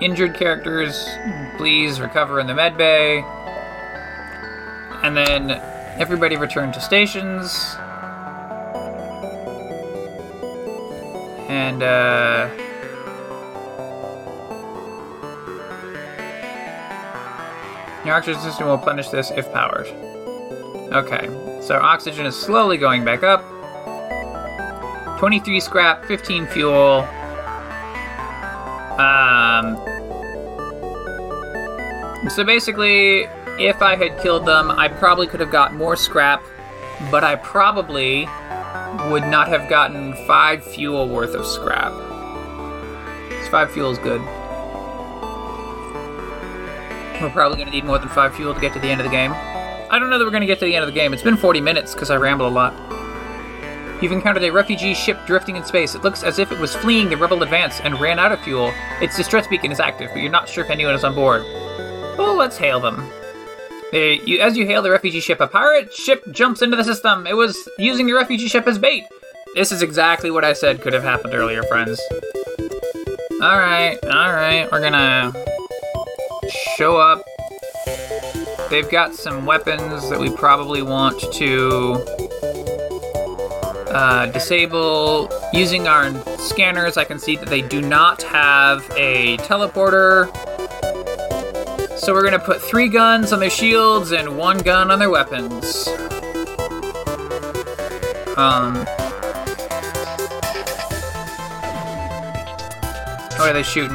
Injured 0.00 0.36
characters, 0.36 1.06
please 1.58 2.00
recover 2.00 2.40
in 2.40 2.46
the 2.46 2.54
med 2.54 2.78
bay 2.78 3.22
and 5.02 5.16
then 5.16 5.50
everybody 5.98 6.36
returned 6.36 6.74
to 6.74 6.80
stations. 6.80 7.76
And, 11.48 11.82
uh. 11.82 12.48
Your 18.04 18.14
oxygen 18.14 18.40
system 18.40 18.66
will 18.66 18.76
replenish 18.76 19.08
this 19.08 19.30
if 19.32 19.52
powered. 19.52 19.86
Okay, 20.92 21.26
so 21.60 21.78
oxygen 21.78 22.24
is 22.24 22.34
slowly 22.34 22.78
going 22.78 23.04
back 23.04 23.22
up. 23.22 23.44
23 25.18 25.60
scrap, 25.60 26.04
15 26.06 26.46
fuel. 26.46 27.06
Um. 28.98 29.76
So 32.30 32.44
basically, 32.44 33.28
if 33.58 33.82
I 33.82 33.96
had 33.96 34.18
killed 34.20 34.46
them, 34.46 34.70
I 34.70 34.88
probably 34.88 35.26
could 35.26 35.40
have 35.40 35.50
got 35.50 35.74
more 35.74 35.96
scrap, 35.96 36.42
but 37.10 37.24
I 37.24 37.36
probably 37.36 38.26
would 39.10 39.24
not 39.24 39.48
have 39.48 39.68
gotten 39.68 40.14
five 40.26 40.64
fuel 40.64 41.08
worth 41.08 41.34
of 41.34 41.46
scrap. 41.46 41.92
Five 43.50 43.70
fuel 43.72 43.90
is 43.90 43.98
good. 43.98 44.20
We're 47.20 47.30
probably 47.30 47.56
going 47.56 47.68
to 47.68 47.72
need 47.72 47.84
more 47.84 47.98
than 47.98 48.10
five 48.10 48.34
fuel 48.34 48.54
to 48.54 48.60
get 48.60 48.74
to 48.74 48.78
the 48.78 48.88
end 48.88 49.00
of 49.00 49.04
the 49.06 49.10
game. 49.10 49.32
I 49.32 49.98
don't 49.98 50.10
know 50.10 50.18
that 50.18 50.24
we're 50.24 50.30
going 50.30 50.42
to 50.42 50.46
get 50.46 50.58
to 50.58 50.66
the 50.66 50.76
end 50.76 50.84
of 50.84 50.86
the 50.86 50.94
game. 50.94 51.14
It's 51.14 51.22
been 51.22 51.38
40 51.38 51.62
minutes 51.62 51.94
because 51.94 52.10
I 52.10 52.16
ramble 52.16 52.46
a 52.46 52.50
lot. 52.50 52.74
You've 54.02 54.12
encountered 54.12 54.44
a 54.44 54.52
refugee 54.52 54.92
ship 54.92 55.18
drifting 55.26 55.56
in 55.56 55.64
space. 55.64 55.94
It 55.94 56.02
looks 56.04 56.22
as 56.22 56.38
if 56.38 56.52
it 56.52 56.58
was 56.58 56.76
fleeing 56.76 57.08
the 57.08 57.16
rebel 57.16 57.42
advance 57.42 57.80
and 57.80 57.98
ran 57.98 58.18
out 58.18 58.32
of 58.32 58.40
fuel. 58.42 58.72
Its 59.00 59.16
distress 59.16 59.46
beacon 59.48 59.72
is 59.72 59.80
active, 59.80 60.10
but 60.12 60.20
you're 60.20 60.30
not 60.30 60.46
sure 60.48 60.62
if 60.62 60.70
anyone 60.70 60.94
is 60.94 61.04
on 61.04 61.14
board. 61.14 61.42
Well, 62.18 62.36
let's 62.36 62.58
hail 62.58 62.80
them. 62.80 63.10
They, 63.90 64.20
you, 64.20 64.40
as 64.40 64.56
you 64.56 64.66
hail 64.66 64.82
the 64.82 64.90
refugee 64.90 65.20
ship, 65.20 65.40
a 65.40 65.46
pirate 65.46 65.92
ship 65.92 66.22
jumps 66.30 66.60
into 66.60 66.76
the 66.76 66.84
system. 66.84 67.26
It 67.26 67.36
was 67.36 67.56
using 67.78 68.06
the 68.06 68.12
refugee 68.12 68.48
ship 68.48 68.66
as 68.66 68.78
bait. 68.78 69.04
This 69.54 69.72
is 69.72 69.82
exactly 69.82 70.30
what 70.30 70.44
I 70.44 70.52
said 70.52 70.82
could 70.82 70.92
have 70.92 71.02
happened 71.02 71.34
earlier, 71.34 71.62
friends. 71.62 72.00
Alright, 73.40 74.04
alright, 74.04 74.70
we're 74.70 74.80
gonna 74.80 75.32
show 76.76 76.96
up. 76.96 77.24
They've 78.68 78.90
got 78.90 79.14
some 79.14 79.46
weapons 79.46 80.10
that 80.10 80.20
we 80.20 80.30
probably 80.30 80.82
want 80.82 81.20
to 81.34 81.94
uh, 83.88 84.26
disable. 84.26 85.30
Using 85.52 85.88
our 85.88 86.12
scanners, 86.38 86.96
I 86.96 87.04
can 87.04 87.18
see 87.18 87.36
that 87.36 87.48
they 87.48 87.62
do 87.62 87.80
not 87.80 88.22
have 88.22 88.88
a 88.96 89.38
teleporter. 89.38 90.28
So 92.08 92.14
we're 92.14 92.24
gonna 92.24 92.38
put 92.38 92.62
three 92.62 92.88
guns 92.88 93.34
on 93.34 93.38
their 93.38 93.50
shields 93.50 94.12
and 94.12 94.38
one 94.38 94.56
gun 94.56 94.90
on 94.90 94.98
their 94.98 95.10
weapons. 95.10 95.86
Um. 98.34 98.76
What 103.36 103.50
are 103.50 103.52
they 103.52 103.62
shooting? 103.62 103.92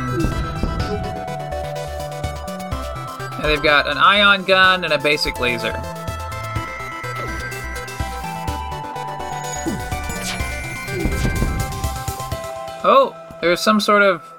And 3.33 3.45
they've 3.45 3.63
got 3.63 3.87
an 3.87 3.97
ion 3.97 4.43
gun 4.43 4.83
and 4.83 4.93
a 4.93 4.99
basic 4.99 5.39
laser. 5.39 5.73
Oh, 12.83 13.15
there's 13.41 13.59
some 13.59 13.79
sort 13.79 14.03
of 14.03 14.32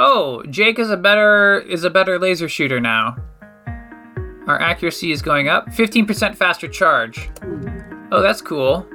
Oh, 0.00 0.44
Jake 0.48 0.78
is 0.78 0.90
a 0.90 0.96
better 0.96 1.58
is 1.58 1.82
a 1.82 1.90
better 1.90 2.20
laser 2.20 2.48
shooter 2.48 2.78
now. 2.78 3.16
Our 4.46 4.58
accuracy 4.60 5.10
is 5.10 5.20
going 5.20 5.48
up. 5.48 5.66
15% 5.70 6.36
faster 6.36 6.68
charge. 6.68 7.28
Oh, 8.12 8.22
that's 8.22 8.40
cool. 8.40 8.86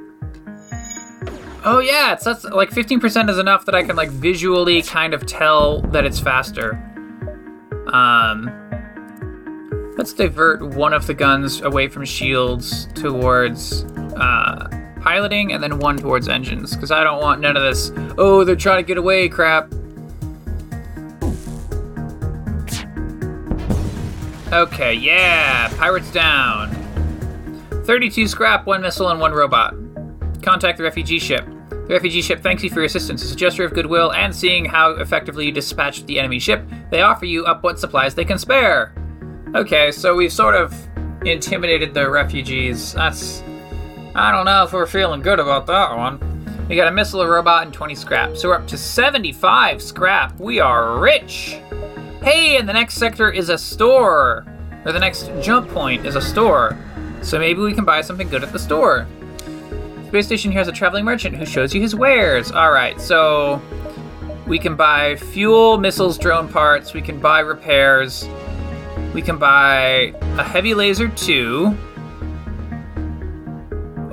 Oh 1.66 1.80
yeah, 1.80 2.14
it's 2.14 2.24
that's 2.24 2.46
like 2.46 2.70
15% 2.70 3.30
is 3.30 3.38
enough 3.38 3.66
that 3.66 3.76
I 3.76 3.84
can 3.84 3.98
like 3.98 4.10
visually 4.12 4.82
kind 4.82 5.14
of 5.14 5.26
tell 5.26 5.82
that 5.82 6.06
it's 6.06 6.22
faster. 6.22 6.72
Um 7.92 8.50
Let's 9.98 10.14
divert 10.14 10.76
one 10.76 10.94
of 10.94 11.06
the 11.06 11.14
guns 11.14 11.62
away 11.62 11.88
from 11.90 12.04
shields 12.06 12.88
towards 12.96 13.84
uh, 14.16 14.68
piloting 15.02 15.54
and 15.54 15.62
then 15.62 15.80
one 15.80 15.98
towards 15.98 16.28
engines 16.28 16.76
because 16.76 16.92
I 16.92 17.04
don't 17.04 17.22
want 17.22 17.42
none 17.42 17.56
of 17.56 17.62
this. 17.62 17.92
Oh, 18.18 18.44
they're 18.44 18.56
trying 18.56 18.84
to 18.84 18.88
get 18.88 18.98
away 18.98 19.30
crap. 19.30 19.72
Okay, 24.54 24.94
yeah, 24.94 25.68
pirates 25.78 26.12
down. 26.12 26.70
32 27.86 28.28
scrap, 28.28 28.68
one 28.68 28.84
missile, 28.84 29.10
and 29.10 29.20
one 29.20 29.32
robot. 29.32 29.74
Contact 30.44 30.78
the 30.78 30.84
refugee 30.84 31.18
ship. 31.18 31.44
The 31.72 31.88
refugee 31.90 32.22
ship 32.22 32.44
thanks 32.44 32.62
you 32.62 32.70
for 32.70 32.76
your 32.76 32.86
assistance. 32.86 33.24
As 33.24 33.32
a 33.32 33.36
gesture 33.36 33.66
of 33.66 33.74
goodwill 33.74 34.14
and 34.14 34.34
seeing 34.34 34.64
how 34.64 34.92
effectively 34.92 35.48
you 35.48 35.52
dispatched 35.52 36.06
the 36.06 36.20
enemy 36.20 36.38
ship, 36.38 36.64
they 36.92 37.02
offer 37.02 37.26
you 37.26 37.46
up 37.46 37.64
what 37.64 37.80
supplies 37.80 38.14
they 38.14 38.26
can 38.26 38.38
spare. 38.38 38.94
Okay, 39.56 39.92
so 39.92 40.14
we've 40.14 40.32
sort 40.32 40.54
of 40.54 40.72
intimidated 41.26 41.96
the 41.96 42.08
refugees. 42.08 42.94
That's. 42.94 43.42
I 44.14 44.32
don't 44.32 44.46
know 44.46 44.66
if 44.66 44.72
we're 44.72 44.86
feeling 44.86 45.24
good 45.24 45.40
about 45.40 45.66
that 45.66 45.98
one. 45.98 46.20
We 46.70 46.76
got 46.76 46.88
a 46.88 46.92
missile, 46.92 47.22
a 47.22 47.28
robot, 47.28 47.64
and 47.64 47.74
20 47.74 47.96
scrap. 47.96 48.38
So 48.38 48.50
we're 48.50 48.56
up 48.56 48.68
to 48.68 48.78
75 48.78 49.82
scrap. 49.82 50.40
We 50.40 50.60
are 50.60 51.00
rich! 51.00 51.60
Hey, 52.24 52.56
and 52.56 52.70
the 52.70 52.72
next 52.72 52.94
sector 52.94 53.30
is 53.30 53.50
a 53.50 53.58
store! 53.58 54.46
Or 54.86 54.94
the 54.94 55.00
next 55.00 55.30
jump 55.42 55.70
point 55.72 56.06
is 56.06 56.16
a 56.16 56.22
store. 56.22 56.78
So 57.22 57.38
maybe 57.38 57.60
we 57.60 57.74
can 57.74 57.84
buy 57.84 58.00
something 58.00 58.30
good 58.30 58.44
at 58.44 58.54
the 58.54 58.60
store. 58.60 59.06
Space 60.08 60.28
station 60.28 60.52
here 60.52 60.62
has 60.62 60.70
a 60.70 60.72
traveling 60.72 61.04
merchant 61.04 61.36
who 61.36 61.46
shows 61.46 61.76
you 61.76 61.82
his 61.82 61.96
wares. 61.96 62.50
Alright, 62.50 63.02
so 63.02 63.62
we 64.48 64.58
can 64.58 64.78
buy 64.78 65.18
fuel, 65.18 65.78
missiles, 65.78 66.18
drone 66.18 66.48
parts, 66.48 66.94
we 66.94 67.02
can 67.02 67.20
buy 67.20 67.42
repairs. 67.42 68.26
We 69.14 69.22
can 69.22 69.38
buy 69.38 70.14
a 70.38 70.44
heavy 70.44 70.74
laser 70.74 71.10
too. 71.10 71.78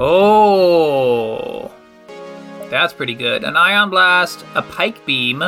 Oh, 0.01 1.71
that's 2.71 2.93
pretty 2.93 3.15
good. 3.15 3.45
An 3.45 3.57
ion 3.57 3.89
blast, 3.89 4.45
a 4.57 4.63
pike 4.63 5.07
beam. 5.07 5.45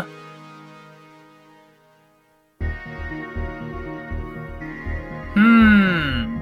Hmm. 5.42 6.38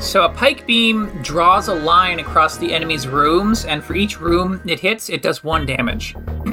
So 0.00 0.24
a 0.24 0.28
pike 0.28 0.66
beam 0.66 1.06
draws 1.22 1.68
a 1.68 1.74
line 1.74 2.18
across 2.18 2.58
the 2.58 2.72
enemy's 2.72 3.06
rooms, 3.06 3.64
and 3.64 3.82
for 3.84 3.94
each 3.94 4.20
room 4.20 4.60
it 4.66 4.80
hits, 4.80 5.08
it 5.08 5.22
does 5.22 5.44
one 5.44 5.64
damage. 5.64 6.16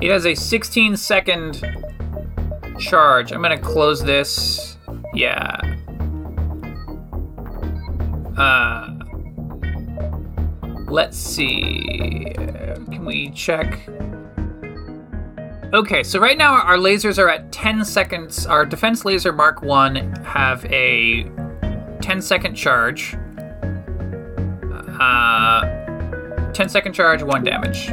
it 0.00 0.10
has 0.10 0.26
a 0.26 0.34
16 0.34 0.96
second 0.96 1.62
charge. 2.78 3.32
I'm 3.32 3.40
gonna 3.40 3.58
close 3.58 4.02
this. 4.02 4.76
Yeah. 5.14 5.58
Uh. 8.36 8.90
Let's 10.86 11.18
see. 11.18 12.32
Can 12.36 13.04
we 13.04 13.30
check? 13.30 13.80
Okay, 15.74 16.04
so 16.04 16.20
right 16.20 16.38
now 16.38 16.54
our 16.54 16.76
lasers 16.76 17.18
are 17.18 17.28
at 17.28 17.50
10 17.50 17.84
seconds. 17.84 18.46
Our 18.46 18.64
defense 18.64 19.04
laser 19.04 19.32
Mark 19.32 19.60
1 19.60 19.96
have 20.22 20.64
a 20.66 21.24
10 22.00 22.22
second 22.22 22.54
charge. 22.54 23.16
Uh, 25.00 26.52
10 26.52 26.68
second 26.68 26.92
charge, 26.92 27.24
1 27.24 27.42
damage. 27.42 27.88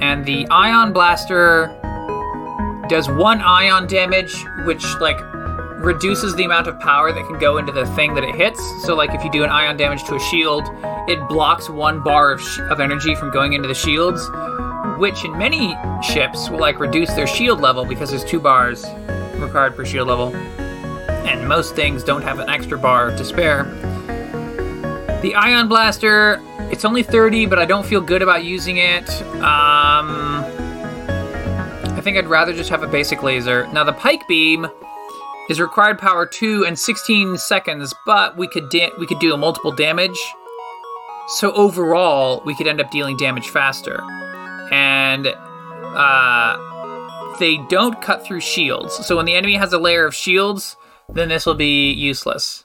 And 0.00 0.24
the 0.24 0.46
ion 0.48 0.94
blaster 0.94 1.66
does 2.88 3.06
1 3.10 3.42
ion 3.42 3.86
damage, 3.86 4.34
which, 4.64 4.82
like, 4.98 5.20
reduces 5.84 6.34
the 6.36 6.44
amount 6.44 6.68
of 6.68 6.80
power 6.80 7.12
that 7.12 7.26
can 7.26 7.38
go 7.38 7.58
into 7.58 7.70
the 7.70 7.84
thing 7.88 8.14
that 8.14 8.24
it 8.24 8.34
hits. 8.34 8.62
So, 8.86 8.94
like, 8.94 9.10
if 9.12 9.22
you 9.22 9.30
do 9.30 9.44
an 9.44 9.50
ion 9.50 9.76
damage 9.76 10.04
to 10.04 10.14
a 10.14 10.20
shield, 10.20 10.70
it 11.06 11.18
blocks 11.28 11.68
1 11.68 12.02
bar 12.02 12.32
of, 12.32 12.40
sh- 12.40 12.60
of 12.60 12.80
energy 12.80 13.14
from 13.14 13.30
going 13.30 13.52
into 13.52 13.68
the 13.68 13.74
shields, 13.74 14.26
which 15.00 15.24
in 15.24 15.36
many 15.36 15.74
ships 16.02 16.48
will, 16.50 16.60
like, 16.60 16.78
reduce 16.78 17.12
their 17.14 17.26
shield 17.26 17.60
level 17.60 17.84
because 17.84 18.10
there's 18.10 18.24
2 18.24 18.38
bars 18.38 18.84
required 19.36 19.74
per 19.74 19.84
shield 19.84 20.06
level 20.06 20.34
and 21.26 21.48
most 21.48 21.74
things 21.74 22.04
don't 22.04 22.22
have 22.22 22.38
an 22.38 22.48
extra 22.48 22.78
bar 22.78 23.10
to 23.10 23.24
spare. 23.24 23.64
The 25.22 25.34
Ion 25.34 25.68
Blaster, 25.68 26.40
it's 26.70 26.84
only 26.84 27.02
30, 27.02 27.46
but 27.46 27.58
I 27.58 27.64
don't 27.64 27.84
feel 27.84 28.00
good 28.00 28.22
about 28.22 28.44
using 28.44 28.78
it. 28.78 29.08
Um, 29.36 30.44
I 31.84 32.00
think 32.02 32.16
I'd 32.16 32.26
rather 32.26 32.52
just 32.52 32.70
have 32.70 32.82
a 32.82 32.86
basic 32.86 33.22
laser. 33.22 33.66
Now, 33.72 33.84
the 33.84 33.92
Pike 33.92 34.26
Beam 34.28 34.66
is 35.48 35.60
required 35.60 35.98
power 35.98 36.26
2 36.26 36.64
and 36.66 36.78
16 36.78 37.36
seconds, 37.38 37.92
but 38.06 38.36
we 38.36 38.48
could 38.48 38.68
da- 38.70 38.92
we 38.98 39.06
could 39.06 39.18
do 39.18 39.34
a 39.34 39.36
multiple 39.36 39.72
damage. 39.72 40.18
So 41.28 41.52
overall, 41.52 42.42
we 42.44 42.54
could 42.54 42.66
end 42.66 42.80
up 42.80 42.90
dealing 42.90 43.16
damage 43.16 43.50
faster. 43.50 44.02
And 44.70 45.26
uh, 45.26 47.36
they 47.38 47.58
don't 47.68 48.00
cut 48.00 48.24
through 48.24 48.40
shields. 48.40 49.06
So 49.06 49.16
when 49.16 49.26
the 49.26 49.34
enemy 49.34 49.56
has 49.56 49.72
a 49.72 49.78
layer 49.78 50.06
of 50.06 50.14
shields, 50.14 50.76
then 51.12 51.28
this 51.28 51.46
will 51.46 51.54
be 51.54 51.92
useless. 51.92 52.64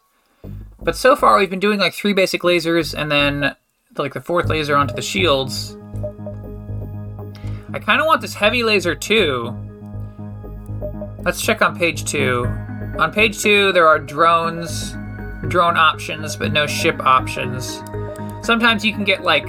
But 0.81 0.95
so 0.95 1.15
far, 1.15 1.37
we've 1.37 1.49
been 1.49 1.59
doing 1.59 1.79
like 1.79 1.93
three 1.93 2.13
basic 2.13 2.41
lasers 2.41 2.93
and 2.93 3.11
then 3.11 3.55
like 3.97 4.13
the 4.13 4.21
fourth 4.21 4.49
laser 4.49 4.75
onto 4.75 4.93
the 4.93 5.01
shields. 5.01 5.77
I 7.73 7.79
kind 7.79 7.99
of 7.99 8.07
want 8.07 8.21
this 8.21 8.33
heavy 8.33 8.63
laser 8.63 8.93
too. 8.93 9.55
Let's 11.23 11.41
check 11.41 11.61
on 11.61 11.77
page 11.77 12.05
two. 12.05 12.45
On 12.99 13.11
page 13.11 13.41
two, 13.41 13.71
there 13.71 13.87
are 13.87 13.97
drones, 13.97 14.95
drone 15.47 15.75
options, 15.75 16.35
but 16.35 16.53
no 16.53 16.67
ship 16.67 16.99
options. 16.99 17.81
Sometimes 18.43 18.85
you 18.85 18.93
can 18.93 19.03
get 19.03 19.23
like 19.23 19.47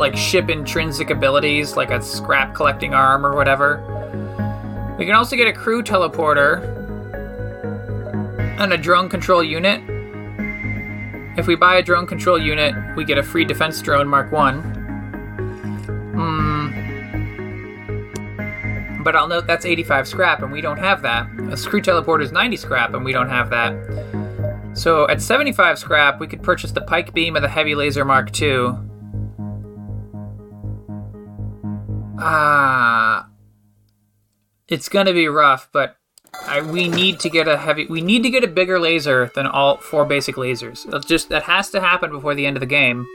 like 0.00 0.16
ship 0.16 0.50
intrinsic 0.50 1.10
abilities, 1.10 1.76
like 1.76 1.90
a 1.90 2.02
scrap 2.02 2.54
collecting 2.54 2.94
arm 2.94 3.24
or 3.24 3.36
whatever. 3.36 3.84
We 4.98 5.06
can 5.06 5.14
also 5.14 5.36
get 5.36 5.46
a 5.46 5.52
crew 5.52 5.82
teleporter 5.82 6.64
and 8.58 8.72
a 8.72 8.76
drone 8.76 9.08
control 9.08 9.44
unit. 9.44 9.80
If 11.38 11.46
we 11.46 11.54
buy 11.54 11.76
a 11.76 11.82
drone 11.82 12.06
control 12.06 12.38
unit, 12.38 12.74
we 12.96 13.04
get 13.04 13.18
a 13.18 13.22
free 13.22 13.44
defense 13.44 13.80
drone 13.80 14.08
Mark 14.08 14.32
1. 14.32 14.60
Hmm. 16.16 16.70
But 19.02 19.16
I'll 19.16 19.28
note 19.28 19.46
that's 19.46 19.64
85 19.64 20.08
scrap, 20.08 20.42
and 20.42 20.50
we 20.50 20.60
don't 20.60 20.78
have 20.78 21.02
that. 21.02 21.26
A 21.50 21.56
crew 21.56 21.80
teleporter 21.80 22.22
is 22.22 22.32
90 22.32 22.56
scrap, 22.56 22.92
and 22.94 23.04
we 23.04 23.12
don't 23.12 23.28
have 23.30 23.48
that. 23.50 23.74
So 24.74 25.08
at 25.08 25.22
75 25.22 25.78
scrap, 25.78 26.20
we 26.20 26.26
could 26.26 26.42
purchase 26.42 26.72
the 26.72 26.82
pike 26.82 27.14
beam 27.14 27.36
of 27.36 27.42
the 27.42 27.48
heavy 27.48 27.74
laser 27.74 28.04
Mark 28.04 28.38
II. 28.40 28.74
Ah. 32.20 33.28
It's 34.68 34.88
gonna 34.88 35.12
be 35.12 35.26
rough, 35.26 35.68
but 35.72 35.96
I, 36.46 36.60
we 36.60 36.88
need 36.88 37.18
to 37.20 37.30
get 37.30 37.48
a 37.48 37.56
heavy. 37.56 37.86
We 37.86 38.00
need 38.00 38.22
to 38.22 38.30
get 38.30 38.44
a 38.44 38.48
bigger 38.48 38.78
laser 38.78 39.30
than 39.34 39.46
all 39.46 39.78
four 39.78 40.04
basic 40.04 40.36
lasers. 40.36 40.88
That's 40.88 41.04
just 41.04 41.28
that 41.30 41.42
has 41.44 41.70
to 41.70 41.80
happen 41.80 42.10
before 42.10 42.34
the 42.34 42.46
end 42.46 42.56
of 42.56 42.60
the 42.60 42.66
game, 42.66 43.06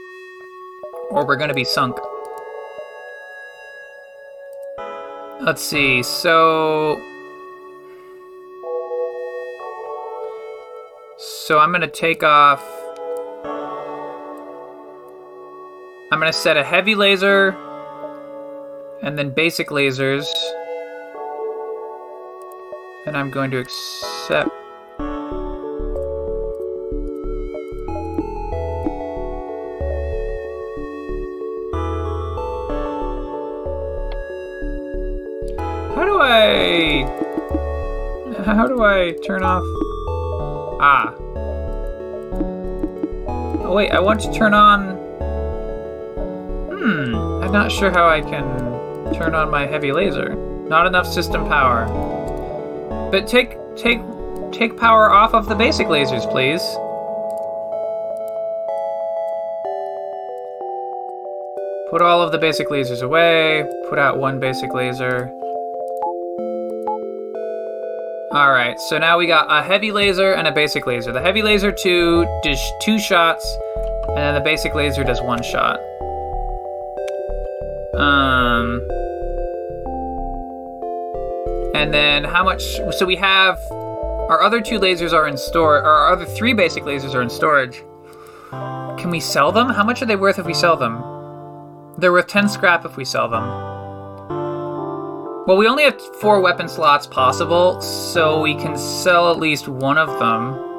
or 1.10 1.26
we're 1.26 1.36
gonna 1.36 1.54
be 1.54 1.64
sunk. 1.64 1.98
Let's 5.40 5.62
see. 5.62 6.02
So, 6.02 7.00
so 11.18 11.58
I'm 11.58 11.72
gonna 11.72 11.86
take 11.86 12.22
off. 12.22 12.62
I'm 16.12 16.18
gonna 16.20 16.32
set 16.32 16.56
a 16.56 16.64
heavy 16.64 16.94
laser, 16.94 17.56
and 19.02 19.18
then 19.18 19.30
basic 19.30 19.68
lasers 19.68 20.26
and 23.06 23.16
I'm 23.16 23.30
going 23.30 23.50
to 23.52 23.58
accept. 23.58 24.50
How 35.94 36.04
do 36.04 36.20
I... 36.20 37.04
How 38.44 38.66
do 38.66 38.82
I 38.82 39.12
turn 39.24 39.42
off... 39.42 39.64
Ah. 40.80 41.14
Oh 43.64 43.72
wait, 43.74 43.90
I 43.90 44.00
want 44.00 44.20
to 44.22 44.32
turn 44.32 44.52
on... 44.52 44.96
Hmm, 46.70 47.14
I'm 47.42 47.52
not 47.52 47.70
sure 47.70 47.90
how 47.90 48.08
I 48.08 48.20
can 48.20 48.75
turn 49.14 49.34
on 49.34 49.50
my 49.50 49.66
heavy 49.66 49.92
laser. 49.92 50.34
Not 50.34 50.86
enough 50.86 51.06
system 51.06 51.46
power. 51.46 51.86
But 53.10 53.26
take 53.26 53.56
take 53.76 54.00
take 54.52 54.76
power 54.76 55.10
off 55.10 55.34
of 55.34 55.48
the 55.48 55.54
basic 55.54 55.86
lasers, 55.86 56.30
please. 56.30 56.62
Put 61.90 62.02
all 62.02 62.20
of 62.20 62.32
the 62.32 62.38
basic 62.38 62.68
lasers 62.68 63.02
away. 63.02 63.64
Put 63.88 63.98
out 63.98 64.18
one 64.18 64.40
basic 64.40 64.74
laser. 64.74 65.32
Alright, 68.34 68.78
so 68.80 68.98
now 68.98 69.16
we 69.16 69.26
got 69.26 69.46
a 69.48 69.62
heavy 69.62 69.92
laser 69.92 70.32
and 70.34 70.48
a 70.48 70.52
basic 70.52 70.86
laser. 70.86 71.12
The 71.12 71.20
heavy 71.20 71.42
laser 71.42 71.72
two 71.72 72.26
does 72.42 72.60
two 72.82 72.98
shots, 72.98 73.56
and 74.08 74.18
then 74.18 74.34
the 74.34 74.40
basic 74.40 74.74
laser 74.74 75.04
does 75.04 75.22
one 75.22 75.42
shot. 75.42 75.78
Um 77.98 78.82
and 81.74 81.92
then 81.92 82.24
how 82.24 82.42
much? 82.42 82.80
So 82.96 83.04
we 83.04 83.16
have 83.16 83.58
our 84.28 84.42
other 84.42 84.60
two 84.60 84.78
lasers 84.78 85.12
are 85.12 85.28
in 85.28 85.36
store. 85.36 85.82
Our 85.82 86.12
other 86.12 86.24
three 86.24 86.52
basic 86.52 86.84
lasers 86.84 87.14
are 87.14 87.22
in 87.22 87.30
storage. 87.30 87.84
Can 88.98 89.10
we 89.10 89.20
sell 89.20 89.52
them? 89.52 89.68
How 89.68 89.84
much 89.84 90.02
are 90.02 90.06
they 90.06 90.16
worth 90.16 90.38
if 90.38 90.46
we 90.46 90.54
sell 90.54 90.76
them? 90.76 90.96
They're 91.98 92.12
worth 92.12 92.26
10 92.26 92.48
scrap 92.48 92.84
if 92.84 92.96
we 92.96 93.04
sell 93.04 93.28
them. 93.28 93.44
Well, 95.46 95.56
we 95.56 95.68
only 95.68 95.84
have 95.84 96.00
four 96.16 96.40
weapon 96.40 96.68
slots 96.68 97.06
possible, 97.06 97.80
so 97.80 98.40
we 98.40 98.54
can 98.54 98.76
sell 98.76 99.30
at 99.30 99.38
least 99.38 99.68
one 99.68 99.96
of 99.96 100.18
them. 100.18 100.75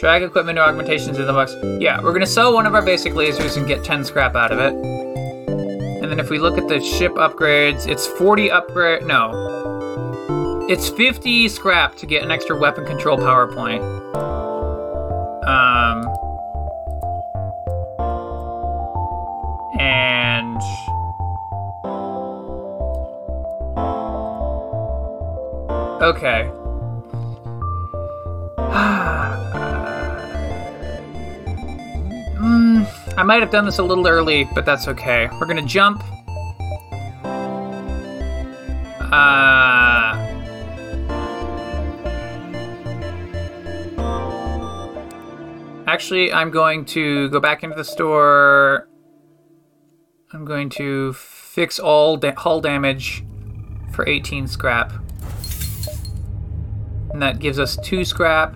Drag 0.00 0.22
equipment 0.22 0.58
or 0.58 0.62
augmentations 0.62 1.18
in 1.18 1.26
the 1.26 1.32
box. 1.34 1.54
Yeah, 1.78 2.00
we're 2.00 2.14
gonna 2.14 2.24
sell 2.24 2.54
one 2.54 2.64
of 2.64 2.74
our 2.74 2.80
basic 2.80 3.12
lasers 3.12 3.58
and 3.58 3.68
get 3.68 3.84
10 3.84 4.02
scrap 4.06 4.34
out 4.34 4.50
of 4.50 4.58
it. 4.58 4.72
And 4.72 6.10
then 6.10 6.18
if 6.18 6.30
we 6.30 6.38
look 6.38 6.56
at 6.56 6.68
the 6.68 6.80
ship 6.80 7.12
upgrades, 7.16 7.86
it's 7.86 8.06
40 8.06 8.50
upgrade. 8.50 9.02
No. 9.04 10.66
It's 10.70 10.88
50 10.88 11.50
scrap 11.50 11.96
to 11.96 12.06
get 12.06 12.22
an 12.22 12.30
extra 12.30 12.58
weapon 12.58 12.86
control 12.86 13.18
PowerPoint. 13.18 13.82
Um. 15.44 16.06
And. 19.78 20.62
Okay. 26.02 26.50
I 32.42 33.22
might 33.22 33.42
have 33.42 33.50
done 33.50 33.66
this 33.66 33.78
a 33.78 33.82
little 33.82 34.06
early, 34.06 34.48
but 34.54 34.64
that's 34.64 34.88
okay. 34.88 35.28
We're 35.38 35.46
gonna 35.46 35.62
jump. 35.62 36.02
Uh... 39.12 40.26
Actually, 45.86 46.32
I'm 46.32 46.50
going 46.50 46.84
to 46.86 47.28
go 47.30 47.40
back 47.40 47.64
into 47.64 47.76
the 47.76 47.84
store. 47.84 48.88
I'm 50.32 50.44
going 50.44 50.70
to 50.70 51.12
fix 51.14 51.80
all 51.80 52.16
da- 52.16 52.36
hull 52.36 52.60
damage 52.60 53.24
for 53.92 54.08
18 54.08 54.46
scrap. 54.46 54.92
And 57.12 57.20
that 57.20 57.40
gives 57.40 57.58
us 57.58 57.76
2 57.82 58.04
scrap, 58.04 58.54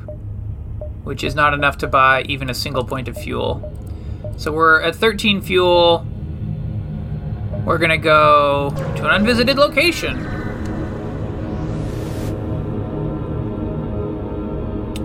which 1.02 1.24
is 1.24 1.34
not 1.34 1.52
enough 1.52 1.76
to 1.78 1.88
buy 1.88 2.22
even 2.22 2.48
a 2.48 2.54
single 2.54 2.84
point 2.84 3.08
of 3.08 3.16
fuel. 3.16 3.73
So 4.36 4.52
we're 4.52 4.82
at 4.82 4.96
13 4.96 5.40
fuel. 5.40 6.06
We're 7.64 7.78
gonna 7.78 7.96
go 7.96 8.70
to 8.70 9.08
an 9.08 9.22
unvisited 9.22 9.56
location. 9.56 10.30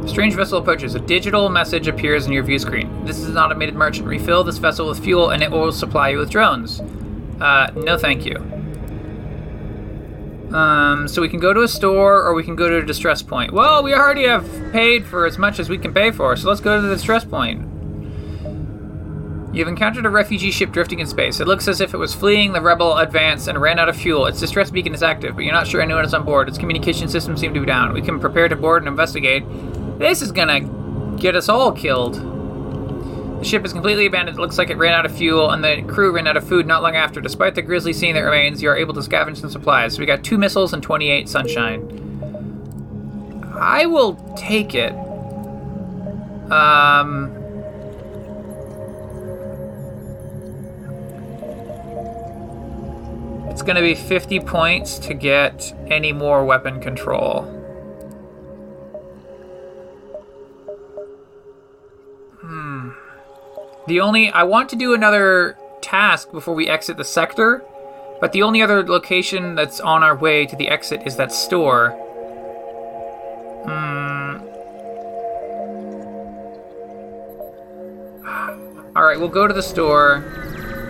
Strange 0.08 0.34
vessel 0.34 0.58
approaches. 0.58 0.96
A 0.96 1.00
digital 1.00 1.50
message 1.50 1.88
appears 1.88 2.26
in 2.26 2.34
your 2.34 2.44
view 2.44 2.60
screen. 2.60 3.06
This 3.06 3.20
is 3.20 3.30
an 3.30 3.38
automated 3.38 3.76
merchant. 3.76 4.08
Refill 4.08 4.44
this 4.44 4.58
vessel 4.58 4.90
with 4.90 5.02
fuel 5.04 5.30
and 5.30 5.44
it 5.44 5.52
will 5.52 5.72
supply 5.72 6.10
you 6.10 6.18
with 6.18 6.30
drones. 6.30 6.82
Uh, 7.40 7.72
no 7.76 7.98
thank 7.98 8.26
you. 8.26 8.36
Um, 10.54 11.08
so 11.08 11.22
we 11.22 11.30
can 11.30 11.40
go 11.40 11.54
to 11.54 11.62
a 11.62 11.68
store 11.68 12.24
or 12.24 12.34
we 12.34 12.44
can 12.44 12.56
go 12.56 12.68
to 12.68 12.78
a 12.78 12.86
distress 12.86 13.22
point. 13.22 13.54
Well, 13.54 13.84
we 13.84 13.94
already 13.94 14.26
have 14.26 14.46
paid 14.72 15.06
for 15.06 15.26
as 15.28 15.38
much 15.38 15.60
as 15.60 15.70
we 15.70 15.78
can 15.78 15.94
pay 15.94 16.10
for, 16.10 16.36
so 16.36 16.50
let's 16.50 16.60
go 16.60 16.76
to 16.76 16.82
the 16.82 16.94
distress 16.94 17.24
point. 17.24 17.79
You've 19.52 19.68
encountered 19.68 20.06
a 20.06 20.10
refugee 20.10 20.52
ship 20.52 20.72
drifting 20.72 21.00
in 21.00 21.08
space. 21.08 21.40
It 21.40 21.48
looks 21.48 21.68
as 21.68 21.82
if 21.82 21.96
it 21.96 21.98
was 21.98 22.14
fleeing 22.14 22.54
the 22.54 22.62
rebel 22.62 22.98
advance 22.98 23.48
and 23.48 23.60
ran 23.60 23.80
out 23.80 23.90
of 23.90 23.98
fuel. 23.98 24.28
Its 24.28 24.40
distress 24.40 24.70
beacon 24.70 24.94
is 24.94 25.02
active, 25.02 25.36
but 25.36 25.44
you're 25.44 25.54
not 25.54 25.66
sure 25.66 25.82
anyone 25.82 26.06
is 26.06 26.14
on 26.14 26.24
board. 26.24 26.48
Its 26.48 26.60
communication 26.60 27.10
system 27.10 27.36
seem 27.36 27.54
to 27.56 27.60
be 27.60 27.66
down. 27.66 27.94
We 27.94 28.02
can 28.04 28.20
prepare 28.20 28.48
to 28.48 28.56
board 28.56 28.84
and 28.84 28.88
investigate. 28.88 29.44
This 29.98 30.22
is 30.22 30.32
gonna 30.32 30.62
get 31.18 31.36
us 31.36 31.50
all 31.50 31.72
killed. 31.72 32.16
The 33.40 33.46
ship 33.46 33.66
is 33.66 33.74
completely 33.74 34.06
abandoned. 34.06 34.38
It 34.38 34.42
looks 34.42 34.58
like 34.60 34.70
it 34.70 34.78
ran 34.78 34.94
out 34.94 35.06
of 35.06 35.16
fuel, 35.16 35.50
and 35.50 35.64
the 35.64 35.82
crew 35.84 36.12
ran 36.12 36.28
out 36.28 36.38
of 36.38 36.48
food 36.48 36.68
not 36.68 36.84
long 36.84 36.96
after. 36.96 37.20
Despite 37.20 37.56
the 37.56 37.62
grisly 37.64 37.94
scene 37.94 38.14
that 38.16 38.22
remains, 38.22 38.62
you 38.62 38.70
are 38.70 38.76
able 38.78 38.94
to 38.94 39.00
scavenge 39.00 39.38
some 39.38 39.50
supplies. 39.50 39.96
So 39.96 40.00
we 40.00 40.06
got 40.06 40.24
two 40.24 40.38
missiles 40.38 40.74
and 40.74 40.84
28 40.84 41.28
sunshine. 41.28 41.96
I 43.58 43.88
will 43.88 44.16
take 44.38 44.76
it. 44.76 44.94
Um. 46.52 47.39
It's 53.60 53.66
going 53.66 53.76
to 53.76 53.82
be 53.82 53.94
50 53.94 54.40
points 54.40 54.98
to 55.00 55.14
get 55.14 55.76
any 55.88 56.14
more 56.14 56.46
weapon 56.46 56.80
control. 56.80 57.42
Hmm. 62.40 62.92
The 63.86 64.00
only. 64.00 64.30
I 64.30 64.44
want 64.44 64.70
to 64.70 64.78
do 64.78 64.94
another 64.94 65.58
task 65.82 66.32
before 66.32 66.56
we 66.56 66.70
exit 66.70 66.96
the 66.96 67.04
sector, 67.04 67.62
but 68.22 68.32
the 68.32 68.44
only 68.44 68.62
other 68.62 68.82
location 68.82 69.56
that's 69.56 69.82
on 69.82 70.04
our 70.04 70.16
way 70.16 70.46
to 70.46 70.56
the 70.56 70.70
exit 70.70 71.02
is 71.06 71.18
that 71.18 71.34
store. 71.34 71.90
Hmm. 73.66 74.38
Alright, 78.96 79.20
we'll 79.20 79.28
go 79.28 79.48
to 79.48 79.54
the 79.54 79.62
store, 79.62 80.22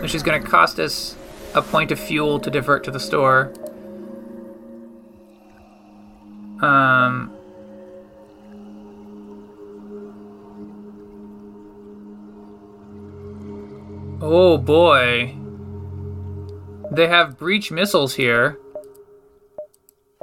which 0.03 0.13
is 0.13 0.21
going 0.21 0.39
to 0.39 0.47
cost 0.47 0.79
us 0.79 1.15
a 1.53 1.61
point 1.61 1.91
of 1.91 1.99
fuel 1.99 2.39
to 2.39 2.49
divert 2.49 2.83
to 2.85 2.91
the 2.91 2.99
store. 2.99 3.53
Um. 6.61 7.33
Oh 14.21 14.57
boy. 14.57 15.35
They 16.91 17.07
have 17.07 17.37
breach 17.37 17.71
missiles 17.71 18.15
here. 18.15 18.59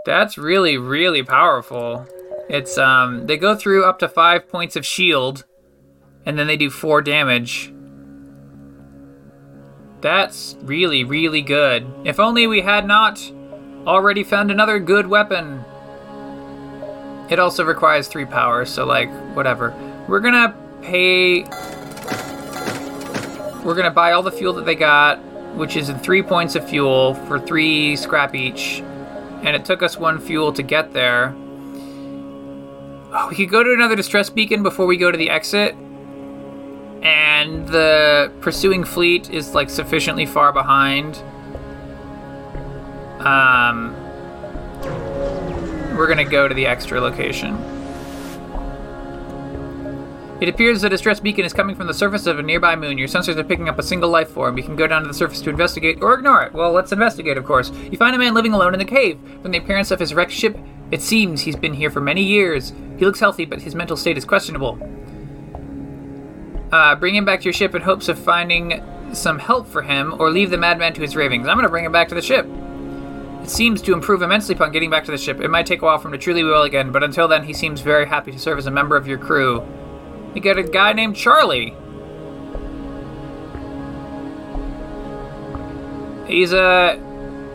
That's 0.05 0.37
really, 0.37 0.77
really 0.77 1.23
powerful. 1.23 2.07
It's, 2.49 2.79
um, 2.79 3.27
they 3.27 3.37
go 3.37 3.57
through 3.57 3.85
up 3.85 3.99
to 4.01 4.09
five 4.09 4.49
points 4.49 4.77
of 4.77 4.87
shield, 4.87 5.45
and 6.25 6.39
then 6.39 6.47
they 6.47 6.57
do 6.57 6.71
four 6.71 7.03
damage. 7.03 7.73
That's 10.07 10.55
really, 10.63 11.03
really 11.03 11.43
good. 11.43 11.85
If 12.05 12.21
only 12.21 12.47
we 12.47 12.61
had 12.61 12.87
not 12.87 13.21
already 13.89 14.23
found 14.23 14.53
another 14.53 14.79
good 14.79 15.09
weapon. 15.09 15.65
It 17.29 17.41
also 17.41 17.65
requires 17.65 18.07
three 18.07 18.25
power, 18.25 18.65
so, 18.67 18.87
like, 18.87 19.11
whatever. 19.35 19.75
We're 20.07 20.21
gonna 20.21 20.55
pay. 20.81 21.43
We're 23.65 23.75
gonna 23.75 23.91
buy 23.91 24.13
all 24.13 24.23
the 24.23 24.31
fuel 24.31 24.53
that 24.53 24.65
they 24.65 24.77
got 24.77 25.19
which 25.57 25.75
is 25.75 25.89
in 25.89 25.99
three 25.99 26.23
points 26.23 26.55
of 26.55 26.69
fuel 26.69 27.15
for 27.27 27.41
three 27.41 27.97
scrap 27.97 28.35
each. 28.35 28.81
And 29.43 29.57
it 29.57 29.65
took 29.65 29.83
us 29.83 29.97
one 29.97 30.21
fuel 30.21 30.53
to 30.53 30.63
get 30.63 30.93
there. 30.93 31.35
Oh, 33.13 33.27
we 33.29 33.35
could 33.35 33.51
go 33.51 33.65
to 33.65 33.73
another 33.73 33.97
distress 33.97 34.31
beacon 34.31 34.63
before 34.63 34.87
we 34.87 34.99
go 34.99 35.11
to 35.11 35.19
the 35.19 35.31
exit. 35.31 35.75
And 37.07 37.69
the 37.69 38.33
pursuing 38.41 38.83
fleet 38.83 39.31
is 39.31 39.55
like 39.55 39.71
sufficiently 39.71 40.27
far 40.27 40.53
behind. 40.53 41.15
Um, 43.21 43.95
we're 45.97 46.09
gonna 46.09 46.25
go 46.25 46.49
to 46.49 46.55
the 46.55 46.67
extra 46.67 47.01
location. 47.01 47.55
It 50.41 50.49
appears 50.49 50.83
that 50.83 50.89
a 50.89 50.91
distress 50.91 51.21
beacon 51.21 51.45
is 51.45 51.53
coming 51.53 51.77
from 51.77 51.87
the 51.87 51.95
surface 51.95 52.27
of 52.27 52.41
a 52.41 52.43
nearby 52.43 52.75
moon. 52.75 52.99
Your 52.99 53.07
sensors 53.07 53.37
are 53.37 53.45
picking 53.45 53.69
up 53.69 53.79
a 53.79 53.85
single 53.85 54.11
life 54.11 54.31
form. 54.31 54.59
You 54.59 54.65
can 54.65 54.75
go 54.75 54.89
down 54.89 55.03
to 55.03 55.09
the 55.09 55.15
surface 55.15 55.41
to 55.43 55.51
investigate 55.51 56.03
or 56.03 56.15
ignore 56.15 56.43
it. 56.43 56.55
Well, 56.55 56.73
let's 56.73 56.91
investigate, 56.91 57.37
of 57.37 57.45
course. 57.45 57.71
You 57.89 57.97
find 57.97 58.17
a 58.17 58.19
man 58.19 58.35
living 58.35 58.53
alone 58.53 58.75
in 58.75 58.81
the 58.81 58.85
cave. 58.85 59.17
From 59.43 59.53
the 59.53 59.59
appearance 59.59 59.93
of 59.93 60.01
his 60.01 60.13
wrecked 60.13 60.33
ship, 60.33 60.59
it 60.91 61.03
seems 61.03 61.43
he's 61.43 61.55
been 61.55 61.75
here 61.75 61.89
for 61.89 62.01
many 62.01 62.25
years. 62.25 62.73
He 62.99 63.05
looks 63.05 63.21
healthy, 63.21 63.45
but 63.45 63.63
his 63.63 63.77
mental 63.77 63.97
state 63.97 64.19
is 64.19 64.25
questionable. 64.25 64.77
Uh, 66.77 66.95
bring 66.95 67.15
him 67.15 67.25
back 67.25 67.41
to 67.41 67.45
your 67.45 67.55
ship 67.55 67.75
in 67.75 67.81
hopes 67.81 68.07
of 68.07 68.19
finding 68.19 68.85
some 69.15 69.39
help 69.39 69.67
for 69.67 69.81
him, 69.81 70.15
or 70.21 70.31
leave 70.31 70.51
the 70.51 70.59
madman 70.59 70.93
to 70.93 71.01
his 71.01 71.17
ravings. 71.17 71.49
I'm 71.49 71.57
going 71.57 71.65
to 71.65 71.71
bring 71.71 71.87
him 71.87 71.91
back 71.91 72.07
to 72.09 72.15
the 72.15 72.21
ship. 72.21 72.47
It 73.43 73.49
seems 73.49 73.81
to 73.81 73.95
improve 73.95 74.21
immensely 74.21 74.55
upon 74.55 74.73
getting 74.73 74.91
back 74.91 75.07
to 75.07 75.11
the 75.11 75.17
ship. 75.17 75.41
It 75.41 75.49
might 75.49 75.65
take 75.65 75.81
a 75.81 75.87
while 75.87 75.97
for 75.97 76.09
him 76.09 76.13
to 76.13 76.19
truly 76.19 76.43
be 76.43 76.49
well 76.51 76.65
again, 76.65 76.93
but 76.93 77.03
until 77.03 77.29
then, 77.29 77.45
he 77.45 77.55
seems 77.55 77.81
very 77.81 78.05
happy 78.05 78.31
to 78.31 78.39
serve 78.39 78.59
as 78.59 78.67
a 78.67 78.71
member 78.71 78.95
of 78.95 79.09
your 79.09 79.17
crew. 79.17 79.67
You 80.35 80.43
get 80.43 80.59
a 80.59 80.63
guy 80.63 80.93
named 80.93 81.17
Charlie. 81.17 81.75
He's 86.29 86.53
a 86.53 87.01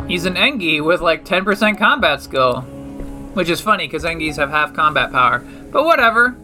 he's 0.08 0.26
an 0.26 0.34
Engi 0.34 0.84
with 0.84 1.00
like 1.00 1.26
10% 1.26 1.78
combat 1.78 2.24
skill, 2.24 2.62
which 3.36 3.50
is 3.50 3.62
funny 3.62 3.86
because 3.86 4.04
Engis 4.04 4.38
have 4.38 4.50
half 4.50 4.74
combat 4.74 5.12
power. 5.12 5.46
But 5.72 5.84
whatever. 5.84 6.36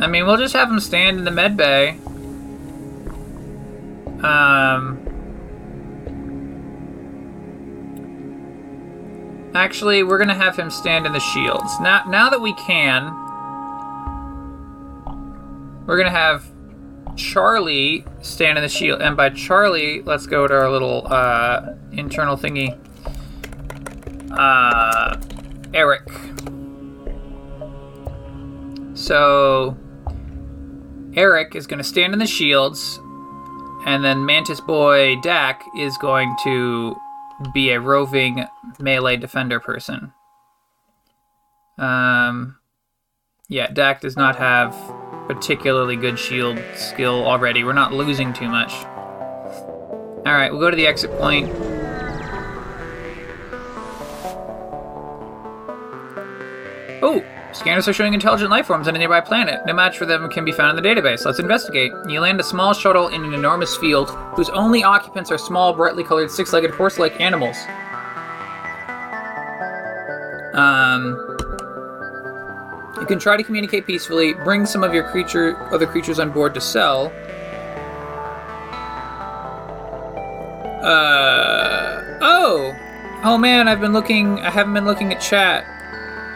I 0.00 0.06
mean, 0.06 0.26
we'll 0.26 0.36
just 0.36 0.54
have 0.54 0.70
him 0.70 0.80
stand 0.80 1.18
in 1.18 1.24
the 1.24 1.30
med 1.30 1.56
bay. 1.56 1.98
Um. 4.22 5.04
Actually, 9.54 10.02
we're 10.02 10.18
gonna 10.18 10.34
have 10.34 10.56
him 10.56 10.70
stand 10.70 11.06
in 11.06 11.12
the 11.12 11.20
shields. 11.20 11.80
Now, 11.80 12.04
now 12.08 12.30
that 12.30 12.40
we 12.40 12.52
can, 12.54 13.12
we're 15.86 15.96
gonna 15.96 16.10
have 16.10 16.48
Charlie 17.16 18.04
stand 18.22 18.56
in 18.56 18.62
the 18.62 18.68
shield, 18.68 19.02
and 19.02 19.16
by 19.16 19.30
Charlie, 19.30 20.02
let's 20.02 20.26
go 20.26 20.46
to 20.46 20.54
our 20.54 20.70
little 20.70 21.06
uh, 21.06 21.74
internal 21.90 22.36
thingy. 22.36 22.78
Uh, 24.30 25.16
Eric. 25.74 26.08
So 28.94 29.76
Eric 31.18 31.56
is 31.56 31.66
going 31.66 31.78
to 31.78 31.84
stand 31.84 32.12
in 32.12 32.20
the 32.20 32.28
shields, 32.28 33.00
and 33.84 34.04
then 34.04 34.24
Mantis 34.24 34.60
Boy 34.60 35.16
Doc 35.20 35.64
is 35.76 35.98
going 35.98 36.36
to 36.44 36.94
be 37.52 37.70
a 37.70 37.80
roving 37.80 38.44
melee 38.78 39.16
defender 39.16 39.58
person. 39.58 40.12
Um, 41.76 42.56
yeah, 43.48 43.66
Doc 43.66 44.00
does 44.00 44.16
not 44.16 44.36
have 44.36 44.72
particularly 45.26 45.96
good 45.96 46.20
shield 46.20 46.62
skill 46.76 47.26
already. 47.26 47.64
We're 47.64 47.72
not 47.72 47.92
losing 47.92 48.32
too 48.32 48.48
much. 48.48 48.72
Alright, 50.24 50.52
we'll 50.52 50.60
go 50.60 50.70
to 50.70 50.76
the 50.76 50.86
exit 50.86 51.10
point. 51.18 51.50
Oh! 57.02 57.24
Scanners 57.58 57.88
are 57.88 57.92
showing 57.92 58.14
intelligent 58.14 58.50
life 58.50 58.66
forms 58.66 58.86
on 58.86 58.94
a 58.94 58.98
nearby 59.00 59.20
planet. 59.20 59.66
No 59.66 59.72
match 59.72 59.98
for 59.98 60.06
them 60.06 60.30
can 60.30 60.44
be 60.44 60.52
found 60.52 60.78
in 60.78 60.80
the 60.80 60.88
database. 60.88 61.24
Let's 61.24 61.40
investigate. 61.40 61.92
You 62.06 62.20
land 62.20 62.38
a 62.38 62.44
small 62.44 62.72
shuttle 62.72 63.08
in 63.08 63.24
an 63.24 63.34
enormous 63.34 63.76
field 63.76 64.10
whose 64.36 64.48
only 64.50 64.84
occupants 64.84 65.32
are 65.32 65.38
small, 65.38 65.72
brightly 65.72 66.04
colored, 66.04 66.30
six 66.30 66.52
legged 66.52 66.70
horse 66.70 67.00
like 67.00 67.20
animals. 67.20 67.56
Um, 70.54 71.16
you 73.00 73.06
can 73.06 73.18
try 73.18 73.36
to 73.36 73.42
communicate 73.42 73.86
peacefully, 73.86 74.34
bring 74.34 74.64
some 74.64 74.84
of 74.84 74.94
your 74.94 75.10
creature 75.10 75.56
other 75.72 75.86
creatures 75.86 76.20
on 76.20 76.30
board 76.30 76.54
to 76.54 76.60
sell. 76.60 77.06
Uh 80.80 82.18
oh. 82.20 82.72
Oh 83.24 83.36
man, 83.36 83.66
I've 83.66 83.80
been 83.80 83.92
looking 83.92 84.38
I 84.38 84.50
haven't 84.50 84.74
been 84.74 84.84
looking 84.84 85.12
at 85.12 85.20
chat. 85.20 85.66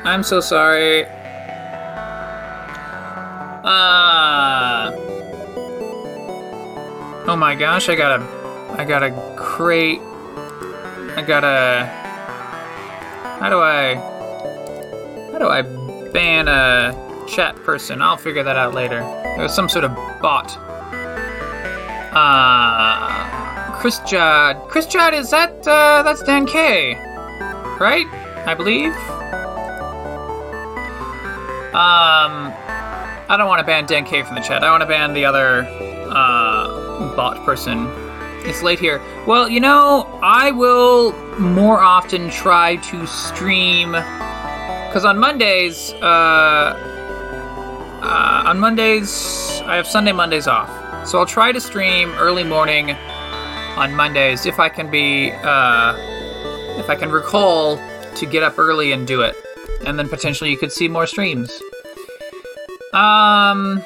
I'm 0.04 0.22
so 0.22 0.40
sorry. 0.40 1.06
Ah. 3.64 4.88
Uh, 4.88 4.92
oh 7.28 7.36
my 7.36 7.54
gosh, 7.54 7.88
I 7.88 7.94
got 7.94 8.20
a 8.20 8.24
I 8.78 8.84
got 8.84 9.02
a 9.02 9.10
crate. 9.36 10.00
I 11.16 11.22
got 11.26 11.44
a 11.44 11.86
How 13.38 13.48
do 13.48 13.60
I 13.60 13.94
How 15.32 15.38
do 15.38 15.48
I 15.48 15.62
ban 16.12 16.48
a 16.48 16.92
chat 17.28 17.54
person. 17.64 18.02
I'll 18.02 18.16
figure 18.16 18.42
that 18.42 18.56
out 18.56 18.74
later. 18.74 19.00
There's 19.36 19.54
some 19.54 19.68
sort 19.68 19.84
of 19.84 19.94
bot. 20.20 20.56
Uh, 22.14 23.72
Chris 23.78 24.00
Judd. 24.00 24.56
Chris 24.68 24.86
Judd, 24.86 25.14
is 25.14 25.30
that, 25.30 25.66
uh, 25.66 26.02
that's 26.02 26.22
Dan 26.22 26.46
K. 26.46 26.94
Right? 27.80 28.06
I 28.46 28.54
believe? 28.54 28.94
Um, 31.74 32.52
I 33.28 33.36
don't 33.38 33.48
want 33.48 33.60
to 33.60 33.66
ban 33.66 33.86
Dan 33.86 34.04
K 34.04 34.22
from 34.22 34.34
the 34.34 34.42
chat. 34.42 34.62
I 34.62 34.70
want 34.70 34.82
to 34.82 34.86
ban 34.86 35.14
the 35.14 35.24
other, 35.24 35.66
uh, 36.10 37.14
bot 37.16 37.42
person. 37.46 37.88
It's 38.44 38.62
late 38.62 38.78
here. 38.78 39.00
Well, 39.26 39.48
you 39.48 39.60
know, 39.60 40.18
I 40.22 40.50
will 40.50 41.12
more 41.38 41.80
often 41.80 42.28
try 42.28 42.76
to 42.76 43.06
stream 43.06 43.92
because 43.92 45.04
on 45.06 45.16
Mondays, 45.18 45.92
uh, 46.02 46.76
uh, 48.02 48.42
on 48.46 48.58
Mondays, 48.58 49.62
I 49.64 49.76
have 49.76 49.86
Sunday 49.86 50.12
Mondays 50.12 50.46
off. 50.46 50.68
So 51.08 51.18
I'll 51.18 51.26
try 51.26 51.52
to 51.52 51.60
stream 51.60 52.10
early 52.18 52.44
morning 52.44 52.90
on 52.90 53.94
Mondays 53.94 54.44
if 54.44 54.58
I 54.58 54.68
can 54.68 54.90
be, 54.90 55.32
uh, 55.32 55.96
if 56.78 56.90
I 56.90 56.96
can 56.96 57.10
recall 57.10 57.80
to 58.16 58.26
get 58.26 58.42
up 58.42 58.58
early 58.58 58.92
and 58.92 59.06
do 59.06 59.22
it. 59.22 59.34
And 59.86 59.98
then 59.98 60.08
potentially 60.08 60.50
you 60.50 60.58
could 60.58 60.72
see 60.72 60.88
more 60.88 61.06
streams. 61.06 61.50
Um, 62.92 63.82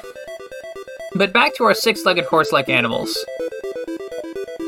but 1.15 1.33
back 1.33 1.55
to 1.55 1.63
our 1.63 1.73
six 1.73 2.05
legged 2.05 2.25
horse 2.25 2.51
like 2.51 2.69
animals. 2.69 3.17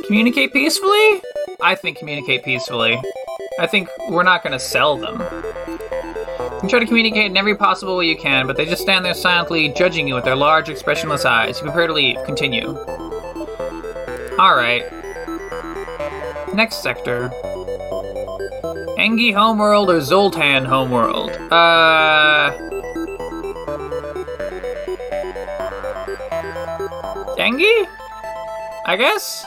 Communicate 0.05 0.53
peacefully? 0.53 1.21
I 1.61 1.75
think 1.75 1.97
communicate 1.97 2.43
peacefully. 2.43 2.99
I 3.59 3.67
think 3.67 3.89
we're 4.09 4.23
not 4.23 4.43
going 4.43 4.53
to 4.53 4.59
sell 4.59 4.97
them. 4.97 5.21
You 6.63 6.67
try 6.69 6.79
to 6.79 6.85
communicate 6.85 7.25
in 7.27 7.37
every 7.37 7.55
possible 7.55 7.97
way 7.97 8.07
you 8.07 8.17
can, 8.17 8.47
but 8.47 8.57
they 8.57 8.65
just 8.65 8.81
stand 8.81 9.05
there 9.05 9.13
silently, 9.13 9.69
judging 9.69 10.07
you 10.07 10.15
with 10.15 10.25
their 10.25 10.35
large, 10.35 10.69
expressionless 10.69 11.25
eyes. 11.25 11.59
You 11.59 11.65
prepare 11.65 11.87
to 11.87 11.93
leave. 11.93 12.17
Continue. 12.25 12.77
Alright. 14.37 14.91
Next 16.53 16.81
sector. 16.81 17.31
Engi 18.99 19.33
Homeworld 19.33 19.89
or 19.89 20.01
Zoltan 20.01 20.65
Homeworld? 20.65 21.31
Uh. 21.49 22.51
Engi? 27.39 27.87
I 28.85 28.97
guess? 28.97 29.45